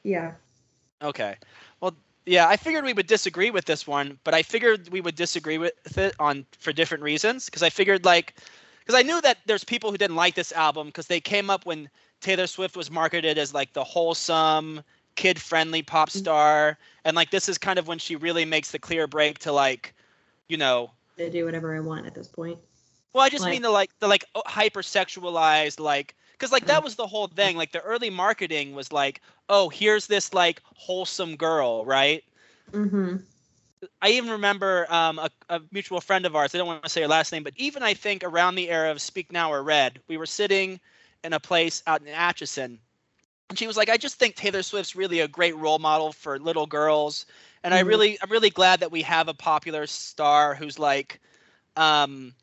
[0.05, 0.35] yeah.
[1.03, 1.37] Okay.
[1.81, 1.95] Well,
[2.27, 5.59] yeah, I figured we would disagree with this one, but I figured we would disagree
[5.59, 8.37] with it on for different reasons because I figured like
[8.81, 11.67] because I knew that there's people who didn't like this album because they came up
[11.67, 11.89] when
[12.21, 14.83] Taylor Swift was marketed as like the wholesome,
[15.15, 19.07] kid-friendly pop star, and like this is kind of when she really makes the clear
[19.07, 19.95] break to like,
[20.49, 22.59] you know, To do whatever I want at this point.
[23.13, 26.81] well, I just Like- mean the like the like hyper sexualized like because like that
[26.81, 26.85] Mm.
[26.85, 27.57] was the whole thing.
[27.57, 32.25] Like the early marketing was like, oh, here's this like wholesome girl, right?
[32.73, 33.17] Mm-hmm.
[34.01, 36.55] I even remember um, a, a mutual friend of ours.
[36.55, 38.91] I don't want to say her last name, but even I think around the era
[38.91, 40.81] of Speak Now or Red, we were sitting
[41.25, 42.79] in a place out in Atchison,
[43.49, 46.39] and she was like, "I just think Taylor Swift's really a great role model for
[46.39, 47.27] little girls,
[47.63, 47.87] and I Mhm.
[47.87, 51.21] really, I'm really glad that we have a popular star who's like,
[51.77, 52.35] um,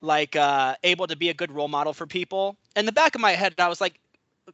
[0.00, 3.20] like uh, able to be a good role model for people." In the back of
[3.20, 4.00] my head, I was like,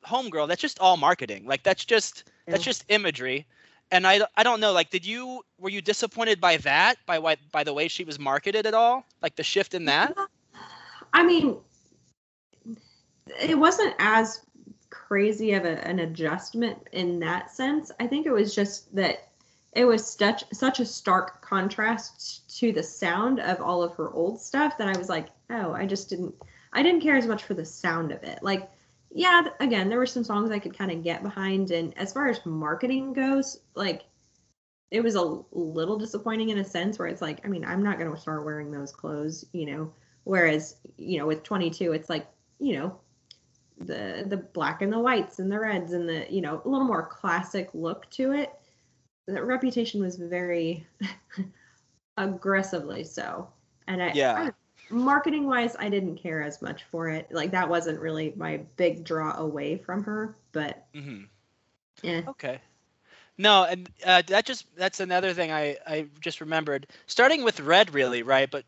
[0.06, 1.46] "Homegirl, that's just all marketing.
[1.46, 3.46] Like that's just that's just imagery."
[3.92, 7.38] and I, I don't know like did you were you disappointed by that by what
[7.52, 10.16] by the way she was marketed at all like the shift in that
[11.12, 11.56] I mean,
[13.40, 14.44] it wasn't as
[14.92, 17.90] crazy of a, an adjustment in that sense.
[17.98, 19.30] I think it was just that
[19.72, 24.40] it was such such a stark contrast to the sound of all of her old
[24.40, 26.34] stuff that I was like, oh, I just didn't
[26.72, 28.42] I didn't care as much for the sound of it.
[28.42, 28.70] Like,
[29.10, 32.28] yeah, again, there were some songs I could kind of get behind, and as far
[32.28, 34.02] as marketing goes, like
[34.90, 37.98] it was a little disappointing in a sense where it's like, I mean, I'm not
[37.98, 39.92] going to start wearing those clothes, you know.
[40.24, 42.26] Whereas, you know, with 22, it's like,
[42.60, 43.00] you know,
[43.78, 46.86] the the black and the whites and the reds and the, you know, a little
[46.86, 48.52] more classic look to it.
[49.26, 50.86] The reputation was very
[52.16, 53.48] aggressively so.
[53.86, 54.50] And I, Yeah.
[54.90, 57.30] marketing wise, I didn't care as much for it.
[57.32, 61.22] Like that wasn't really my big draw away from her, but hmm
[62.02, 62.22] yeah.
[62.28, 62.58] okay
[63.38, 67.92] no and uh, that just that's another thing i i just remembered starting with red
[67.94, 68.64] really right but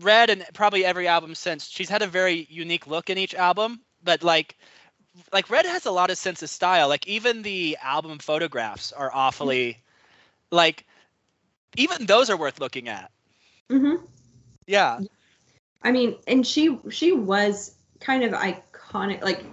[0.00, 3.80] red and probably every album since she's had a very unique look in each album
[4.02, 4.56] but like
[5.32, 9.10] like red has a lot of sense of style like even the album photographs are
[9.14, 9.78] awfully
[10.50, 10.86] like
[11.76, 13.10] even those are worth looking at
[13.70, 13.96] hmm
[14.66, 15.00] Yeah.
[15.82, 19.22] I mean, and she she was kind of iconic.
[19.22, 19.44] Like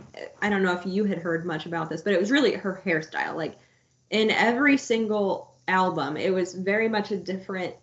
[0.42, 2.82] I don't know if you had heard much about this, but it was really her
[2.86, 3.36] hairstyle.
[3.36, 3.58] Like
[4.10, 7.76] in every single album, it was very much a different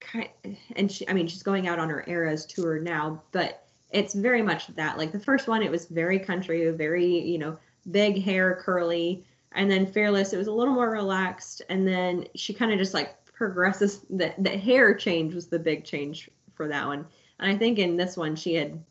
[0.00, 0.28] kind.
[0.76, 3.63] And she, I mean, she's going out on her Eras tour now, but
[3.94, 4.98] it's very much that.
[4.98, 7.56] Like the first one, it was very country, very you know
[7.90, 12.52] big hair, curly, and then Fearless, it was a little more relaxed, and then she
[12.52, 14.00] kind of just like progresses.
[14.10, 17.06] The the hair change was the big change for that one.
[17.38, 18.82] And I think in this one she had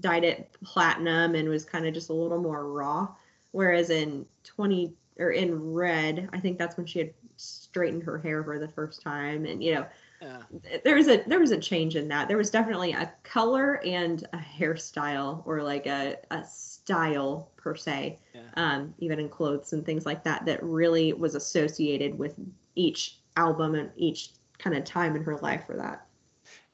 [0.00, 3.08] dyed it platinum and was kind of just a little more raw.
[3.52, 8.44] Whereas in 20 or in red, I think that's when she had straightened her hair
[8.44, 9.44] for the first time.
[9.44, 9.86] And you know,
[10.20, 10.42] Yeah.
[10.84, 12.28] there was a there was a change in that.
[12.28, 18.18] There was definitely a color and a hairstyle or like a, a style per se.
[18.34, 18.40] Yeah.
[18.54, 22.34] Um, even in clothes and things like that that really was associated with
[22.74, 26.06] each album and each kind of time in her life for that.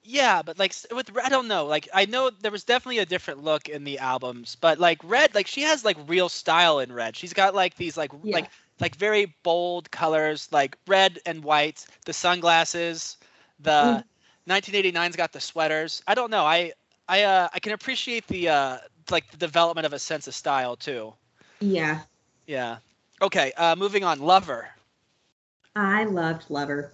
[0.05, 1.66] Yeah, but like with I don't know.
[1.66, 5.35] Like I know there was definitely a different look in the albums, but like Red,
[5.35, 7.16] like she has like real style in Red.
[7.16, 8.32] She's got like these like Yeah.
[8.32, 8.48] like
[8.81, 11.86] like very bold colors, like red and white.
[12.06, 13.16] The sunglasses,
[13.62, 14.05] the
[14.48, 16.02] 1989's got the sweaters.
[16.06, 16.44] I don't know.
[16.44, 16.72] I
[17.09, 18.78] I uh I can appreciate the uh
[19.10, 21.14] like the development of a sense of style too.
[21.60, 22.01] Yeah.
[22.47, 22.78] Yeah.
[23.20, 23.52] Okay.
[23.56, 24.20] Uh, moving on.
[24.20, 24.68] Lover.
[25.76, 26.93] I loved Lover.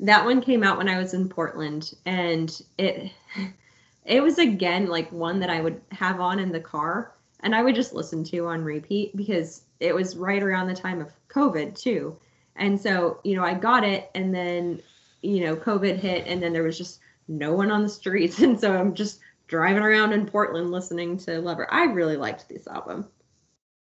[0.00, 3.12] That one came out when I was in Portland and it
[4.04, 7.62] it was again like one that I would have on in the car and I
[7.62, 11.78] would just listen to on repeat because it was right around the time of COVID
[11.78, 12.16] too.
[12.56, 14.82] And so, you know, I got it and then,
[15.22, 18.58] you know, COVID hit and then there was just no one on the streets and
[18.58, 21.66] so I'm just driving around in Portland listening to Lover.
[21.72, 23.08] I really liked this album.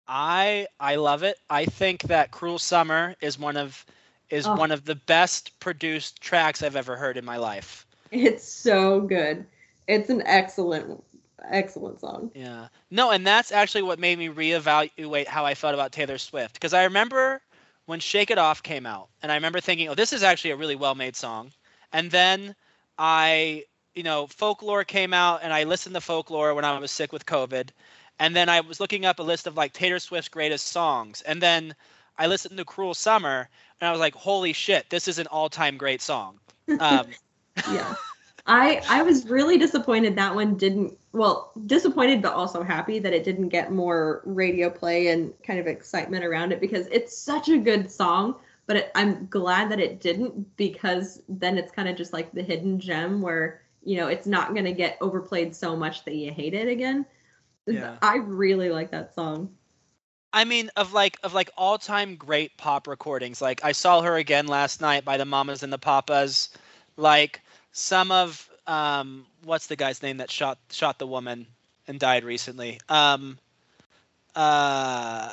[0.07, 1.39] I I love it.
[1.51, 3.85] I think that Cruel Summer is one of
[4.31, 4.55] is Oh.
[4.55, 7.87] one of the best produced tracks I've ever heard in my life.
[8.11, 9.47] It's so good.
[9.87, 11.03] It's an excellent
[11.51, 12.31] excellent song.
[12.35, 12.69] Yeah.
[12.91, 16.75] No, and that's actually what made me reevaluate how I felt about Taylor Swift because
[16.75, 17.41] I remember
[17.89, 20.57] when Shake It Off came out and I remember thinking, "Oh, this is actually a
[20.57, 21.53] really well-made song."
[21.91, 22.55] And then
[22.99, 27.15] I, you know, Folklore came out and I listened to Folklore when I was sick
[27.15, 27.71] with COVID.
[28.19, 31.23] And then I was looking up a list of like Taylor Swift's greatest songs.
[31.23, 31.75] And then
[32.19, 33.49] I listened to Cruel Summer
[33.81, 36.39] and I was like, "Holy shit, this is an all-time great song."
[36.81, 37.07] Um,
[37.73, 37.95] yeah
[38.49, 43.25] i i was really disappointed that one didn't well disappointed but also happy that it
[43.25, 47.59] didn't get more radio play and kind of excitement around it because it's such a
[47.59, 52.13] good song but it, i'm glad that it didn't because then it's kind of just
[52.13, 56.05] like the hidden gem where you know it's not going to get overplayed so much
[56.05, 57.07] that you hate it again
[57.67, 57.97] Yeah.
[58.03, 59.51] i really like that song
[60.33, 63.41] I mean, of like of like all time great pop recordings.
[63.41, 66.51] Like I saw her again last night by the Mamas and the Papas.
[66.97, 67.43] Like
[67.79, 71.47] some of um, what's the guy's name that shot shot the woman
[71.87, 72.81] and died recently?
[72.89, 73.39] Um,
[74.35, 75.33] uh,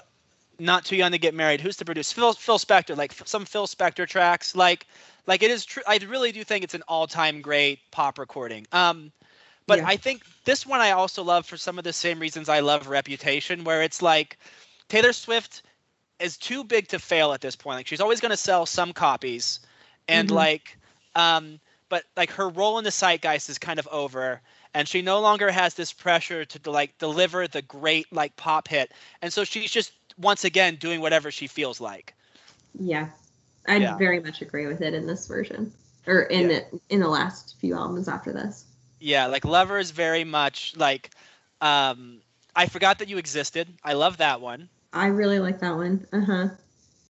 [0.60, 1.62] not too young to get married.
[1.62, 2.12] Who's to produce?
[2.12, 2.96] Phil Phil Spector.
[2.96, 4.56] Like some Phil Spector tracks.
[4.56, 4.88] Like
[5.28, 5.84] like it is true.
[5.88, 8.66] I really do think it's an all time great pop recording.
[8.72, 9.12] Um,
[9.68, 9.86] but Yeah.
[9.86, 12.88] I think this one I also love for some of the same reasons I love
[12.88, 14.38] Reputation, where it's like
[14.90, 15.64] Taylor Swift
[16.20, 17.78] is too big to fail at this point.
[17.78, 19.60] Like she's always going to sell some copies,
[20.08, 20.34] and Mhm.
[20.34, 20.78] like,
[21.16, 21.60] um,
[21.96, 24.42] but like her role in the zeitgeist is kind of over,
[24.74, 28.92] and she no longer has this pressure to like deliver the great like pop hit,
[29.22, 32.14] and so she's just once again doing whatever she feels like.
[32.80, 33.10] yeah
[33.68, 33.98] i Yeah.
[33.98, 35.74] very much agree with it in this version
[36.08, 36.50] or in Yeah.
[36.50, 38.66] the in the last few albums after this
[39.00, 41.12] Yeah, like Lover is very much like,
[41.62, 42.22] um,
[42.56, 43.78] I forgot that you existed.
[43.84, 44.70] I love that one.
[44.94, 46.08] I really like that one.
[46.12, 46.50] Uh huh.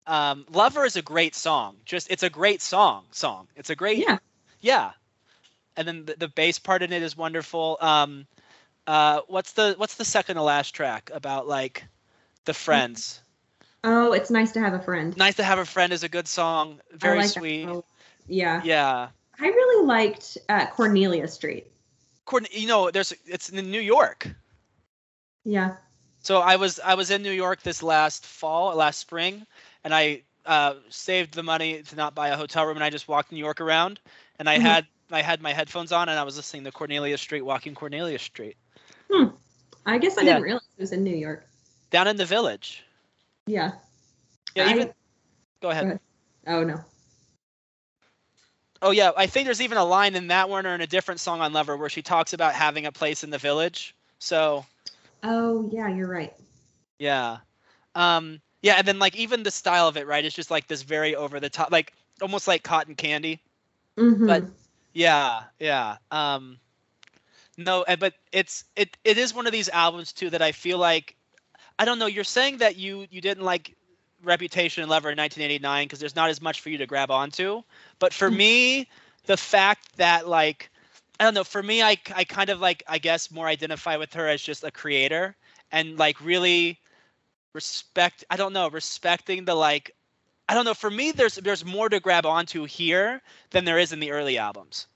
[0.07, 1.81] Um, Lover is a great song.
[1.85, 3.07] Just it's a great song.
[3.13, 3.49] Song.
[3.57, 4.19] It's a great Yeah.
[4.65, 4.93] Yeah.
[5.77, 7.77] And then the, the bass part in it is wonderful.
[7.81, 8.27] Um,
[8.87, 11.85] uh, what's the what's the second to last track about like
[12.45, 13.21] the friends?
[13.83, 15.17] Oh, it's nice to have a friend.
[15.17, 16.81] Nice to have a friend is a good song.
[16.93, 17.69] Very like sweet.
[18.27, 18.63] Yeah.
[18.65, 19.09] Yeah.
[19.39, 21.67] I really liked uh, Cornelia Street.
[22.25, 24.29] Courtney, you know, there's it's in New York.
[25.45, 25.77] Yeah.
[26.21, 29.47] So I was I was in New York this last fall, last spring,
[29.83, 33.09] and I uh, saved the money to not buy a hotel room, and I just
[33.09, 34.01] walked New York around,
[34.39, 34.63] and I Mhm.
[34.63, 38.19] had I had my headphones on, and I was listening to Cornelia Street, walking Cornelia
[38.19, 38.57] Street,
[39.11, 39.27] Hmm.
[39.87, 40.33] I guess I Yeah.
[40.35, 41.47] didn't realize it was in New York.
[41.91, 42.83] down in the village.
[43.47, 43.73] Yeah.
[44.57, 44.95] Yeah, I- even
[45.61, 45.85] go ahead.
[45.85, 46.01] Go ahead.
[46.47, 46.85] Oh no.
[48.83, 51.21] Oh yeah, I think there's even a line in that one or in a different
[51.21, 53.95] song on Lover where she talks about having a place in the village.
[54.19, 54.67] So
[55.23, 56.35] Oh yeah, you're right.
[56.99, 57.39] yeah,
[57.95, 60.25] um, yeah, and then like even the style of it, right?
[60.25, 63.41] It's just like this very over the top, like almost like cotton candy.
[63.97, 64.45] Hmm But-
[64.93, 65.97] Yeah, yeah.
[66.11, 66.59] Um
[67.57, 71.17] No, but it's it it is one of these albums too that I feel like
[71.79, 72.07] I don't know.
[72.07, 73.75] You're saying that you you didn't like
[74.23, 77.63] Reputation and Lover in 1989 because there's not as much for you to grab onto.
[77.99, 78.37] But for Mm.
[78.37, 78.89] me,
[79.27, 80.71] the fact that like
[81.21, 84.15] I don't know, for me, I I kind of like I guess more identify with
[84.15, 85.37] her as just a creator
[85.71, 86.81] and like really
[87.55, 88.25] respect.
[88.31, 89.93] I don't know, respecting the like.
[90.49, 90.75] I don't know.
[90.75, 94.39] For me, there's there's more to grab onto here than there is in the early
[94.39, 94.87] albums.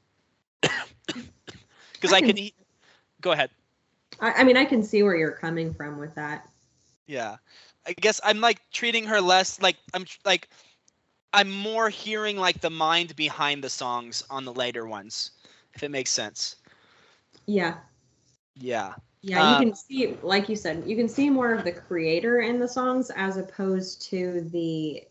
[1.93, 2.37] Because I I can.
[2.37, 2.55] can- e-
[3.20, 3.51] Go ahead.
[4.20, 6.49] I, I mean, I can see where you're coming from with that.
[7.07, 7.37] Yeah.
[7.87, 10.49] I guess I'm like treating her less like I'm like
[11.33, 15.31] I'm more hearing like the mind behind the songs on the later ones,
[15.75, 16.57] if it makes sense.
[17.47, 17.75] Yeah.
[18.57, 18.95] Yeah.
[19.23, 22.41] Yeah, Um, you can see, like you said, you can see more of the creator
[22.41, 25.03] in the songs as opposed to the,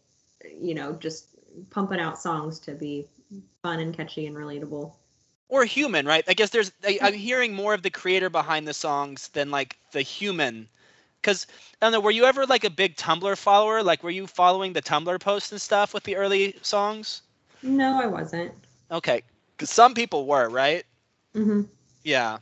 [0.60, 1.28] you know, just
[1.70, 3.08] pumping out songs to be
[3.62, 4.94] fun and catchy and relatable.
[5.50, 6.24] Or human, right?
[6.28, 9.78] I guess there's I, I'm hearing more of the creator behind the songs than like
[9.92, 10.70] the human.
[11.24, 11.48] Cause
[11.82, 13.84] I don't know, were you ever like a big Tumblr follower?
[13.84, 17.22] Like were you following the Tumblr posts and stuff with the early songs?
[17.62, 18.54] No, I wasn't.
[18.92, 19.24] Okay.
[19.58, 20.86] Cause some people were, right?
[21.34, 21.62] hmm
[22.04, 22.40] Yeah.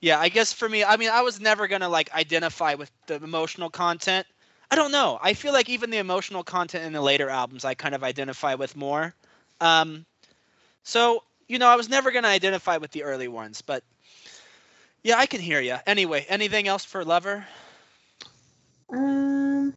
[0.00, 2.90] Yeah, I guess for me, I mean, I was never going to like identify with
[3.06, 4.26] the emotional content.
[4.70, 5.18] I don't know.
[5.22, 8.54] I feel like even the emotional content in the later albums I kind of identify
[8.54, 9.14] with more.
[9.60, 10.06] Um
[10.82, 13.82] so, you know, I was never going to identify with the early ones, but
[15.02, 15.76] yeah, I can hear you.
[15.86, 17.46] Anyway, anything else for Lover?
[18.92, 19.74] Um,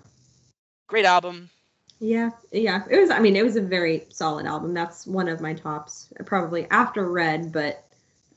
[0.87, 1.49] Great album.
[1.99, 2.83] yeah, yeah.
[2.89, 3.09] It was.
[3.11, 4.73] I mean, it was a very solid album.
[4.73, 7.85] That's one of my tops, probably after Red, but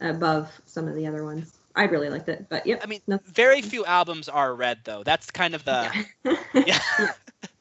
[0.00, 1.58] above some of the other ones.
[1.74, 2.80] I really liked it, but yep.
[2.82, 5.02] I mean, very few albums are red though.
[5.02, 5.90] That's kind of the
[6.54, 6.78] yeah.
[6.98, 7.12] yeah.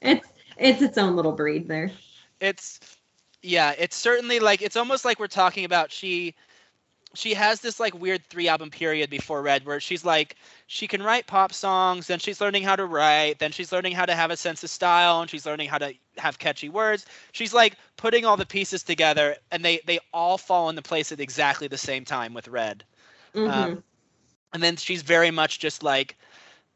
[0.01, 0.27] it's
[0.57, 1.91] it's its own little breed there.
[2.39, 2.79] it's
[3.41, 6.35] yeah it's certainly like it's almost like we're talking about she
[7.13, 10.35] she has this like weird three album period before red where she's like
[10.67, 14.05] she can write pop songs then she's learning how to write then she's learning how
[14.05, 17.53] to have a sense of style and she's learning how to have catchy words she's
[17.53, 21.67] like putting all the pieces together and they they all fall into place at exactly
[21.67, 22.83] the same time with red
[23.35, 23.49] Mhm.
[23.49, 23.83] um,
[24.53, 26.15] and then she's very much just like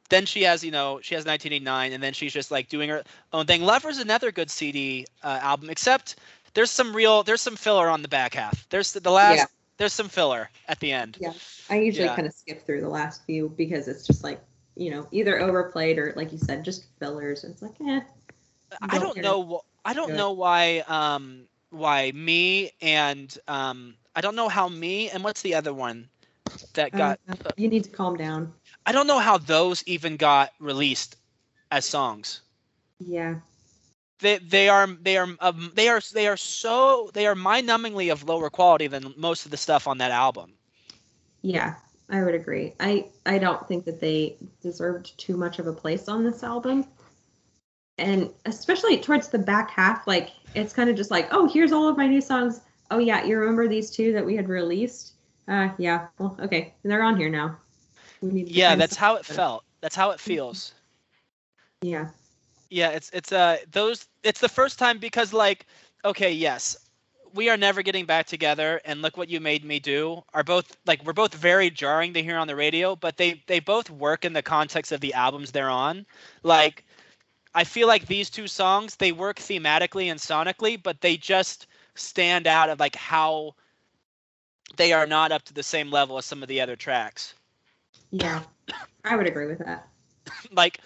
[0.10, 3.03] then she has you know she has 1989 and then she's just like doing her
[3.34, 6.15] own thing lover's another good cd uh, album except
[6.53, 9.77] there's some real there's some filler on the back half there's the, the last Yeah.
[9.77, 11.34] there's some filler at the end Yeah.
[11.69, 12.15] I usually Yeah.
[12.15, 14.41] kind of skip through the last few because it's just like,
[14.76, 17.43] you know, either overplayed or like you said, just fillers.
[17.43, 18.02] It's like, eh.
[18.89, 24.35] i Don't don't know i don't know why um why me and um i don't
[24.35, 26.10] know how me and what's the other one
[26.76, 28.53] that got Uh, you need to calm down.
[28.85, 31.18] i don't know how those even got released
[31.72, 32.41] as songs
[32.99, 33.35] Yeah.
[34.19, 38.23] they they are they are um, they are they are so they are mind-numbingly of
[38.23, 40.53] lower quality than most of the stuff on that album.
[41.41, 41.76] Yeah.
[42.10, 42.73] I would agree.
[42.80, 46.85] I I don't think that they deserved too much of a place on this album.
[47.97, 51.88] And especially towards the back half, like it's kind of just like, oh, here's all
[51.88, 52.61] of my new songs.
[52.91, 55.14] Oh yeah, you remember these two that we had released?
[55.47, 56.07] Uh yeah.
[56.17, 56.73] Well, okay.
[56.84, 57.57] They're on here now.
[58.22, 59.63] We need to Yeah, that's how it felt.
[59.81, 60.73] That's how it feels.
[61.81, 62.09] Yeah.
[62.69, 65.65] Yeah, it's it's uh those it's the first time because like
[66.03, 66.77] okay, yes.
[67.34, 70.76] We are never getting back together and look what you made me do are both
[70.85, 74.26] like we're both very jarring to hear on the radio, but they they both work
[74.26, 76.05] in the context of the albums they're on.
[76.43, 76.85] Like
[77.53, 82.47] I feel like these two songs they work thematically and sonically, but they just stand
[82.47, 83.55] out of like how
[84.77, 87.33] they are not up to the same level as some of the other tracks.
[88.11, 88.41] Yeah.
[89.03, 89.87] I would agree with that.
[90.51, 90.79] like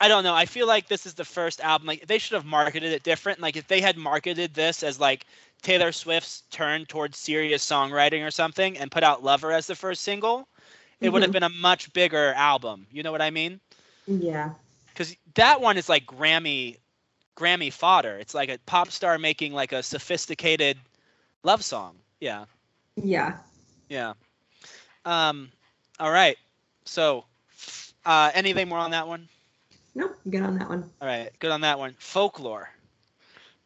[0.00, 0.34] I don't know.
[0.34, 1.86] I feel like this is the first album.
[1.86, 3.40] Like they should have marketed it different.
[3.40, 5.26] Like if they had marketed this as like
[5.62, 10.02] Taylor Swift's turn towards serious songwriting or something, and put out "Lover" as the first
[10.02, 10.48] single,
[11.00, 11.32] it would have mm-hmm.
[11.34, 12.86] been a much bigger album.
[12.90, 13.58] You know what I mean?
[14.06, 14.52] Yeah.
[14.88, 16.76] Because that one is like Grammy,
[17.36, 18.18] Grammy fodder.
[18.18, 20.78] It's like a pop star making like a sophisticated
[21.42, 21.96] love song.
[22.20, 22.44] Yeah.
[22.96, 23.38] Yeah.
[23.88, 24.14] Yeah.
[25.04, 25.50] Um.
[26.00, 26.36] All right.
[26.84, 27.24] So,
[28.04, 29.28] uh, anything more on that one?
[29.94, 30.16] Nope.
[30.28, 30.90] Good on that one.
[31.00, 31.94] All right, good on that one.
[31.98, 32.68] Folklore.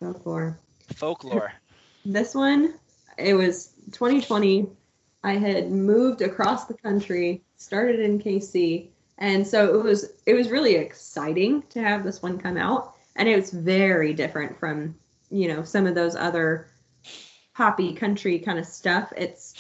[0.00, 0.58] Folklore.
[0.94, 1.52] Folklore.
[2.04, 2.74] this one.
[3.18, 4.68] It was 2020.
[5.22, 8.88] I had moved across the country, started in KC,
[9.18, 13.28] and so it was it was really exciting to have this one come out, and
[13.28, 14.94] it was very different from
[15.30, 16.68] you know some of those other
[17.60, 19.12] poppy country kind of stuff.
[19.14, 19.52] It's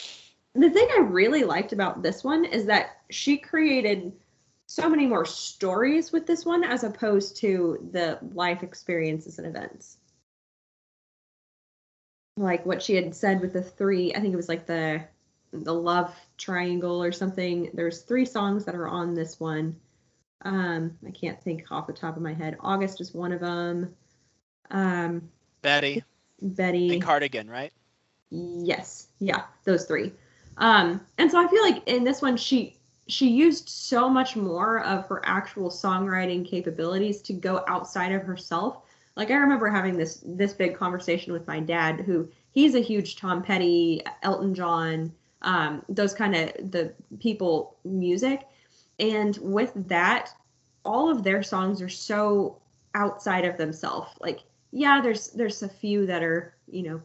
[0.54, 4.14] the thing I really liked about this one is that she created
[4.66, 9.98] so many more stories with this one as opposed to the life experiences and events.
[12.38, 15.04] Like what she had said with the three, I think it was like the
[15.52, 17.70] the love triangle or something.
[17.74, 19.76] There's three songs that are on this one.
[20.40, 22.56] Um, I can't think off the top of my head.
[22.60, 23.94] August is one of them.
[24.70, 25.28] Um,
[25.60, 26.02] Betty
[26.40, 26.94] Betty.
[26.94, 27.74] and Cardigan, right?
[28.30, 29.08] Yes.
[29.18, 30.12] Yeah, those three.
[30.56, 32.76] Um, and so I feel like in this one she
[33.08, 38.82] she used so much more of her actual songwriting capabilities to go outside of herself.
[39.16, 43.16] Like I remember having this this big conversation with my dad who he's a huge
[43.16, 45.12] Tom Petty, Elton John,
[45.42, 48.46] um, those kind of the people music.
[48.98, 50.30] And with that,
[50.84, 52.58] all of their songs are so
[52.94, 54.10] outside of themselves.
[54.20, 54.40] Like,
[54.72, 57.00] yeah, there's there's a few that are, you know,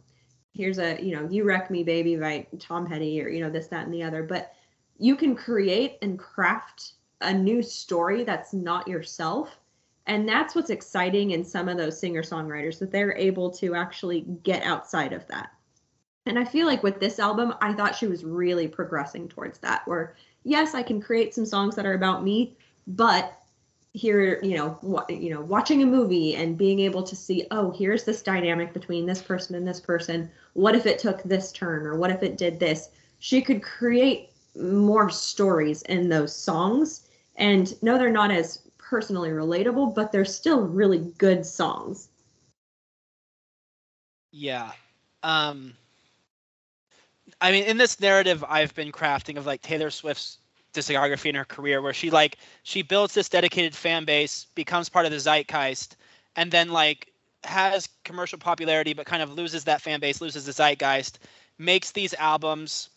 [0.56, 3.68] here's a, you know, you wreck me, baby by Tom Petty or, you know, this,
[3.68, 4.24] that, and the other.
[4.24, 4.54] But
[4.98, 9.60] you can create and craft a new story that's not yourself.
[10.08, 14.22] And that's what's exciting in some of those singer songwriters that they're able to actually
[14.44, 15.50] get outside of that.
[16.26, 19.88] And I feel like with this album, I thought she was really progressing towards that,
[19.88, 22.56] where yes, I can create some songs that are about me,
[22.88, 23.40] but
[23.96, 28.04] here, you know, you know, watching a movie and being able to see, oh, here's
[28.04, 30.30] this dynamic between this person and this person.
[30.54, 32.90] What if it took this turn, or what if it did this?
[33.20, 37.08] She could create more stories in those songs,
[37.38, 42.10] and no, they're not as personally relatable, but they're still really good songs.
[44.32, 44.72] Yeah.
[45.24, 45.74] Um
[47.40, 50.40] I mean in this narrative I've been crafting of like Taylor Swift's
[50.76, 55.06] discography in her career where she like she builds this dedicated fan base, becomes part
[55.06, 55.96] of the zeitgeist,
[56.36, 57.12] and then like
[57.44, 61.20] has commercial popularity but kind of loses that fan base, loses the zeitgeist,
[61.58, 62.90] makes these albums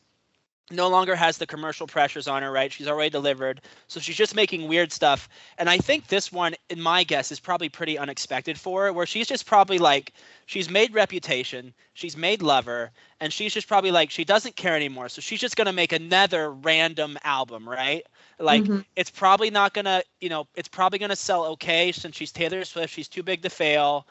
[0.71, 2.73] no longer has the commercial pressures on her, right?
[2.73, 3.61] She's already delivered.
[3.87, 5.29] So she's just making weird stuff.
[5.57, 9.07] And I think this one, in my guess, is probably pretty unexpected for her, where
[9.07, 10.13] she's just probably like,
[10.47, 12.91] she's made reputation, she's made lover,
[13.21, 15.09] and she's just probably like, she doesn't care anymore.
[15.09, 18.07] So she's just going to make another random album, right?
[18.39, 18.85] Like, Mhm.
[18.95, 22.31] it's probably not going to, you know, it's probably going to sell okay since she's
[22.33, 22.93] Taylor Swift.
[22.93, 24.07] She's too big to fail.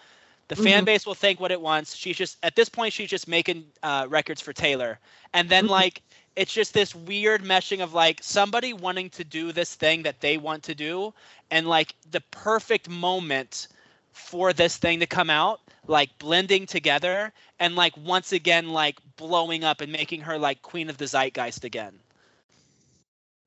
[0.50, 0.86] The fan Mhm.
[0.86, 1.94] base will think what it wants.
[1.96, 4.98] She's just, at this point, she's just making uh, records for Taylor.
[5.34, 5.72] And then, Mhm.
[5.72, 6.02] like,
[6.38, 10.38] it's just this weird meshing of like somebody wanting to do this thing that they
[10.38, 11.14] want to do
[11.52, 13.68] and like the perfect moment
[14.14, 19.64] for this thing to come out like blending together and like once again like blowing
[19.64, 22.00] up and making her like queen of the zeitgeist again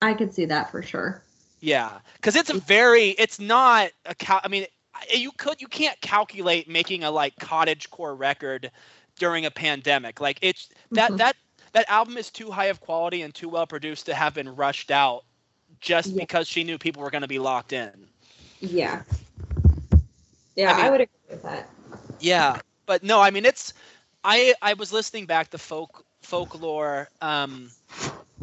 [0.03, 1.23] I could see that for sure.
[1.61, 4.67] yeah because it's a very it's not a cal- i mean
[5.15, 8.71] you could you can't calculate making a like cottage core record
[9.19, 11.19] during a pandemic like it's that Mhm.
[11.19, 11.37] that
[11.73, 14.91] that album is too high of quality and too well produced to have been rushed
[14.91, 15.25] out
[15.81, 16.19] just Yeah.
[16.19, 18.09] because she knew people were going to be locked in
[18.61, 19.03] Yeah.
[20.57, 21.69] Yeah, I mean- I would agree with that.
[22.19, 23.73] yeah but no i mean it's
[24.25, 27.71] i i was listening back to folk folklore um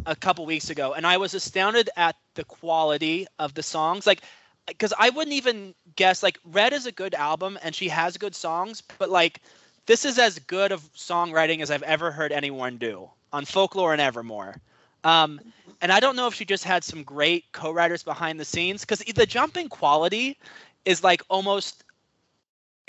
[0.05, 4.21] a couple weeks ago and i was astounded at the quality of the songs like
[4.67, 8.35] because i wouldn't even guess like red is a good album and she has good
[8.35, 9.41] songs but like
[9.85, 14.01] this is as good of songwriting as i've ever heard anyone do on folklore and
[14.01, 14.61] evermore.
[15.03, 15.41] Um
[15.81, 18.99] and i don't know if she just had some great co-writers behind the scenes because
[19.15, 20.37] the jumping quality
[20.85, 21.83] is like almost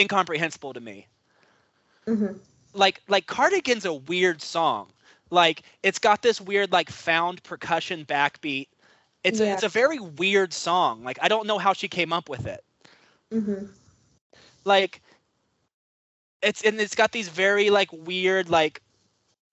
[0.00, 1.08] incomprehensible to me.
[2.06, 2.40] Hmm
[2.74, 4.92] like like cardigan's a weird song.
[5.30, 8.68] Like it's got this weird like found percussion backbeat.
[9.24, 9.52] It's a, Yeah.
[9.52, 11.04] it's a very weird song.
[11.04, 12.64] Like i don't know how she came up with it.
[13.32, 13.66] Hmm
[14.64, 15.02] like
[16.42, 18.82] it's and it's got these very like weird like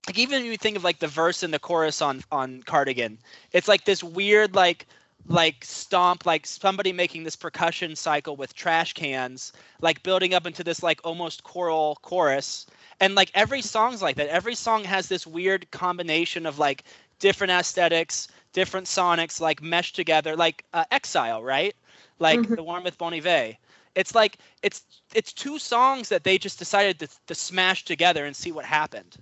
[0.08, 3.18] like even when you think of like the verse and the chorus on on cardigan
[3.52, 4.88] it's like this weird like
[5.28, 9.52] like stomp like somebody making this percussion cycle with trash cans
[9.82, 12.66] like building up into this like almost choral chorus.
[13.00, 14.28] And like every song's like that.
[14.30, 16.84] Every song has this weird combination of like
[17.20, 21.76] different aesthetics different sonics like meshed together like uh, exile right?
[22.20, 22.56] Like Mhm.
[22.56, 23.54] the one with bon iver.
[23.96, 24.84] It's like it's
[25.14, 29.18] it's two songs that they just decided to, to smash together and see what happened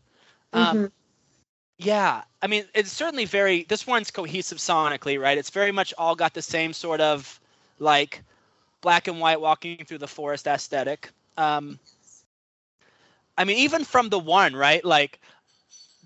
[0.54, 0.92] um, Mhm.
[1.78, 5.38] yeah i mean it's certainly very this one's cohesive sonically right?
[5.38, 7.40] It's very much all got the same sort of
[7.80, 8.24] like
[8.82, 11.10] black and white walking through the forest aesthetic.
[11.38, 11.80] Um
[13.38, 14.84] i mean even from the one right?
[14.86, 15.20] Like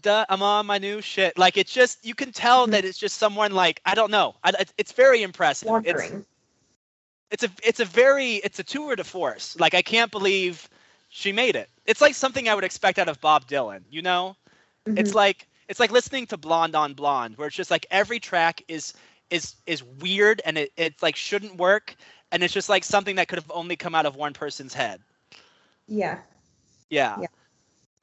[0.02, 1.38] duh, i'm on my new shit.
[1.38, 4.36] Like it's just you can tell that it's just someone like i don't know.
[4.44, 5.68] I, it's- it's very impressive.
[5.84, 6.12] It's,
[7.32, 9.58] it's a it's a very it's a tour de force.
[9.60, 10.70] Like I can't believe
[11.18, 11.70] she made it.
[11.86, 13.84] It's like something I would expect out of Bob Dylan.
[13.90, 14.36] You know,
[14.96, 15.16] it's Mhm.
[15.16, 18.94] like it's like listening to Blonde on Blonde, where it's just like every track is
[19.30, 21.96] is is weird and it it like shouldn't work,
[22.32, 25.02] and it's just like something that could have only come out of one person's head.
[25.88, 26.20] yeah.
[26.90, 27.22] Yeah.
[27.22, 27.28] Yeah.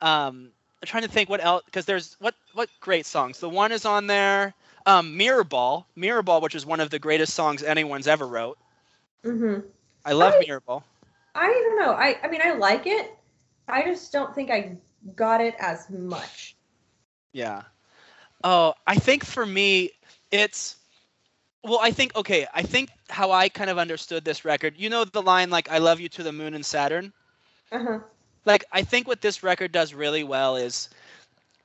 [0.00, 3.40] Um, I'm trying to think what else because there's what what great songs.
[3.40, 4.54] The one is on there.
[4.86, 8.58] Um, Mirror Ball, Mirror Ball, which is one of the greatest songs anyone's ever wrote.
[9.24, 9.60] hmm
[10.04, 10.84] I love I- Mirror Ball.
[11.34, 11.92] I don't know.
[11.92, 13.16] I I mean, I like it.
[13.68, 14.78] I just don't think I
[15.14, 16.56] got it as much.
[17.32, 17.62] Yeah.
[18.42, 19.90] Oh, I think for me,
[20.30, 20.76] it's
[21.62, 24.74] well, I think okay, I think how I kind of understood this record.
[24.76, 27.12] You know the line like "I love you to the moon and Saturn."
[27.70, 27.98] Uh huh.
[28.44, 30.88] Like I think what this record does really well is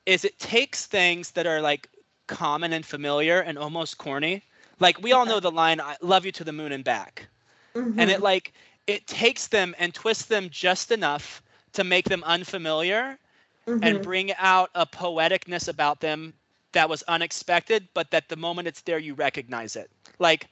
[0.06, 1.88] is it takes things that are like
[2.26, 4.42] common and familiar and almost corny.
[4.78, 7.28] Like we all know the line "I love you to the moon and back."
[7.74, 7.98] Mm-hmm.
[7.98, 8.52] And it like
[8.90, 11.42] it takes them and twists them just enough
[11.72, 13.18] to make them unfamiliar
[13.66, 13.84] Mm-hmm.
[13.84, 16.32] and bring out a poeticness about them
[16.72, 19.90] that was unexpected, but that the moment it's there, you recognize it.
[20.18, 20.48] Like,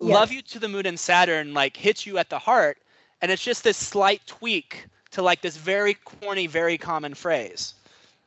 [0.00, 2.78] love you to the moon and Saturn, like hits you at the heart,
[3.20, 7.74] and it's just this slight tweak to like this very corny, very common phrase.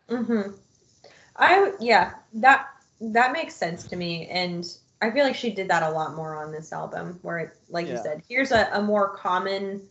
[0.10, 0.52] Mm-hmm.
[1.38, 2.68] I yeah that
[3.02, 4.68] that makes sense to me, and
[5.02, 7.88] I feel like she did that a lot more on this album, where it, like
[7.88, 9.82] you said, here's a, a more common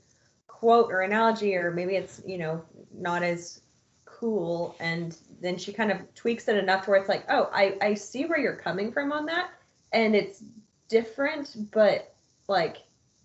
[0.47, 2.62] quote or analogy, or maybe it's you know
[2.93, 3.60] not as
[4.05, 7.76] cool, and then she kind of tweaks it enough to where it's like, oh, I
[7.82, 9.51] I see where you're coming from on that,
[9.93, 10.43] and it's
[10.89, 12.14] different, but
[12.48, 12.78] like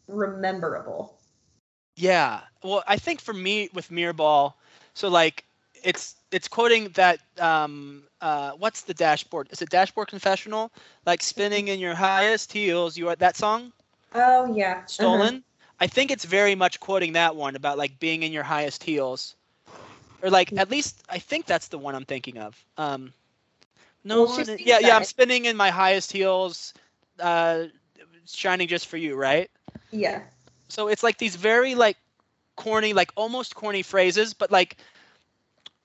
[0.07, 1.17] rememberable.
[1.95, 2.41] Yeah.
[2.63, 4.53] Well, I think for me with Mirrorball,
[4.93, 5.45] so like
[5.83, 9.47] it's it's quoting that um uh what's the dashboard?
[9.51, 10.71] Is it dashboard confessional?
[11.05, 13.71] Like spinning in your highest heels, you are that song?
[14.13, 15.27] Oh yeah, uh-huh.
[15.27, 15.43] stolen.
[15.79, 19.35] I think it's very much quoting that one about like being in your highest heels,
[20.21, 22.63] or like at least I think that's the one I'm thinking of.
[22.77, 23.13] Um,
[24.03, 24.95] no, Well, one- yeah, yeah.
[24.95, 26.73] I'm spinning in my highest heels,
[27.19, 27.65] uh,
[28.25, 29.49] shining just for you, right?
[29.91, 30.21] Yeah.
[30.69, 31.97] So it's like these very like
[32.55, 34.77] corny, like almost corny phrases, but like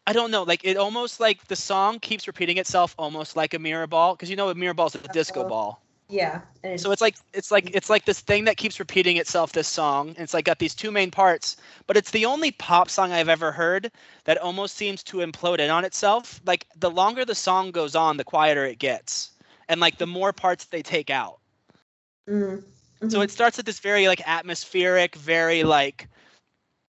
[0.06, 3.58] I don't know, like it almost like the song keeps repeating itself, almost like a
[3.58, 5.82] mirror ball, because you know a mirror ball is a disco ball.
[6.08, 6.40] Yeah.
[6.76, 9.52] So it's like it's like it's like this thing that keeps repeating itself.
[9.52, 11.56] This song, and it's like got these two main parts,
[11.86, 13.90] but it's the only pop song I've ever heard
[14.24, 16.40] that almost seems to implode in on itself.
[16.46, 19.30] Like the longer the song goes on, the quieter it gets,
[19.68, 21.34] and like the more parts they take out.
[22.28, 22.62] Mm,
[23.08, 23.22] So mhm.
[23.22, 26.08] it starts at this very like atmospheric, very like,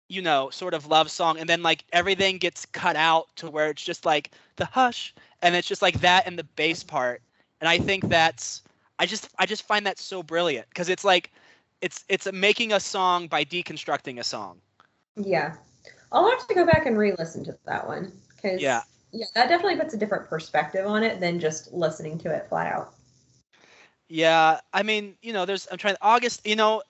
[0.09, 3.69] you know, sort of love song, and then like everything gets cut out to where
[3.69, 7.21] it's just like the hush, and it's just like that and the bass part,
[7.61, 8.63] and I think that's
[8.99, 11.31] I just I just find that so brilliant because it's like
[11.81, 14.59] it's it's making a song by deconstructing a song.
[15.15, 15.55] Yeah.
[16.11, 18.81] I'll have to go back and re-listen to that one because Yeah.
[19.11, 22.73] yeah, that definitely puts a different perspective on it than just listening to it flat
[22.73, 22.93] out.
[24.09, 26.81] Yeah, I mean, you know, there's I'm trying August, you know,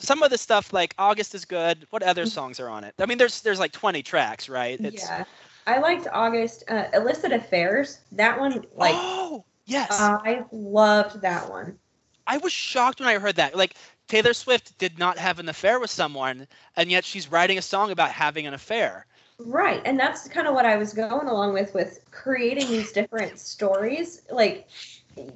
[0.00, 1.86] some of the stuff like August is good.
[1.90, 2.94] What other songs are on it?
[2.98, 4.78] I mean, there's there's like 20 tracks, right?
[4.80, 5.24] It's yeah.
[5.66, 8.00] I liked August uh, illicit affairs.
[8.12, 9.88] That one like oh yes.
[9.92, 11.78] I loved that one.
[12.26, 13.56] I was shocked when I heard that.
[13.56, 13.74] Like
[14.08, 17.90] Taylor Swift did not have an affair with someone, and yet she's writing a song
[17.90, 19.06] about having an affair.
[19.38, 19.80] Right.
[19.84, 24.22] And that's kind of what I was going along with with creating these different stories.
[24.30, 24.68] Like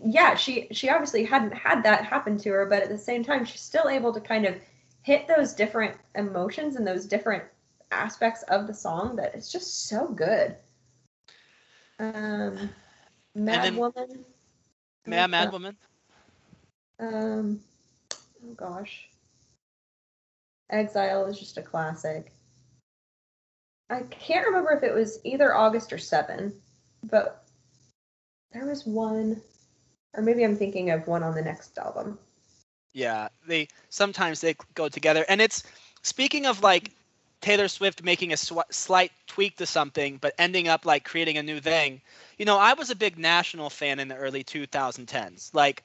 [0.05, 3.45] yeah, she she obviously hadn't had that happen to her, but at the same time
[3.45, 4.55] she's still able to kind of
[5.03, 7.45] hit those different emotions and those different
[7.91, 10.57] aspects of the song that it's just so good.
[11.99, 12.71] Um
[13.35, 14.25] Mad then- Woman.
[15.07, 15.77] Mad Mad Woman.
[16.99, 17.61] Um
[18.13, 19.09] oh gosh.
[20.71, 22.33] Exile is just a classic.
[23.91, 26.55] I can't remember if it was either August or Seven,
[27.05, 27.45] but
[28.51, 29.43] there was one,
[30.17, 32.19] or maybe I'm thinking of one on the next album.
[32.93, 35.63] Yeah, they sometimes they go together, and it's
[36.03, 36.91] speaking of like
[37.41, 41.43] Taylor Swift making a sw- slight tweak to something, but ending up like creating a
[41.43, 42.01] new thing.
[42.39, 45.51] You know, I was a big National fan in the early 2010s.
[45.55, 45.85] Like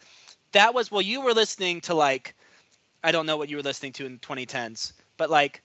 [0.54, 2.36] that was well, you were listening to like
[3.04, 5.62] I don't know what you were listening to in 2010s, but like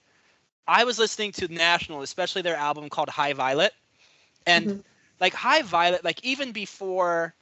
[0.67, 3.73] I was listening to National, especially their album called High Violet,
[4.45, 4.83] and Mhm.
[5.19, 7.33] like High Violet, like even before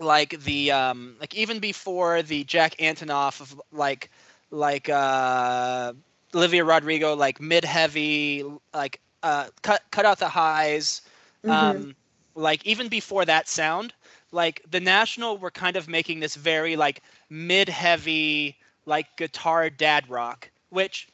[0.00, 4.10] like the um like even before the Jack Antonoff of like
[4.50, 5.92] like uh
[6.34, 8.44] Olivia Rodrigo like mid heavy
[8.74, 11.02] like uh cut cut out the highs
[11.44, 11.86] Mhm.
[11.86, 11.96] um
[12.34, 13.94] like even before that sound
[14.32, 20.08] like the national were kind of making this very like mid heavy like guitar dad
[20.10, 21.08] rock which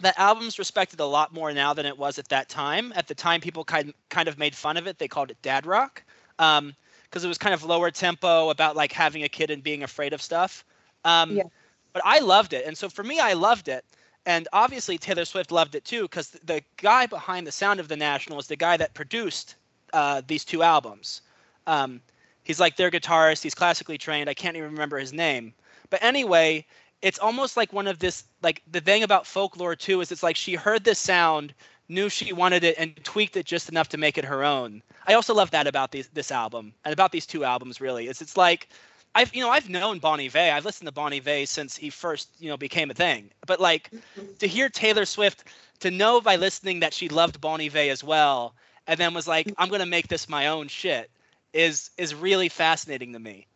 [0.00, 2.92] the album's respected a lot more now than it was at that time.
[2.96, 4.98] At the time people kind kind of made fun of it.
[4.98, 6.04] They called it dad rock.
[6.38, 6.74] Um
[7.14, 10.12] because it was kind of lower tempo about like having a kid and being afraid
[10.12, 10.64] of stuff
[11.04, 11.44] um Yeah.
[11.92, 13.84] but i loved it and so for me i loved it
[14.26, 17.96] and obviously Taylor Swift loved it too because the guy behind the sound of the
[17.96, 19.56] National is the guy that produced
[19.92, 21.20] uh, these two albums.
[21.66, 22.00] Um,
[22.42, 23.42] he's like their guitarist.
[23.42, 24.30] He's classically trained.
[24.30, 25.52] I can't even remember his name.
[25.90, 26.66] But anyway,
[27.02, 30.36] it's almost like one of this like the thing about folklore too is it's like
[30.36, 31.54] she heard this sound,
[31.88, 34.82] knew she wanted it, and tweaked it just enough to make it her own.
[35.06, 37.80] I also love that about these, this album and about these two albums.
[37.80, 38.68] Really, it's it's like
[39.14, 40.52] I've you know I've known Bon Iver.
[40.52, 43.30] I've listened to Bon Iver since he first you know became a thing.
[43.46, 43.90] But like
[44.38, 45.44] to hear Taylor Swift,
[45.80, 48.54] to know by listening that she loved Bon Iver as well,
[48.86, 51.10] and then was like, I'm gonna make this my own shit,
[51.52, 53.46] is is really fascinating to me.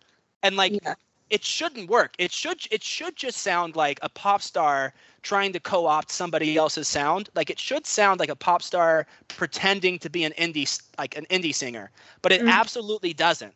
[0.43, 0.95] And like Yeah.
[1.31, 2.15] it shouldn't work.
[2.19, 4.95] It should it should just sound like a pop star
[5.29, 7.31] trying to co-opt somebody else's sound.
[7.37, 11.27] Like it should sound like a pop star pretending to be an indie like an
[11.31, 11.91] indie singer,
[12.23, 12.49] but it Mhm.
[12.49, 13.55] absolutely doesn't.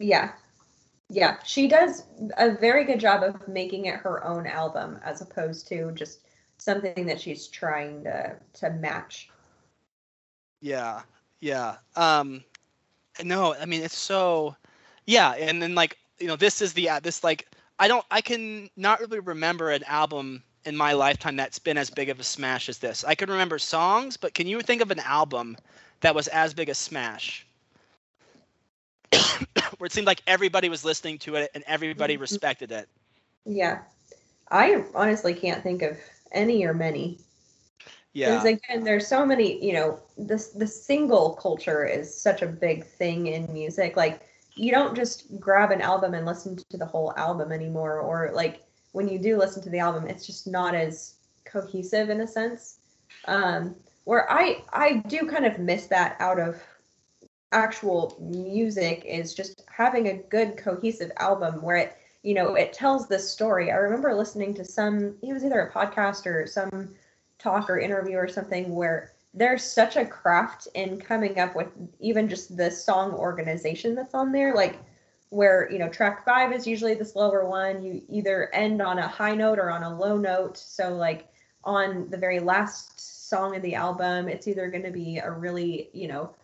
[0.00, 0.32] Yeah.
[1.10, 1.42] Yeah.
[1.44, 2.04] She does
[2.38, 6.20] a very good job of making it her own album as opposed to just
[6.58, 9.30] something that she's trying to to match.
[10.60, 11.02] Yeah,
[11.40, 11.76] yeah.
[11.96, 12.44] Um,
[13.22, 14.56] no, I mean it's so,
[15.06, 15.32] yeah.
[15.32, 17.48] And then like you know, this is the uh, this like
[17.78, 21.90] I don't I can not really remember an album in my lifetime that's been as
[21.90, 23.04] big of a smash as this.
[23.04, 25.56] I can remember songs, but can you think of an album
[26.00, 27.46] that was as big a smash?
[29.78, 32.20] Where it seemed like everybody was listening to it and everybody Mhm.
[32.20, 32.88] respected it.
[33.44, 33.80] Yeah.
[34.50, 35.98] I honestly can't think of
[36.32, 37.18] any or many.
[38.12, 38.28] Yeah.
[38.34, 42.84] Because again, there's so many, you know, this the single culture is such a big
[42.84, 43.96] thing in music.
[43.96, 44.22] Like
[44.56, 48.62] you don't just grab an album and listen to the whole album anymore, or like
[48.92, 52.78] when you do listen to the album, it's just not as cohesive in a sense.
[53.26, 53.74] Um,
[54.04, 56.62] where I I do kind of miss that out of
[57.52, 63.08] actual music is just having a good cohesive album where it you know it tells
[63.08, 63.70] this story.
[63.70, 66.94] I remember listening to some it was either a podcast or some
[67.38, 71.68] talk or interview or something where there's such a craft in coming up with
[72.00, 74.78] even just the song organization that's on there like
[75.30, 77.82] where you know track five is usually the slower one.
[77.82, 80.56] You either end on a high note or on a low note.
[80.56, 81.28] So like
[81.64, 85.90] on the very last song of the album it's either going to be a really
[85.92, 86.34] you know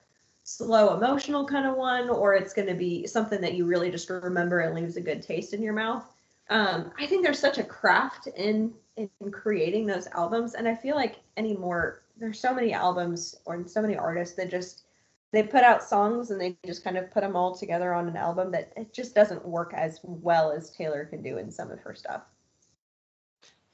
[0.43, 4.11] slow emotional kind of one or it's going to be something that you really just
[4.11, 6.05] remember and leaves a good taste in your mouth.
[6.51, 10.95] Um, I think there's such a craft in in creating those albums, and I feel
[10.95, 14.84] like anymore there's so many albums or so many artists that just
[15.35, 18.17] they put out songs and they just kind of put them all together on an
[18.17, 21.81] album that it just doesn't work as well as Taylor can do in some of
[21.81, 22.23] her stuff.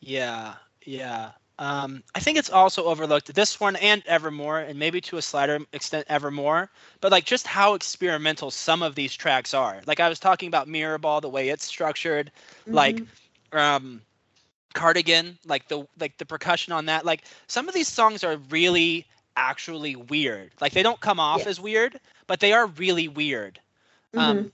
[0.00, 0.54] Yeah,
[0.84, 1.32] yeah.
[1.58, 5.60] Um, I think it's also overlooked this one and Evermore, and maybe to a slighter
[5.72, 6.70] extent Evermore,
[7.00, 9.80] but like just how experimental some of these tracks are.
[9.86, 12.32] Like I was talking about Mirror Ball, the way it's structured,
[12.70, 13.08] like Mhm.
[13.52, 14.02] um,
[14.74, 17.04] Cardigan, like the like the percussion on that.
[17.04, 19.06] Like some of these songs are really
[19.36, 20.50] actually weird.
[20.60, 21.48] Like they don't come off Yeah.
[21.48, 23.60] as weird, but they are really weird.
[24.16, 24.50] Um, Mhm.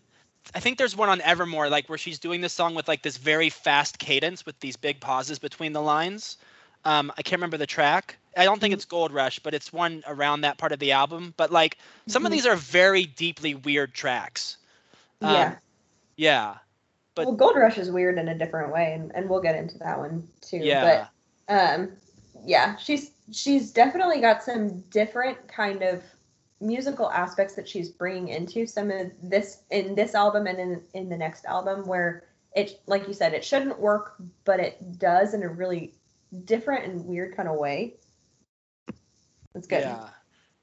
[0.54, 3.16] I think there's one on Evermore, like where she's doing this song with like this
[3.16, 6.36] very fast cadence with these big pauses between the lines.
[6.84, 8.16] Um, I can't remember the track.
[8.36, 8.76] I don't think Mhm.
[8.76, 11.34] it's Gold Rush, but it's one around that part of the album.
[11.36, 12.34] But like some of Mhm.
[12.34, 14.58] these are very deeply weird tracks.
[15.22, 15.54] Um, yeah.
[16.16, 16.54] Yeah.
[17.14, 19.78] but- well, Gold Rush is weird in a different way, and, and we'll get into
[19.78, 20.58] that one too.
[20.58, 21.08] Yeah.
[21.48, 21.92] But um,
[22.44, 26.02] yeah, she's she's definitely got some different kind of
[26.60, 31.08] musical aspects that she's bringing into some of this in this album and in in
[31.08, 34.14] the next album where it like you said it shouldn't work
[34.44, 35.92] but it does in a really
[36.44, 37.94] different and weird kind of way
[39.52, 40.08] That's good Yeah.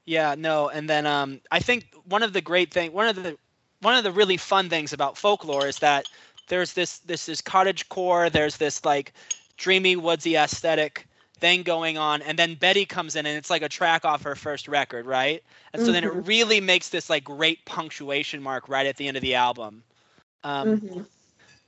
[0.06, 3.38] Yeah, no, and then um I think one of the great thing one of the
[3.80, 6.06] one of the really fun things about folklore is that
[6.48, 9.12] there's this this is cottage core, there's this like
[9.56, 11.06] dreamy woodsy aesthetic
[11.44, 14.34] thing going on and then Betty comes in and it's like a track off her
[14.34, 15.42] first record, right?
[15.74, 16.24] And so then it Mhm.
[16.26, 19.84] really makes this like great punctuation mark right at the end of the album.
[20.44, 21.06] Um Mhm.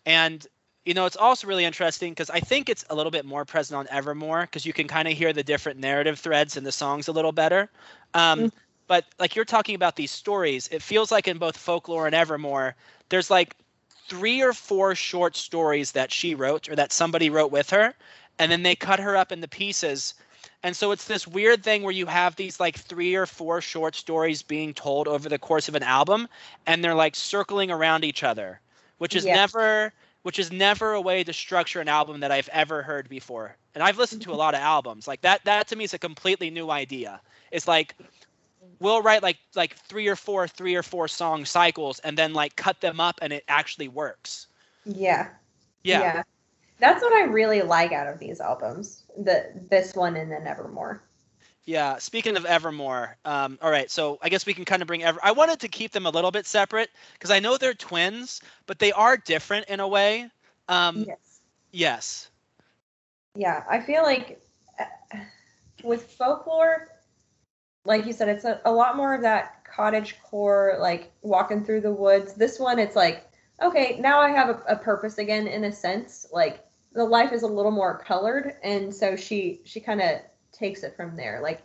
[0.07, 0.47] and
[0.87, 3.79] you know, it's also really interesting because I think it's a little bit more present
[3.79, 7.09] on Evermore because you can kind of hear the different narrative threads in the songs
[7.09, 7.71] a little better.
[8.15, 8.51] Um, Mm.
[8.89, 12.77] But like you're talking about these stories, it feels like in both Folklore and Evermore,
[13.09, 13.57] there's like
[14.09, 17.95] three or four short stories that she wrote or that somebody wrote with her,
[18.39, 20.15] and then they cut her up into pieces.
[20.63, 23.95] And so it's this weird thing where you have these like three or four short
[23.95, 26.29] stories being told over the course of an album,
[26.67, 28.61] and they're like circling around each other,
[28.99, 29.35] which is Yeah.
[29.35, 29.93] never
[30.23, 33.57] which is never a way to structure an album that I've ever heard before.
[33.77, 34.41] And I've listened to a mm-hmm.
[34.41, 35.07] lot of albums.
[35.07, 37.21] Like that that to me is a completely new idea.
[37.53, 37.95] It's like
[38.81, 42.57] we'll write like like three or four three or four song cycles and then like
[42.57, 44.49] cut them up and it actually works.
[45.85, 46.23] yeah Yeah.
[46.79, 51.03] That's what I really like out of these albums the this one and then Evermore.
[51.65, 51.99] Yeah.
[51.99, 53.91] Speaking of Evermore, um, all right.
[53.91, 55.19] So I guess we can kind of bring Ever.
[55.23, 58.79] I wanted to keep them a little bit separate because I know they're twins, but
[58.79, 60.31] they are different in a way.
[60.69, 61.41] Um, yes.
[61.73, 62.31] yes.
[63.35, 64.41] Yeah, I feel like
[64.79, 64.85] uh,
[65.83, 66.89] with folklore,
[67.85, 71.81] like you said, it's a, a lot more of that cottage core, like walking through
[71.81, 72.35] the woods.
[72.35, 73.29] This one, it's like,
[73.61, 76.27] okay, now I have a, a purpose again in a sense.
[76.33, 76.66] Like
[76.97, 80.21] the life is a little more colored, and so she she kind of
[80.53, 81.41] takes it from there.
[81.43, 81.63] Like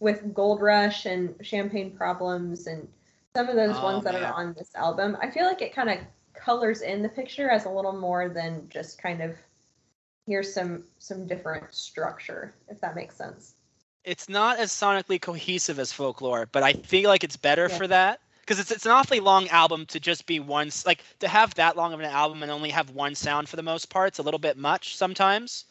[0.00, 2.88] with Gold Rush and Champagne Problems and
[3.36, 4.24] some of those Oh, ones that man.
[4.24, 5.98] are on this album, I feel like it kind of
[6.34, 9.36] colors in the picture as a little more than just kind of
[10.26, 13.54] here's some some different structure, if that makes sense.
[14.04, 17.78] It's not as sonically cohesive as Folklore, but I feel like it's better Yeah.
[17.78, 20.70] for that because it's it's an awfully long album to just be one.
[20.84, 23.62] Like to have that long of an album and only have one sound for the
[23.62, 25.64] most part, it's a little bit much sometimes.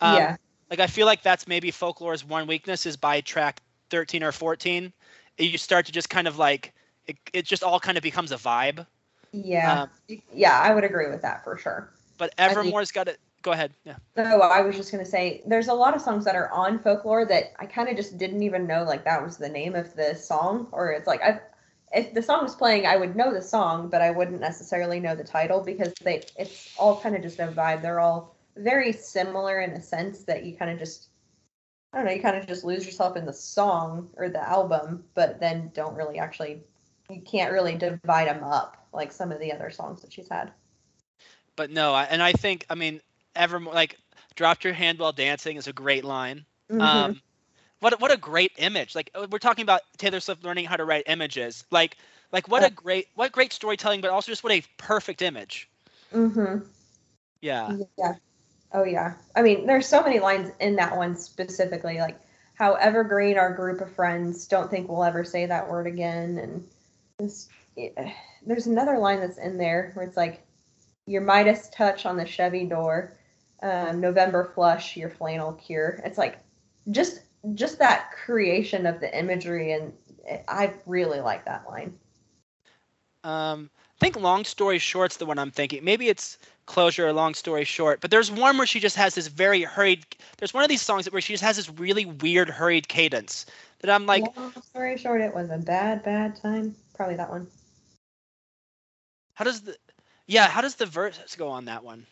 [0.00, 0.36] Um, yeah.
[0.70, 3.60] Like I feel like that's maybe Folklore's one weakness is by track
[3.90, 4.92] 13 or 14,
[5.38, 6.74] you start to just kind of like
[7.06, 8.86] it, it just all kind of becomes a vibe.
[9.32, 9.82] Yeah.
[9.82, 11.90] Um, yeah, I would agree with that for sure.
[12.18, 13.18] but Evermore's got it.
[13.42, 13.72] Go ahead.
[13.84, 13.96] Yeah.
[14.16, 17.24] No, I was just gonna say there's a lot of songs that are on folklore
[17.26, 20.14] that I kind of just didn't even know like that was the name of the
[20.14, 21.40] song, or it's like I,
[21.92, 25.14] if the song was playing, I would know the song, but I wouldn't necessarily know
[25.14, 27.82] the title because they it's all kind of just a vibe.
[27.82, 31.08] They're all very similar in a sense that you kind of just
[31.92, 35.04] I don't know, you kind of just lose yourself in the song or the album,
[35.14, 36.62] but then don't really actually
[37.08, 40.52] you can't really divide them up like some of the other songs that she's had.
[41.56, 43.00] But no, I, and I think I mean
[43.34, 43.96] Evermore like
[44.34, 46.44] dropped your hand while dancing is a great line.
[46.70, 46.82] Mhm.
[46.82, 47.22] Um,
[47.80, 48.94] what what a great image!
[48.94, 51.64] Like uh, we're talking about Taylor Swift learning how to write images.
[51.70, 51.96] Like
[52.32, 55.68] like what a great what great storytelling, but also just what a perfect image.
[56.12, 56.58] mm-hmm
[57.40, 57.74] Yeah.
[57.98, 58.14] Yeah.
[58.72, 59.14] Oh yeah.
[59.36, 62.18] I mean, there's so many lines in that one specifically, like
[62.54, 66.66] how evergreen our group of friends don't think we'll ever say that word again, and
[67.18, 67.48] this.
[67.78, 68.12] eh,
[68.46, 70.42] There's another line that's in there where it's like,
[71.06, 73.16] your Midas touch on the Chevy door,
[73.62, 76.00] um, November flush, your flannel cure.
[76.04, 76.38] It's like,
[76.90, 77.20] just
[77.54, 79.92] just that creation of the imagery, and
[80.48, 81.96] I really like that line.
[83.24, 85.84] Um, I think long story short's the one I'm thinking.
[85.84, 88.00] Maybe it's closure or long story short.
[88.00, 90.06] But there's one where she just has this very hurried.
[90.36, 93.46] There's one of these songs where she just has this really weird hurried cadence
[93.80, 96.76] that I'm like, Long story short, it was a bad, bad time.
[96.94, 97.48] Probably that one.
[99.34, 99.76] how does the
[100.26, 102.06] yeah how does the verse go on that one?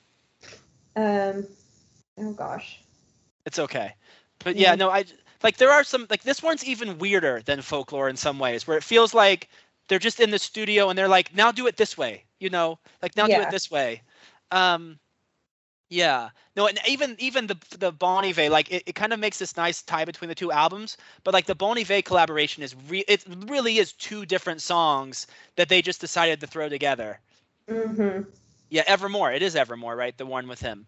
[0.97, 1.47] Um,
[2.19, 2.81] oh gosh.
[3.45, 3.95] It's okay.
[4.45, 4.75] But yeah, Yeah.
[4.75, 5.05] no, I
[5.43, 8.77] like there are some like this one's even weirder than folklore in some ways, where
[8.77, 9.49] it feels like
[9.89, 12.79] they're just in the studio and they're like, now do it this way, you know,
[13.03, 14.03] like now do it this way.
[14.51, 14.99] Um,
[15.89, 19.39] yeah, no, and even even the the Bon Iver, like it, it kind of makes
[19.39, 20.97] this nice tie between the two albums.
[21.25, 25.27] But like the Bon Iver collaboration is re- it really is two different songs
[25.57, 27.21] that they just decided to throw together.
[27.69, 28.23] Mm-hmm.
[28.71, 30.17] Yeah, Evermore, it is Evermore, right?
[30.17, 30.87] The one with him.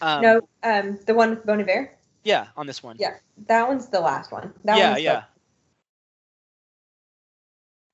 [0.00, 1.90] Um, no, um, the one with Bon Iver.
[2.24, 2.96] Yeah, on this one.
[2.98, 3.14] Yeah,
[3.46, 4.52] that one's the last one.
[4.64, 5.24] That yeah, one's the- yeah.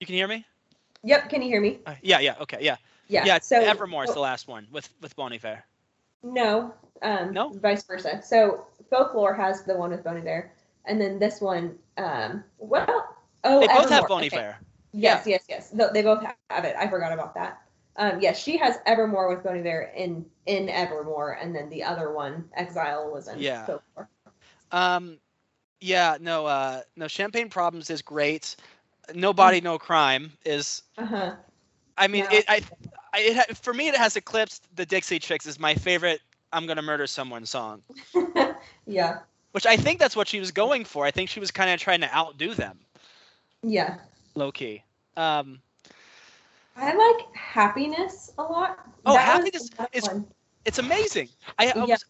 [0.00, 0.44] You can hear me?
[1.02, 1.28] Yep.
[1.30, 1.80] Can you hear me?
[1.86, 2.76] Uh, yeah, yeah, okay, yeah,
[3.09, 3.24] Yeah.
[3.24, 3.38] yeah.
[3.40, 5.62] So Evermore is so- the last one with with Bon Iver.
[6.22, 6.74] No.
[7.02, 7.50] Um, No?
[7.50, 8.20] Vice versa.
[8.22, 10.50] So folklore has the one with Bon Iver,
[10.84, 11.78] and then this one.
[11.96, 14.09] Um, well, oh, They both have Evermore.
[14.09, 14.36] Bon Okay.
[14.36, 14.56] Iver.
[14.92, 15.70] Yes, yes, yes.
[15.70, 16.74] They both have it.
[16.76, 17.60] I forgot about that.
[17.96, 22.12] Um, yes, she has Evermore with Bon Iver in in Evermore, and then the other
[22.12, 23.66] one, Exile, was in Yeah.
[23.66, 24.09] folklore.
[24.73, 25.19] Um,
[25.81, 27.09] yeah, no, uh, no.
[27.09, 28.57] Champagne Problems is great.
[29.15, 30.82] No Body, No Crime is.
[30.97, 31.35] Uh huh.
[31.97, 32.36] I mean, No.
[32.36, 32.45] it.
[32.49, 32.61] I,
[33.12, 36.20] I it, ha- for me, it has eclipsed the Dixie Chicks is my favorite.
[36.53, 37.82] I'm gonna murder someone song,
[38.86, 39.19] yeah.
[39.53, 41.05] which I think that's what she was going for.
[41.05, 42.78] I think she was kind of trying to outdo them,
[43.62, 43.97] Yeah.
[44.35, 44.82] low key.
[45.16, 45.61] Um,
[46.77, 48.78] I like happiness a lot.
[49.05, 50.11] Oh, That Happiness is-
[50.65, 51.28] it's amazing.
[51.59, 51.85] I, I Yeah.
[51.85, 52.05] was,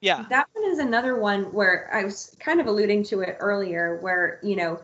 [0.00, 3.98] yeah, That one is another one where I was kind of alluding to it earlier,
[4.00, 4.80] where you know,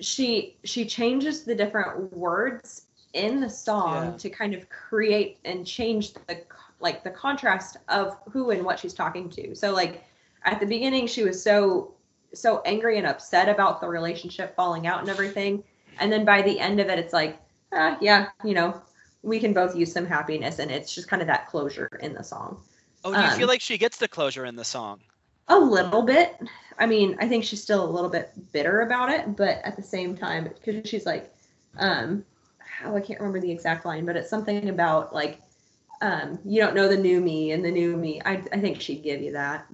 [0.00, 4.16] she she changes the different words in the song Yeah.
[4.18, 6.44] to kind of create and change the
[6.80, 9.54] like the contrast of who and what she's talking to.
[9.54, 10.04] So like
[10.44, 11.94] at the beginning, she was so
[12.34, 15.64] so angry and upset about the relationship falling out and everything,
[15.98, 17.40] and then by the end of it, it's like,
[17.72, 18.80] ah, yeah, you know,
[19.22, 22.22] we can both use some happiness, and it's just kind of that closure in the
[22.24, 22.62] song.
[23.04, 25.02] Oh, do you Um, feel like she gets the closure in the song?
[25.48, 26.36] A little bit.
[26.78, 29.82] I mean, I think she's still a little bit bitter about it, but at the
[29.82, 31.32] same time, because she's like,
[31.76, 32.24] um,
[32.84, 35.40] oh, I can't remember the exact line, but it's something about like,
[36.02, 38.22] um, you don't know the new me and the new me.
[38.24, 39.66] I, I think she'd give you that.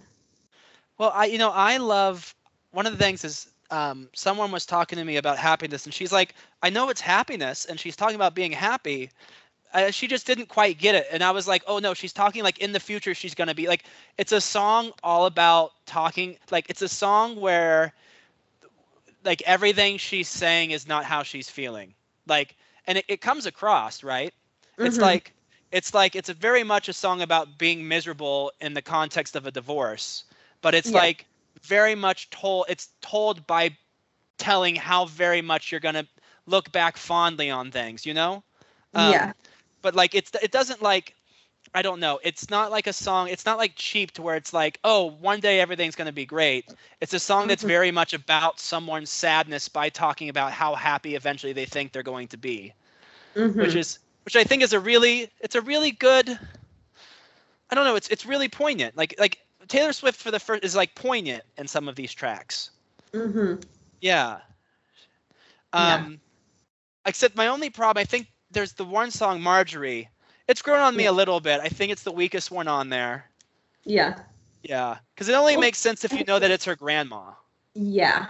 [0.99, 2.35] Well, I you know I love
[2.71, 6.13] one of the things is um, someone was talking to me about happiness, and she's
[6.13, 9.11] like, I know it's happiness, and she's talking about being happy.
[9.73, 12.43] Uh, she just didn't quite get it, and I was like, oh no, she's talking
[12.43, 13.85] like in the future she's gonna be like,
[14.19, 17.93] it's a song all about talking, like it's a song where
[19.25, 21.95] like everything she's saying is not how she's feeling,
[22.27, 22.57] like,
[22.87, 24.33] and it, it comes across right.
[24.83, 25.01] It's Mhm.
[25.01, 25.33] like
[25.73, 29.47] it's like it's a very much a song about being miserable in the context of
[29.47, 30.25] a divorce
[30.63, 30.95] but it's Yeah.
[30.95, 31.27] like
[31.63, 33.77] very much told it's told by
[34.39, 36.07] telling how very much you're going to
[36.47, 38.43] look back fondly on things you know
[38.95, 39.33] Um, yeah.
[39.87, 41.15] But like it's it doesn't like
[41.75, 44.53] i don't know it's not like a song it's not like cheap to where it's
[44.53, 47.69] like oh one day everything's going to be great it's a song that's Mhm.
[47.77, 52.29] very much about someone's sadness by talking about how happy eventually they think they're going
[52.29, 52.75] to be
[53.37, 53.59] Mhm.
[53.59, 56.29] which is which I think is a really it's a really good
[57.71, 59.39] I don't know it's it's really poignant like like
[59.69, 62.71] Taylor Swift for the first is like poignant in some of these tracks
[63.15, 63.61] Mhm.
[64.01, 64.41] yeah
[65.77, 66.07] Yeah.
[66.07, 66.21] um
[67.07, 70.09] except my only problem I think there's the one song Marjorie
[70.49, 73.31] it's grown on me a little bit I think it's the weakest one on there
[73.85, 74.15] Yeah.
[74.63, 77.33] yeah because it only Well, makes sense if you know that it's her grandma
[77.75, 78.27] Yeah.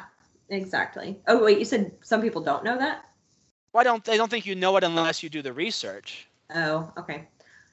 [0.48, 1.18] Exactly.
[1.26, 3.04] Oh wait, you said some people don't know that?
[3.72, 4.16] why don't they?
[4.16, 7.28] don't think you know it unless you do the research Oh, okay.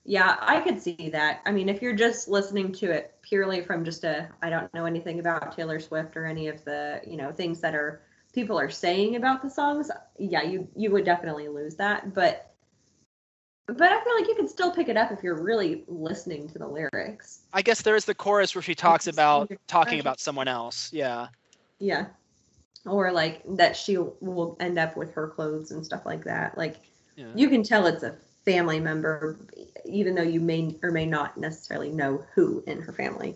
[0.06, 1.42] Yeah, I could see that.
[1.46, 4.86] I mean, if you're just listening to it purely from just a I don't know
[4.86, 8.02] anything about Taylor Swift or any of the, you know, things that are
[8.34, 12.50] people are saying about the songs, yeah, you you would definitely lose that, but
[13.68, 16.60] but I feel like you can still pick it up if you're really listening to
[16.60, 17.42] the lyrics.
[17.54, 21.28] I guess there is the chorus where she talks about talking about someone else yeah
[21.80, 22.08] Yeah.
[22.86, 26.58] Or like that she will end up with her clothes and stuff like that.
[26.58, 26.76] Like
[27.16, 29.38] yeah you can tell it's a family member
[29.86, 33.36] even though you may or may not necessarily know who in her family.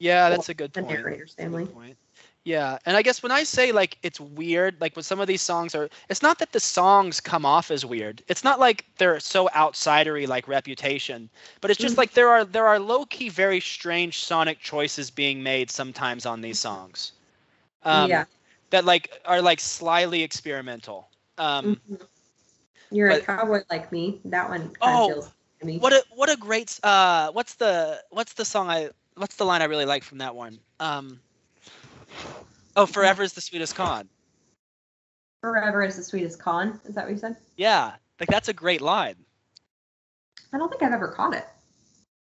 [0.00, 0.98] Yeah, that's a good The point.
[0.98, 1.72] narrator's That's a good family.
[1.72, 1.96] point.
[2.44, 5.42] Yeah, and I guess when I say like it's weird, like when some of these
[5.42, 8.22] songs are, it's not that the songs come off as weird.
[8.28, 11.98] It's not like they're so outsidery like Reputation, but it's just Mhm.
[11.98, 16.40] like there are there are low key very strange sonic choices being made sometimes on
[16.40, 17.12] these songs.
[17.82, 18.26] Um, yeah.
[18.70, 21.08] That like are like slyly experimental.
[21.38, 22.08] Um, Mhm.
[22.90, 24.20] You're a cowboy like me.
[24.24, 25.32] That one kind Oh, of feels
[25.62, 25.80] me.
[25.80, 29.62] What a what a great uh what's the what's the song I what's the line
[29.62, 30.60] I really like from that one?
[30.80, 31.20] Um
[32.76, 34.08] Oh, Forever is the sweetest con.
[35.42, 36.80] Forever is the sweetest con.
[36.84, 37.36] Is that what you said?
[37.56, 39.16] Yeah, like that's a great line.
[40.52, 41.44] I don't think I've ever caught it.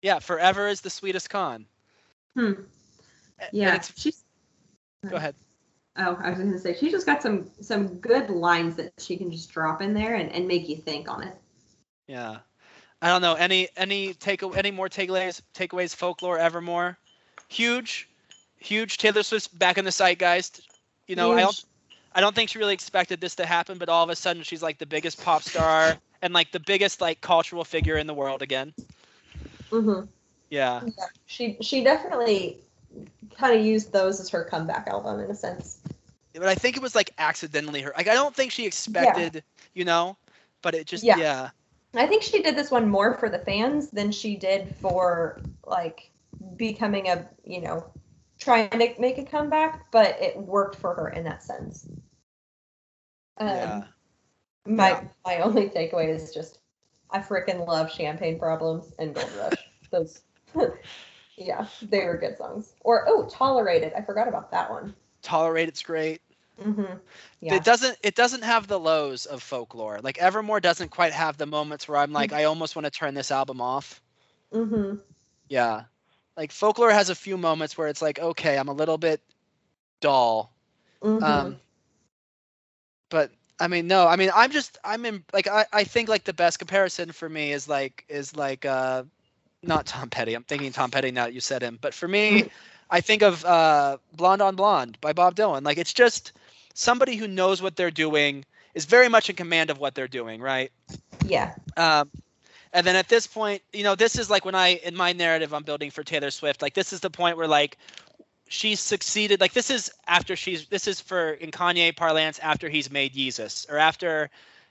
[0.02, 1.66] Yeah, Forever is the sweetest con.
[2.36, 2.52] Hmm.
[3.52, 3.81] Yeah.
[3.97, 4.24] She's
[5.09, 5.35] go ahead.
[5.97, 9.31] oh, I was gonna say she's just got some some good lines that she can
[9.31, 11.36] just drop in there and, and make you think on it.
[12.09, 12.39] Yeah.
[13.01, 16.98] I don't know any any take any more takeaways takeaways folklore evermore.
[17.48, 18.09] Huge,
[18.65, 20.61] huge Taylor Swift back in the zeitgeist.
[21.07, 21.65] You know, I don't
[22.15, 24.62] I don't think she really expected this to happen, but all of a sudden she's
[24.62, 28.43] like the biggest pop star and like the biggest like cultural figure in the world
[28.43, 28.73] again.
[29.70, 30.09] Mhm.
[30.51, 30.82] Yeah.
[30.85, 32.59] Yeah, she she definitely
[33.36, 35.81] kind of used those as her comeback album in a sense.
[36.32, 37.93] But I think it was like accidentally her.
[37.97, 39.43] Like I don't think she expected,
[39.74, 40.16] you know,
[40.62, 41.16] but it just yeah.
[41.16, 41.51] Yeah.
[41.97, 46.11] I think she did this one more for the fans than she did for like
[46.57, 47.85] becoming a you know
[48.45, 51.89] trying to make a comeback, but it worked for her in that sense.
[53.39, 53.85] Um, Yeah.
[54.66, 55.05] My Yeah.
[55.25, 56.61] my only takeaway is just
[57.11, 59.71] I freaking love Champagne Problems and Gold Rush.
[59.91, 60.23] Those,
[61.37, 62.75] yeah, they were good songs.
[62.81, 63.93] Or oh, Tolerate It.
[63.97, 64.95] I forgot about that one.
[65.23, 66.21] Tolerate It's great.
[66.61, 66.85] hmm
[67.41, 67.57] Yeah.
[67.57, 70.01] It doesn't it doesn't have the lows of folklore.
[70.03, 73.15] Like Evermore doesn't quite have the moments where I'm like I almost want to turn
[73.15, 74.01] this album off.
[74.53, 74.97] hmm
[75.49, 75.85] Yeah.
[76.36, 79.20] Like folklore has a few moments where it's like okay, I'm a little bit
[80.01, 80.52] dull.
[81.02, 81.59] hmm Um
[83.11, 83.31] but
[83.61, 86.32] I mean no, I mean I'm just I'm in like I, I think like the
[86.35, 89.05] best comparison for me is like is like uh
[89.62, 90.35] not Tom Petty.
[90.35, 91.78] I'm thinking Tom Petty now that you said him.
[91.81, 92.44] But for me,
[92.90, 95.65] I think of uh Blonde on Blonde by Bob Dylan.
[95.65, 96.32] Like it's just
[96.74, 98.44] somebody who knows what they're doing
[98.74, 100.70] is very much in command of what they're doing, right?
[101.24, 101.55] yeah.
[101.77, 102.11] Um,
[102.74, 105.55] and then at this point, you know, this is like when I in my narrative
[105.55, 106.60] I'm building for Taylor Swift.
[106.60, 107.78] Like this is the point where like
[108.48, 109.40] she's succeeded.
[109.40, 113.70] Like this is after she's this is for in Kanye parlance after he's made Yeezus
[113.70, 114.28] or after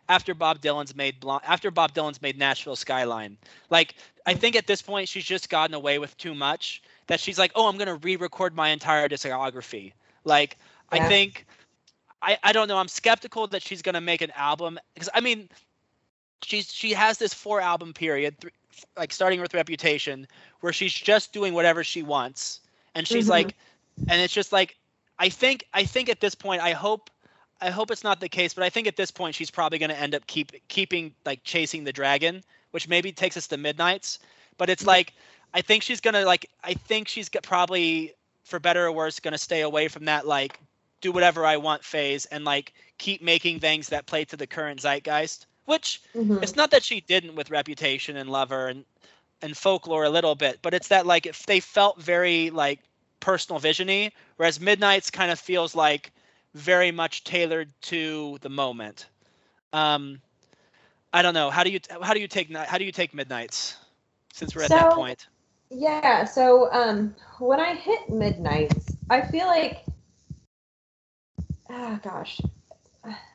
[0.10, 3.38] after Bob Dylan's made after Bob Dylan's made Nashville Skyline.
[3.70, 7.40] Like I think at this point she's just gotten away with too much that she's
[7.40, 9.94] like, oh, I'm gonna re-record my entire discography.
[10.26, 10.58] Like
[10.92, 11.46] I think
[12.22, 12.78] I, I don't know.
[12.78, 15.50] I'm skeptical that she's gonna make an album because I mean,
[16.44, 18.54] she's she has this four album period, th-
[18.98, 20.28] like starting with Reputation,
[20.62, 22.62] where she's just doing whatever she wants,
[22.96, 23.30] and she's Mhm.
[23.30, 23.56] like,
[24.10, 24.76] and it's just like
[25.20, 27.10] I think I think at this point I hope
[27.62, 29.90] I hope it's not the case, but I think at this point she's probably going
[29.90, 34.20] to end up keep keeping like chasing the dragon, which maybe takes us to midnights.
[34.58, 35.14] But it's like
[35.54, 38.14] I think she's gonna like I think she's probably
[38.44, 40.60] for better or worse gonna stay away from that like
[41.02, 44.82] do whatever I want phase and like keep making things that play to the current
[44.82, 45.46] zeitgeist.
[45.66, 46.42] Which Mhm.
[46.42, 48.86] it's not that she didn't with Reputation and Lover and
[49.42, 52.80] and Folklore a little bit, but it's that like if they felt very like
[53.20, 56.12] personal visiony, whereas Midnights kind of feels like
[56.54, 59.08] very much tailored to the moment.
[59.74, 60.22] Um,
[61.14, 61.50] I don't know.
[61.50, 63.78] How do you how do you take how do you take Midnights
[64.34, 65.28] since we're at that point?
[65.70, 69.86] Yeah, so um when I hit midnights, I feel like
[71.70, 72.40] ah gosh.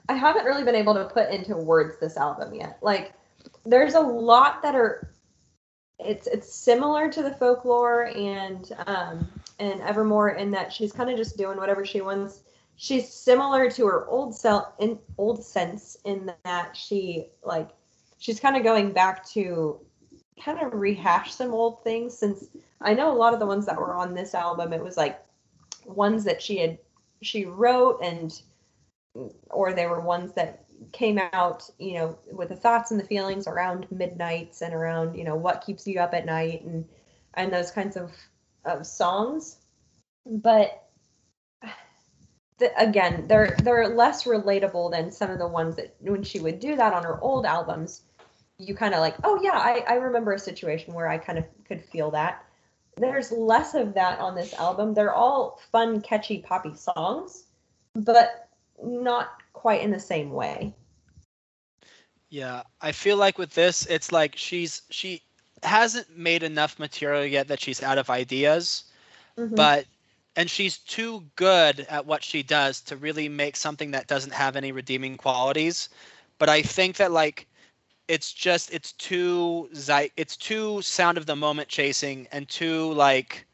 [0.08, 2.78] I haven't really been able to put into words this album yet.
[2.82, 3.12] Like
[3.64, 5.12] there's a lot that are
[5.98, 9.28] it's it's similar to the folklore and um
[9.58, 12.42] and Evermore in that she's kind of just doing whatever she wants.
[12.76, 17.70] She's similar to her old self in old sense in that she like
[18.18, 19.80] she's kind of going back to
[20.42, 22.46] kind of rehash some old things since
[22.80, 25.20] I know a lot of the ones that were on this album it was like
[25.84, 26.78] ones that she had
[27.22, 28.40] she wrote and
[29.50, 33.46] or there were ones that came out you know with the thoughts and the feelings
[33.46, 36.84] around midnights and around you know what keeps you up at night and
[37.34, 38.12] and those kinds of
[38.64, 39.56] of songs
[40.24, 40.84] but
[42.58, 46.60] the, again they're they're less relatable than some of the ones that when she would
[46.60, 48.02] do that on her old albums
[48.58, 51.44] you kind of like, oh yeah, I, I remember a situation where I kind of
[51.66, 52.44] could feel that.
[52.96, 54.92] There's less of that on this album.
[54.92, 57.44] They're all fun, catchy, poppy songs,
[57.94, 58.47] but
[58.82, 60.74] not quite in the same way.
[62.30, 65.22] Yeah, I feel like with this, it's like she's she
[65.62, 68.84] hasn't made enough material yet that she's out of ideas,
[69.38, 69.56] Mhm.
[69.56, 69.86] but
[70.36, 74.56] and she's too good at what she does to really make something that doesn't have
[74.56, 75.88] any redeeming qualities.
[76.38, 77.48] But I think that like
[78.08, 79.70] it's just it's too
[80.16, 83.46] it's too sound of the moment chasing and too like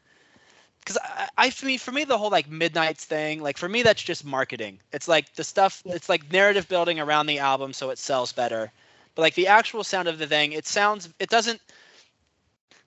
[0.85, 3.83] because I, I for me for me the whole like midnights thing like for me
[3.83, 4.81] that's just marketing.
[4.93, 5.95] It's like the stuff Yeah.
[5.95, 8.73] it's like narrative building around the album so it sells better.
[9.15, 11.61] But like the actual sound of the thing it sounds it doesn't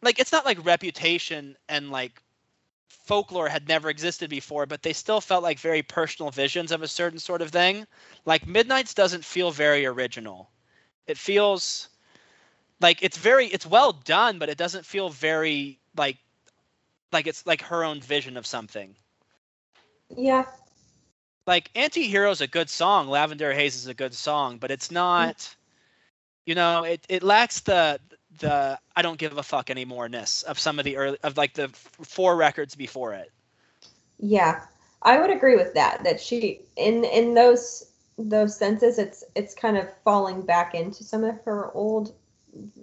[0.02, 2.22] like it's not like reputation and like
[2.88, 6.88] folklore had never existed before but they still felt like very personal visions of a
[6.88, 7.88] certain sort of thing.
[8.26, 10.52] Like midnights doesn't feel very original.
[11.08, 11.90] It feels
[12.80, 16.18] like it's very it's well done but it doesn't feel very like
[17.12, 18.96] like it's like her own vision of something
[20.16, 20.46] Yeah,
[21.46, 25.38] like anti-hero is a good song lavender haze is a good song but it's not
[25.38, 25.56] mm.
[26.46, 28.00] you know it, it lacks the
[28.40, 31.64] the i don't give a fuck anymore-ness of some of the early of like the
[31.64, 33.32] f- four records before it
[34.20, 34.66] yeah,
[35.02, 36.04] I would agree with that.
[36.04, 41.24] That she in in those those senses, it's it's kind of falling back into some
[41.24, 42.14] of her old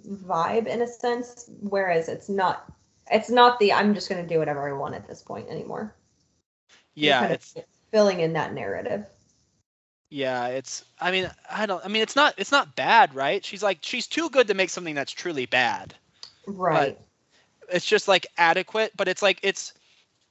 [0.07, 1.49] vibe in a sense.
[1.61, 2.71] Whereas it's not
[3.11, 5.95] it's not the I'm just going to do whatever I want at this point anymore.
[6.95, 7.55] Yeah kind of it's
[7.91, 9.05] filling in that narrative.
[10.09, 13.63] yeah it's i mean i don't i mean it's not it's not bad right she's
[13.63, 15.93] like she's too good to make something that's truly bad
[16.47, 16.97] Right.
[17.71, 19.73] it's just like adequate but it's like it's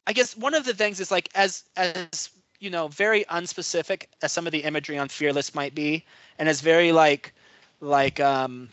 [0.06, 2.30] i guess one of the things is like as as
[2.60, 6.04] you know very unspecific as some of the imagery on fearless might be
[6.38, 7.32] and as very like
[7.80, 8.68] like um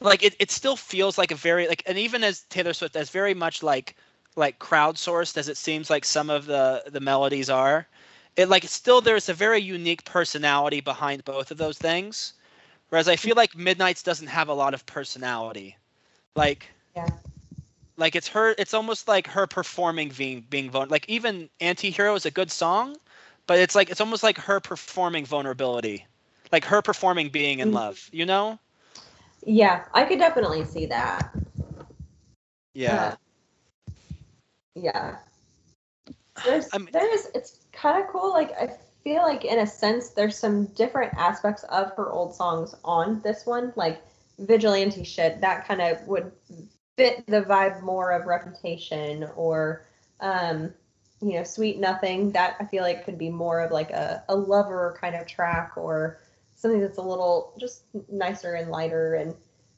[0.00, 3.10] like it, it still feels like a very like and even as taylor swift as
[3.10, 3.96] very much like
[4.36, 7.86] like crowdsourced as it seems like some of the the melodies are.
[8.36, 12.32] It like still there's a very unique personality behind both of those things.
[12.88, 15.76] Whereas i feel like midnights doesn't have a lot of personality.
[16.34, 17.06] Like Yeah.
[17.96, 22.26] like it's her it's almost like her performing being being vulnerable like even anti-hero is
[22.26, 22.96] a good song
[23.46, 26.06] but it's like it's almost like her performing vulnerability.
[26.52, 27.72] Like her performing being in Mhm.
[27.72, 28.58] love you know
[29.46, 31.32] Yeah, I could definitely see that.
[32.74, 33.16] yeah Uh,
[34.74, 35.16] yeah.
[36.44, 38.30] There's, I mean- there's, it's kind of cool.
[38.30, 42.74] Like, I feel like, in a sense, there's some different aspects of her old songs
[42.84, 43.72] on this one.
[43.76, 44.02] Like,
[44.40, 46.32] vigilante shit, that kind of would
[46.96, 49.86] fit the vibe more of Reputation or,
[50.20, 50.74] um,
[51.22, 52.32] you know, Sweet Nothing.
[52.32, 55.72] That I feel like could be more of like a, a lover kind of track
[55.76, 56.18] or
[56.56, 59.14] something that's a little just nicer and lighter.
[59.14, 59.34] And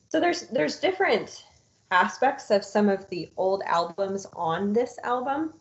[0.09, 1.45] so there's there's different
[1.91, 5.55] aspects of some of the old albums on this album,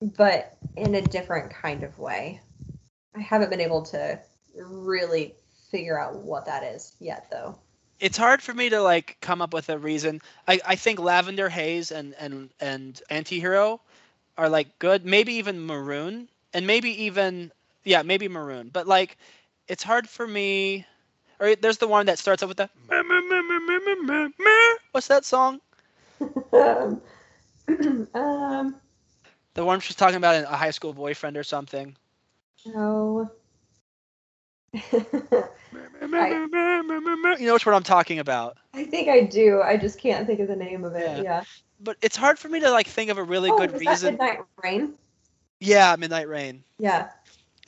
[0.00, 2.40] but in a different kind of way.
[3.16, 4.20] I haven't been able to
[4.54, 5.34] really
[5.70, 7.58] figure out what that is yet, though.
[8.00, 10.20] it's hard for me to like come up with a reason.
[10.46, 13.80] I, I think Lavender Haze and and and Antihero
[14.36, 15.04] are like good.
[15.04, 17.52] Maybe even Maroon, and maybe even
[17.84, 18.70] yeah, maybe Maroon.
[18.72, 19.16] But like,
[19.68, 20.86] it's hard for me.
[21.40, 22.68] Or there's the one that starts up with the.
[24.92, 25.60] What's that song?
[26.52, 27.00] um,
[28.14, 28.76] um,
[29.54, 31.96] The one she's talking about in a high school boyfriend or something.
[32.66, 33.30] no.
[37.38, 38.56] You know which one I'm talking about.
[38.74, 39.62] I think I do.
[39.62, 41.18] I just can't think of the name of it.
[41.18, 41.22] Yeah.
[41.22, 41.44] Yeah.
[41.80, 43.90] But it's hard for me to like think of a really oh, good was that
[43.90, 44.12] reason.
[44.14, 44.94] Midnight Rain?
[45.60, 46.64] Yeah, Midnight Rain.
[46.78, 47.10] Yeah.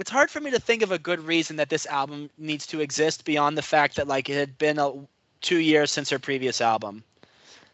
[0.00, 2.80] It's hard for me to think of a good reason that this album needs to
[2.80, 4.92] exist beyond the fact that like it had been a,
[5.42, 7.04] two years since her previous album.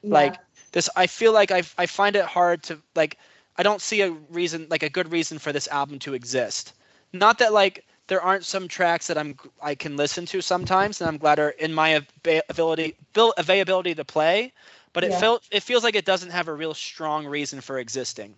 [0.02, 0.10] yeah.
[0.10, 0.40] Like
[0.72, 3.18] this, I feel like I I find it hard to like.
[3.58, 6.74] I don't see a reason like a good reason for this album to exist.
[7.12, 11.08] Not that like there aren't some tracks that I'm I can listen to sometimes, and
[11.08, 12.04] I'm glad are in my
[12.48, 14.52] ability bil- availability to play.
[14.92, 15.20] But it Yeah.
[15.20, 18.36] felt it feels like it doesn't have a real strong reason for existing.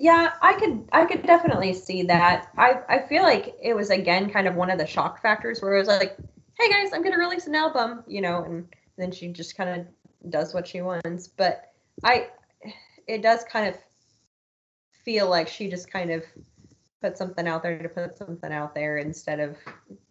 [0.00, 2.48] Yeah, I could I could definitely see that.
[2.56, 5.74] I I feel like it was again kind of one of the shock factors where
[5.74, 6.16] it was like,
[6.58, 8.66] "Hey guys, I'm going to release an album," you know, and
[8.96, 11.28] then she just kind of does what she wants.
[11.28, 12.28] But I
[13.06, 13.76] it does kind of
[15.04, 16.24] feel like she just kind of
[17.02, 19.58] put something out there to put something out there instead of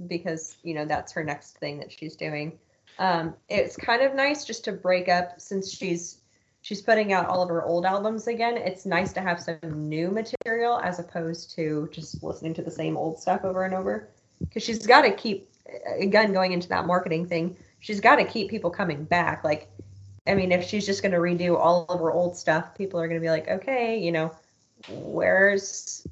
[0.05, 2.59] because, you know, that's her next thing that she's doing.
[2.99, 6.18] Um it's kind of nice just to break up since she's
[6.69, 8.55] she's putting out all of her old albums again.
[8.55, 9.57] It's nice to have some
[9.89, 14.07] new material as opposed to just listening to the same old stuff over and over.
[14.39, 15.49] Because she's got to keep,
[15.97, 19.43] again, going into that marketing thing, she's got to keep people coming back.
[19.43, 19.67] Like,
[20.27, 23.07] I mean, if she's just going to redo all of her old stuff, people are
[23.07, 24.31] going to be like, okay, you know,
[24.89, 26.05] where's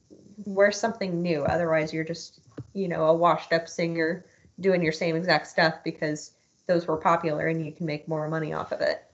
[0.46, 1.44] where's something new?
[1.44, 2.40] Otherwise, you're just,
[2.74, 4.26] you know, a washed up singer
[4.60, 6.32] doing your same exact stuff because
[6.66, 9.07] those were popular and you can make more money off of it.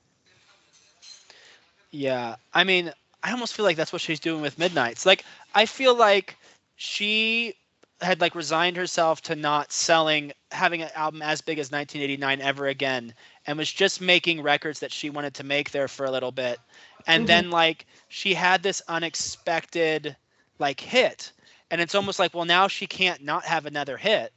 [1.94, 2.94] Yeah, I mean,
[3.24, 5.06] I almost feel like that's what she's doing with Midnights.
[5.06, 5.26] Like,
[5.56, 6.38] I feel like
[6.76, 7.56] she
[8.02, 12.68] had like resigned herself to not selling, having an album as big as 1989 ever
[12.68, 13.14] again,
[13.48, 16.60] and was just making records that she wanted to make there for a little bit,
[17.08, 17.28] and Mhm.
[17.28, 20.18] then like she had this unexpected
[20.60, 21.34] like hit,
[21.72, 24.34] and it's almost like, well, now she can't not have another hit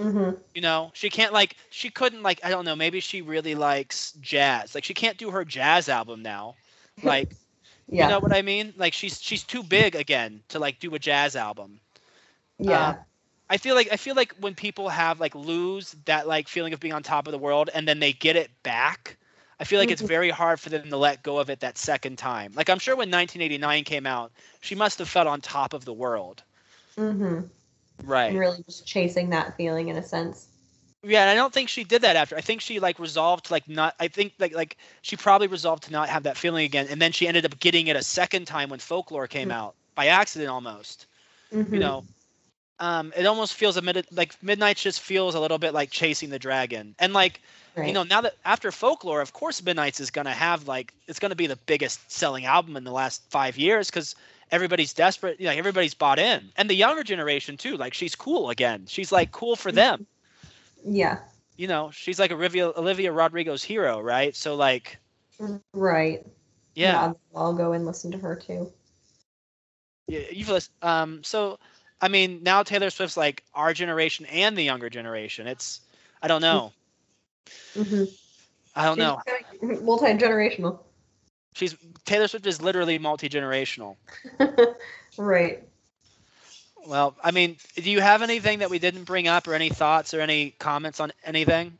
[0.00, 0.36] Mm-hmm.
[0.54, 4.12] you know she can't like she couldn't like i don't know maybe she really likes
[4.20, 6.56] jazz like she can't do her jazz album now
[7.02, 7.30] like
[7.80, 7.98] Yeah.
[7.98, 10.98] you know what i mean like she's she's too big again to like do a
[10.98, 11.80] jazz album
[12.58, 12.88] yeah.
[12.88, 12.94] uh,
[13.48, 16.80] i feel like i feel like when people have like lose that like feeling of
[16.80, 19.18] being on top of the world and then they get it back
[19.60, 20.08] i feel like it's Mhm.
[20.08, 22.96] very hard for them to let go of it that second time like i'm sure
[22.96, 26.42] when 1989 came out she must have felt on top of the world
[26.96, 27.40] mm-hmm.
[28.04, 30.51] right And really just chasing that feeling in a sense.
[31.04, 32.36] Yeah, and I don't think she did that after.
[32.36, 33.94] I think she like resolved to like not.
[33.98, 37.12] I think like like she probably resolved to not have that feeling again, and then
[37.12, 39.52] she ended up getting it a second time when Folklore came Mhm.
[39.52, 41.06] out by accident almost.
[41.52, 41.72] Mhm.
[41.72, 42.04] You know,
[42.78, 46.30] um, it almost feels a minute like Midnight just feels a little bit like chasing
[46.30, 47.40] the dragon, and like
[47.76, 47.86] Right.
[47.88, 51.34] you know now that after Folklore, of course Midnights is gonna have like it's gonna
[51.34, 54.14] be the biggest selling album in the last five years because
[54.50, 55.40] everybody's desperate.
[55.40, 57.76] You know, everybody's bought in, and the younger generation too.
[57.76, 58.86] Like she's cool again.
[58.86, 60.06] She's like cool for them
[60.84, 61.18] Yeah.
[61.56, 64.34] you know, she's like Olivia Olivia Rodrigo's hero, right?
[64.34, 64.98] So like,
[65.74, 66.24] Right.
[66.74, 68.72] yeah, I'll go and listen to her too.
[70.08, 70.20] yeah.
[70.30, 70.74] you've listened.
[70.82, 71.58] Um, so
[72.00, 75.46] I mean, now Taylor Swift's like our generation and the younger generation.
[75.46, 75.80] It's
[76.22, 76.72] I don't know.
[77.76, 78.04] Mm-hmm.
[78.74, 79.20] I don't know.
[79.62, 80.80] Multi generational.
[81.54, 83.96] She's Taylor Swift is literally multi generational.
[85.18, 85.68] right.
[86.86, 90.14] Well, I mean, do you have anything that we didn't bring up, or any thoughts,
[90.14, 91.78] or any comments on anything?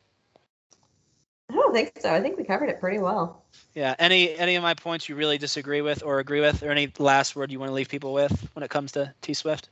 [1.50, 2.12] I don't think so.
[2.12, 3.42] I think we covered it pretty well.
[3.74, 6.90] Yeah, any any of my points you really disagree with or agree with, or any
[6.98, 9.68] last word you want to leave people with when it comes to T Swift?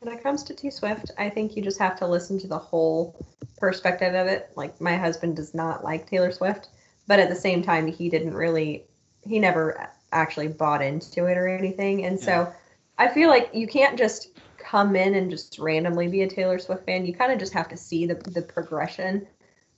[0.00, 2.58] When it comes to T Swift, I think you just have to listen to the
[2.58, 3.26] whole
[3.58, 4.50] perspective of it.
[4.54, 6.68] Like my husband does not like Taylor Swift,
[7.06, 8.84] but at the same time, he didn't really,
[9.26, 12.04] he never actually bought into it or anything.
[12.04, 12.52] And so
[12.98, 16.84] I feel like you can't just come in and just randomly be a Taylor Swift
[16.84, 17.06] fan.
[17.06, 19.26] You kind of just have to see the, the progression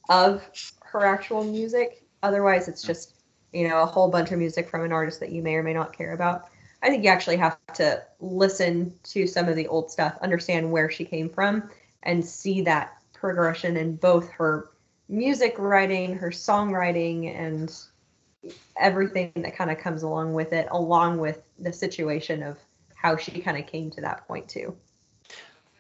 [0.09, 0.43] of
[0.83, 2.05] her actual music.
[2.23, 3.15] Otherwise, it's just,
[3.53, 5.75] you know, a whole bunch of music from an artist that you may or may
[5.75, 6.49] not care about.
[6.83, 10.91] I think you actually have to listen to some of the old stuff, understand where
[10.91, 11.71] she came from,
[12.03, 14.71] and see that progression in both her
[15.11, 17.77] music writing, her songwriting, and
[18.79, 22.57] everything that kind of comes along with it, along with the situation of
[23.03, 24.77] how she kind of came to that point too.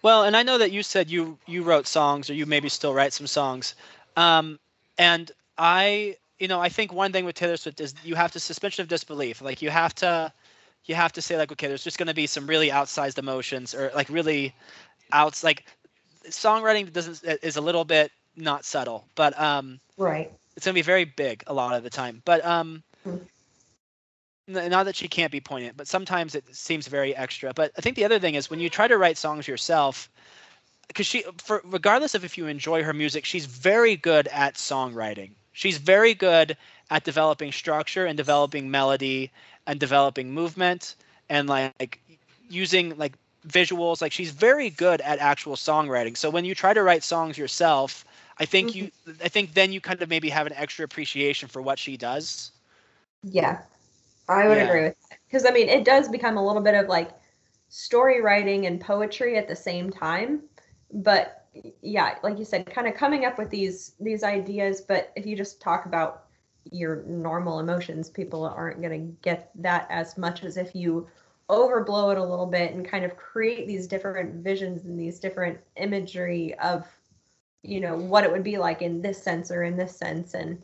[0.02, 2.94] Well, and I know that you said you you wrote songs, or you maybe still
[2.94, 3.74] write some songs,
[4.16, 4.58] um,
[4.98, 8.40] and I, you know, I think one thing with Taylor Swift is you have to
[8.40, 9.40] suspension of disbelief.
[9.42, 10.32] Like you have to
[10.84, 13.74] you have to say like, okay, there's just going to be some really outsized emotions
[13.74, 14.54] or like really
[15.12, 15.64] outs like
[16.28, 20.32] songwriting doesn't is a little bit not subtle, but um, Right.
[20.56, 22.22] it's going to be very big a lot of the time.
[22.24, 23.28] But um, n-
[24.52, 27.52] not that she can't be poignant, but sometimes it seems very extra.
[27.54, 30.08] But I think the other thing is when you try to write songs yourself,
[30.88, 35.30] because she, for regardless of if you enjoy her music, she's very good at songwriting.
[35.52, 36.56] She's very good
[36.90, 39.30] at developing structure and developing melody
[39.66, 40.96] and developing movement
[41.28, 42.00] and like
[42.48, 43.14] using like
[43.46, 44.02] visuals.
[44.02, 46.16] Like she's very good at actual songwriting.
[46.16, 48.04] So when you try to write songs yourself,
[48.38, 48.88] I think mm-hmm.
[49.06, 51.96] you, I think then you kind of maybe have an extra appreciation for what she
[51.96, 52.52] does.
[53.22, 53.58] Yeah,
[54.30, 54.66] I would Yeah.
[54.66, 55.18] agree with that.
[55.26, 57.10] Because I mean, it does become a little bit of like
[57.68, 60.42] story writing and poetry at the same time.
[60.92, 61.46] But
[61.82, 64.80] yeah, like you said, kind of coming up with these these ideas.
[64.80, 66.26] But if you just talk about
[66.70, 71.08] your normal emotions, people aren't going to get that as much as if you
[71.48, 75.58] overblow it a little bit and kind of create these different visions and these different
[75.76, 76.86] imagery of
[77.62, 80.62] you know what it would be like in this sense or in this sense and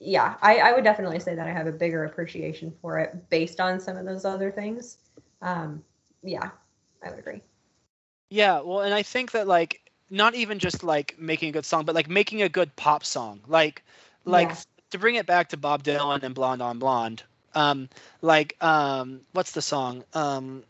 [0.00, 3.60] yeah I, I would definitely say that i have a bigger appreciation for it based
[3.60, 4.98] on some of those other things
[5.42, 5.82] um
[6.22, 6.50] yeah
[7.04, 7.42] i would agree
[8.30, 9.80] Yeah, well, and I think that like
[10.10, 13.40] not even just like making a good song, but like making a good pop song.
[13.46, 13.82] Like
[14.24, 14.62] like Yeah.
[14.90, 17.22] to bring it back to Bob Dylan and Blonde on Blonde.
[17.54, 17.88] Um
[18.22, 20.04] like um what's the song?
[20.14, 20.64] Um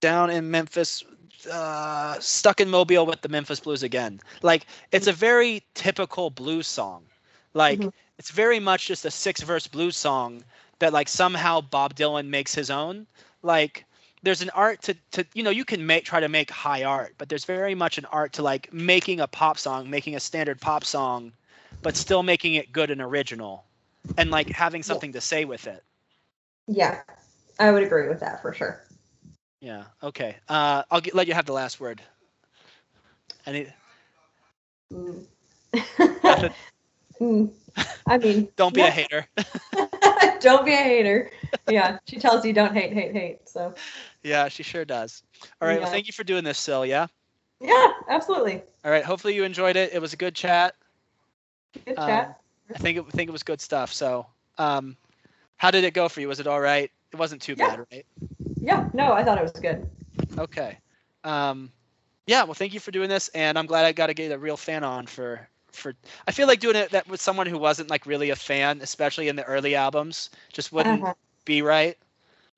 [0.00, 1.04] Down in Memphis
[1.50, 4.20] uh Stuck in Mobile with the Memphis Blues again.
[4.42, 7.04] Like it's a very typical blues song.
[7.54, 8.09] Like Mhm.
[8.20, 10.44] It's very much just a six verse blues song
[10.78, 13.06] that like somehow Bob Dylan makes his own.
[13.42, 13.86] Like
[14.22, 17.14] there's an art to, to you know you can make try to make high art
[17.16, 20.60] but there's very much an art to like making a pop song making a standard
[20.60, 21.32] pop song
[21.80, 23.64] but still making it good and original
[24.18, 25.82] and like having something to say with it.
[26.66, 27.00] Yeah.
[27.58, 28.84] I would agree with that for sure.
[29.62, 29.84] Yeah.
[30.02, 30.36] Okay.
[30.46, 32.02] Uh i'll get, let you have the last word.
[33.46, 33.66] Any
[34.92, 35.24] Mm.
[36.22, 36.52] Nothing?
[37.20, 37.50] Mm.
[38.06, 39.26] i mean don't be a hater.
[40.40, 41.30] Don't be a hater.
[41.68, 43.74] Yeah she tells you don't hate hate hate so.
[44.22, 45.22] Yeah she sure does.
[45.60, 46.84] All right well thank you for doing this Sil.
[46.86, 47.06] yeah?
[47.60, 48.62] Yeah absolutely.
[48.84, 49.92] All right hopefully you enjoyed it.
[49.92, 50.74] It was a good chat.
[51.84, 52.40] Good Um, chat.
[52.74, 54.26] I think it, I think it was good stuff so
[54.58, 54.96] um
[55.56, 56.28] how did it go for you?
[56.28, 56.90] Was it all right?
[57.12, 57.68] It wasn't too Yeah.
[57.68, 58.06] bad right?
[58.60, 59.88] Yeah no i thought it was good.
[60.38, 60.78] Okay.
[61.24, 61.70] Um,
[62.26, 62.44] yeah.
[62.44, 64.56] Well, thank you for doing this, and I'm glad I got to get a real
[64.56, 65.94] fan on for for.
[66.26, 69.28] I feel like doing it that with someone who wasn't like really a fan, especially
[69.28, 71.14] in the early albums, just wouldn't Uh-huh.
[71.44, 71.96] be right.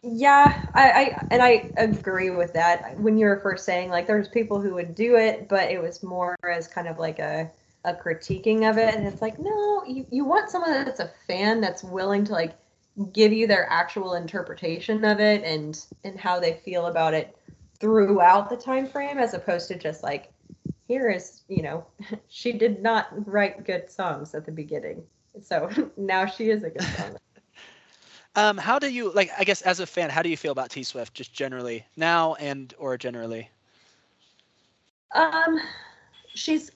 [0.05, 2.99] Yeah, I, I and I agree with that.
[2.99, 6.03] When you were first saying like there's people who would do it, but it was
[6.03, 7.51] more as kind of like a
[7.85, 11.61] a critiquing of it, and it's like no, you you want someone that's a fan
[11.61, 12.59] that's willing to like
[13.13, 17.37] give you their actual interpretation of it and and how they feel about it
[17.81, 20.33] throughout the time frame, as opposed to just like
[20.89, 21.85] here is you know
[22.29, 25.03] she did not write good songs at the beginning,
[25.41, 27.17] so now she is a good song.
[28.35, 29.31] Um, how do you like?
[29.39, 32.35] I guess as a fan, how do you feel about T Swift, just generally now
[32.35, 33.51] and or generally?
[35.15, 35.61] Um,
[36.35, 36.71] she's.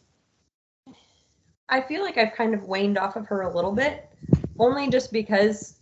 [1.68, 4.08] I feel like I've kind of waned off of her a little bit,
[4.58, 5.78] only just because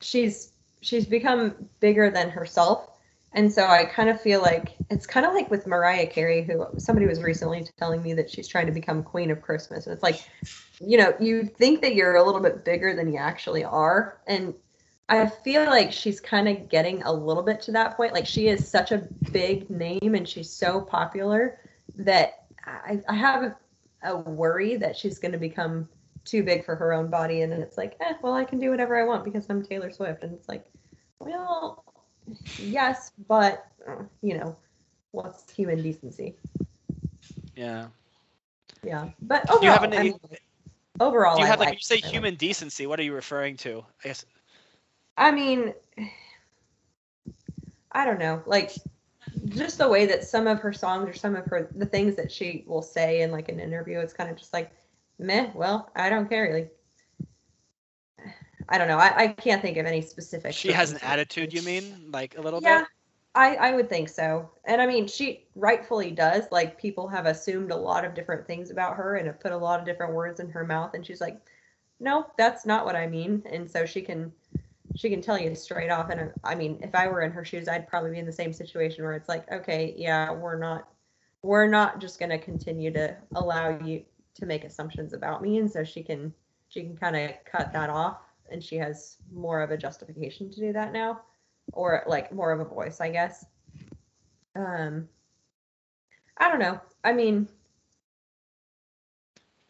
[0.00, 2.97] she's she's become bigger than herself,
[3.32, 6.66] and so I kind of feel like it's kind of like with Mariah Carey, who
[6.78, 10.02] somebody was recently telling me that she's trying to become Queen of Christmas, and it's
[10.02, 10.20] like,
[10.80, 14.54] you know, you think that you're a little bit bigger than you actually are, and
[15.08, 18.12] I feel like she's kind of getting a little bit to that point.
[18.12, 21.60] Like she is such a big name and she's so popular
[21.96, 23.54] that I, I have
[24.02, 25.88] a, worry that she's going to become
[26.24, 27.40] too big for her own body.
[27.40, 29.90] And then it's like, eh, well, I can do whatever I want because I'm Taylor
[29.90, 30.22] Swift.
[30.22, 30.66] And it's like,
[31.18, 31.84] well,
[32.58, 34.56] yes, but, uh, you know,
[35.12, 36.34] what's human decency?
[37.56, 37.86] Yeah.
[38.82, 39.08] Yeah.
[39.22, 39.96] But overall, Do you have any?
[39.96, 40.18] I mean,
[41.00, 42.86] overall, do you I have like like you say human decency?
[42.86, 43.84] What are you referring to?
[44.04, 44.24] I guess.
[45.16, 45.74] I mean,
[47.90, 48.72] I don't know, like
[49.48, 52.30] just the way that some of her songs or some of her the things that
[52.30, 54.70] she will say in like an interview, it's kind of just like,
[55.18, 55.50] meh.
[55.54, 56.54] Well, I don't care.
[56.54, 56.77] Like,
[58.68, 58.98] I don't know.
[58.98, 60.52] I, I can't think of any specific.
[60.52, 61.52] She has an attitude.
[61.52, 62.68] You mean like a little bit?
[62.68, 62.88] Yeah, bit?
[63.34, 64.50] I I would think so.
[64.64, 66.44] And I mean, she rightfully does.
[66.50, 69.56] Like people have assumed a lot of different things about her and have put a
[69.56, 71.40] lot of different words in her mouth, and she's like,
[72.00, 73.42] no, that's not what I mean.
[73.50, 74.32] And so she can
[74.96, 76.10] she can tell you straight off.
[76.10, 78.52] And I mean, if I were in her shoes, I'd probably be in the same
[78.52, 80.88] situation where it's like, okay, yeah, we're not
[81.42, 84.04] we're not just going to continue to allow you
[84.34, 86.32] to make assumptions about me and so she can
[86.68, 88.18] she can kind of cut that off
[88.50, 91.20] and she has more of a justification to do that now
[91.72, 93.44] or like more of a voice, I guess.
[94.56, 95.08] Um,
[96.36, 96.80] I don't know.
[97.04, 97.48] I mean,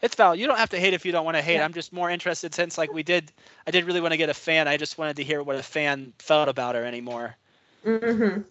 [0.00, 0.38] It's valid.
[0.38, 1.54] You don't have to hate if you don't want to hate.
[1.54, 1.64] Yeah.
[1.64, 3.32] I'm just more interested since like we did.
[3.66, 4.68] I did really want to get a fan.
[4.68, 7.36] I just wanted to hear what a fan felt about her anymore.
[7.84, 8.42] Mm-hmm.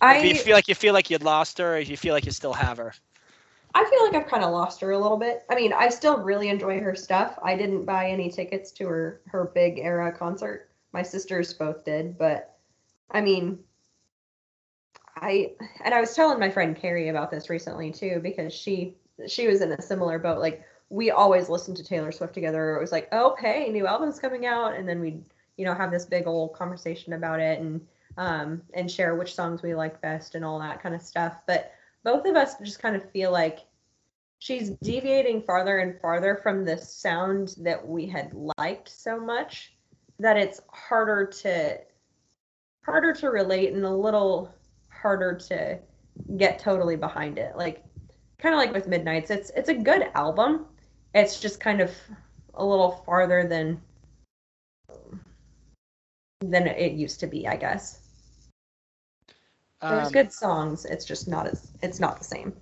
[0.00, 1.96] Like, do you I feel like you feel like you'd lost her, or do you
[1.96, 2.94] feel like you still have her?
[3.76, 5.44] I feel like I've kind of lost her a little bit.
[5.50, 7.38] I mean, I still really enjoy her stuff.
[7.42, 10.70] I didn't buy any tickets to her her big era concert.
[10.92, 12.56] My sisters both did, but
[13.10, 13.58] I mean,
[15.14, 15.52] I
[15.84, 18.96] and I was telling my friend Carrie about this recently too because she
[19.28, 20.38] she was in a similar boat.
[20.38, 22.76] Like we always listened to Taylor Swift together.
[22.76, 25.22] It was like, oh hey, new album's coming out, and then we'd
[25.58, 27.86] you know have this big old conversation about it and
[28.16, 31.36] um and share which songs we like best and all that kind of stuff.
[31.46, 31.72] But
[32.06, 33.66] both of us just kind of feel like
[34.38, 39.74] she's deviating farther and farther from the sound that we had liked so much
[40.20, 41.76] that it's harder to
[42.84, 44.54] harder to relate and a little
[44.88, 45.76] harder to
[46.36, 47.56] get totally behind it.
[47.56, 47.82] Like
[48.38, 50.66] kind of like with midnights it's it's a good album.
[51.12, 51.90] It's just kind of
[52.54, 53.82] a little farther than
[56.40, 58.05] than it used to be i guess
[59.88, 62.52] there's Um, good songs it's just not as it's not the same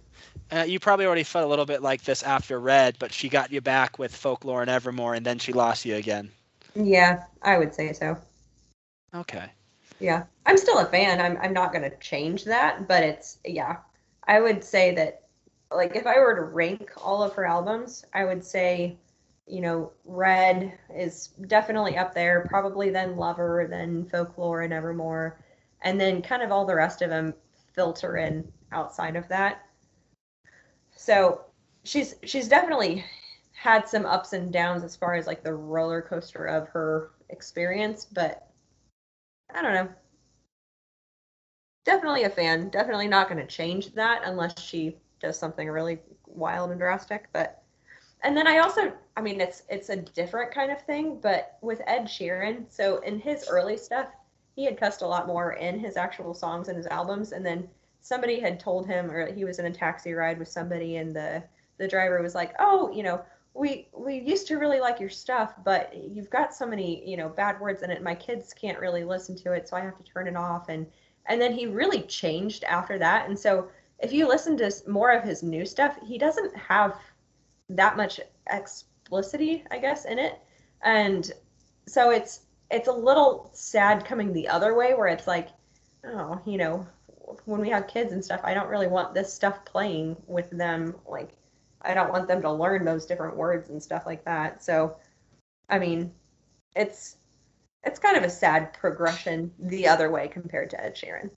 [0.53, 3.53] uh, you probably already felt a little bit like this after Red, but she got
[3.53, 6.31] you back with Folklore and Evermore, and then she lost you again.
[6.75, 8.17] yeah i would say so
[9.15, 9.53] Okay.
[10.01, 11.21] Yeah, I'm still a fan.
[11.21, 13.79] I'm I'm not gonna change that, but it's yeah.
[14.27, 15.23] I would say that
[15.73, 18.99] like if I were to rank all of her albums, I would say,
[19.47, 25.39] you know, Red is definitely up there, probably then Lover, then Folklore and Evermore,
[25.85, 27.35] and then kind of all the rest of them
[27.75, 29.67] filter in outside of that.
[30.97, 31.43] So
[31.85, 33.05] she's she's definitely
[33.53, 38.05] had some ups and downs as far as like the roller coaster of her experience,
[38.05, 38.51] but
[39.55, 39.89] I don't know.
[41.85, 42.71] Definitely a fan.
[42.71, 47.29] Definitely not going to change that unless she does something really wild and drastic.
[47.33, 47.63] But
[48.23, 51.21] and then I also, I mean, it's it's a different kind of thing.
[51.21, 54.09] But with Ed Sheeran, so in his early stuff,
[54.55, 57.33] he had cussed a lot more in his actual songs and his albums.
[57.33, 57.69] And then
[58.01, 61.43] somebody had told him, or he was in a taxi ride with somebody, and the
[61.79, 63.23] the driver was like, "Oh, you know,
[63.55, 67.29] we we used to really like your stuff, but you've got so many you know
[67.29, 68.03] bad words in it.
[68.03, 70.87] My kids can't really listen to it, so I have to turn it off." And
[71.27, 73.29] and then he really changed after that.
[73.29, 73.69] And so
[73.99, 76.97] if you listen to more of his new stuff, he doesn't have
[77.71, 78.21] that much
[78.51, 80.39] explicitity, I guess, in it.
[80.83, 81.33] And
[81.87, 82.41] so it's
[82.75, 85.49] it's a little sad coming the other way, where it's like,
[86.05, 86.87] oh, you know,
[87.45, 90.97] when we have kids and stuff, I don't really want this stuff playing with them.
[91.07, 91.31] Like,
[91.83, 94.63] I don't want them to learn those different words and stuff like that.
[94.63, 94.97] So,
[95.69, 96.13] I mean,
[96.75, 97.17] it's
[97.85, 101.31] it's kind of a sad progression the other way compared to Ed Sheeran.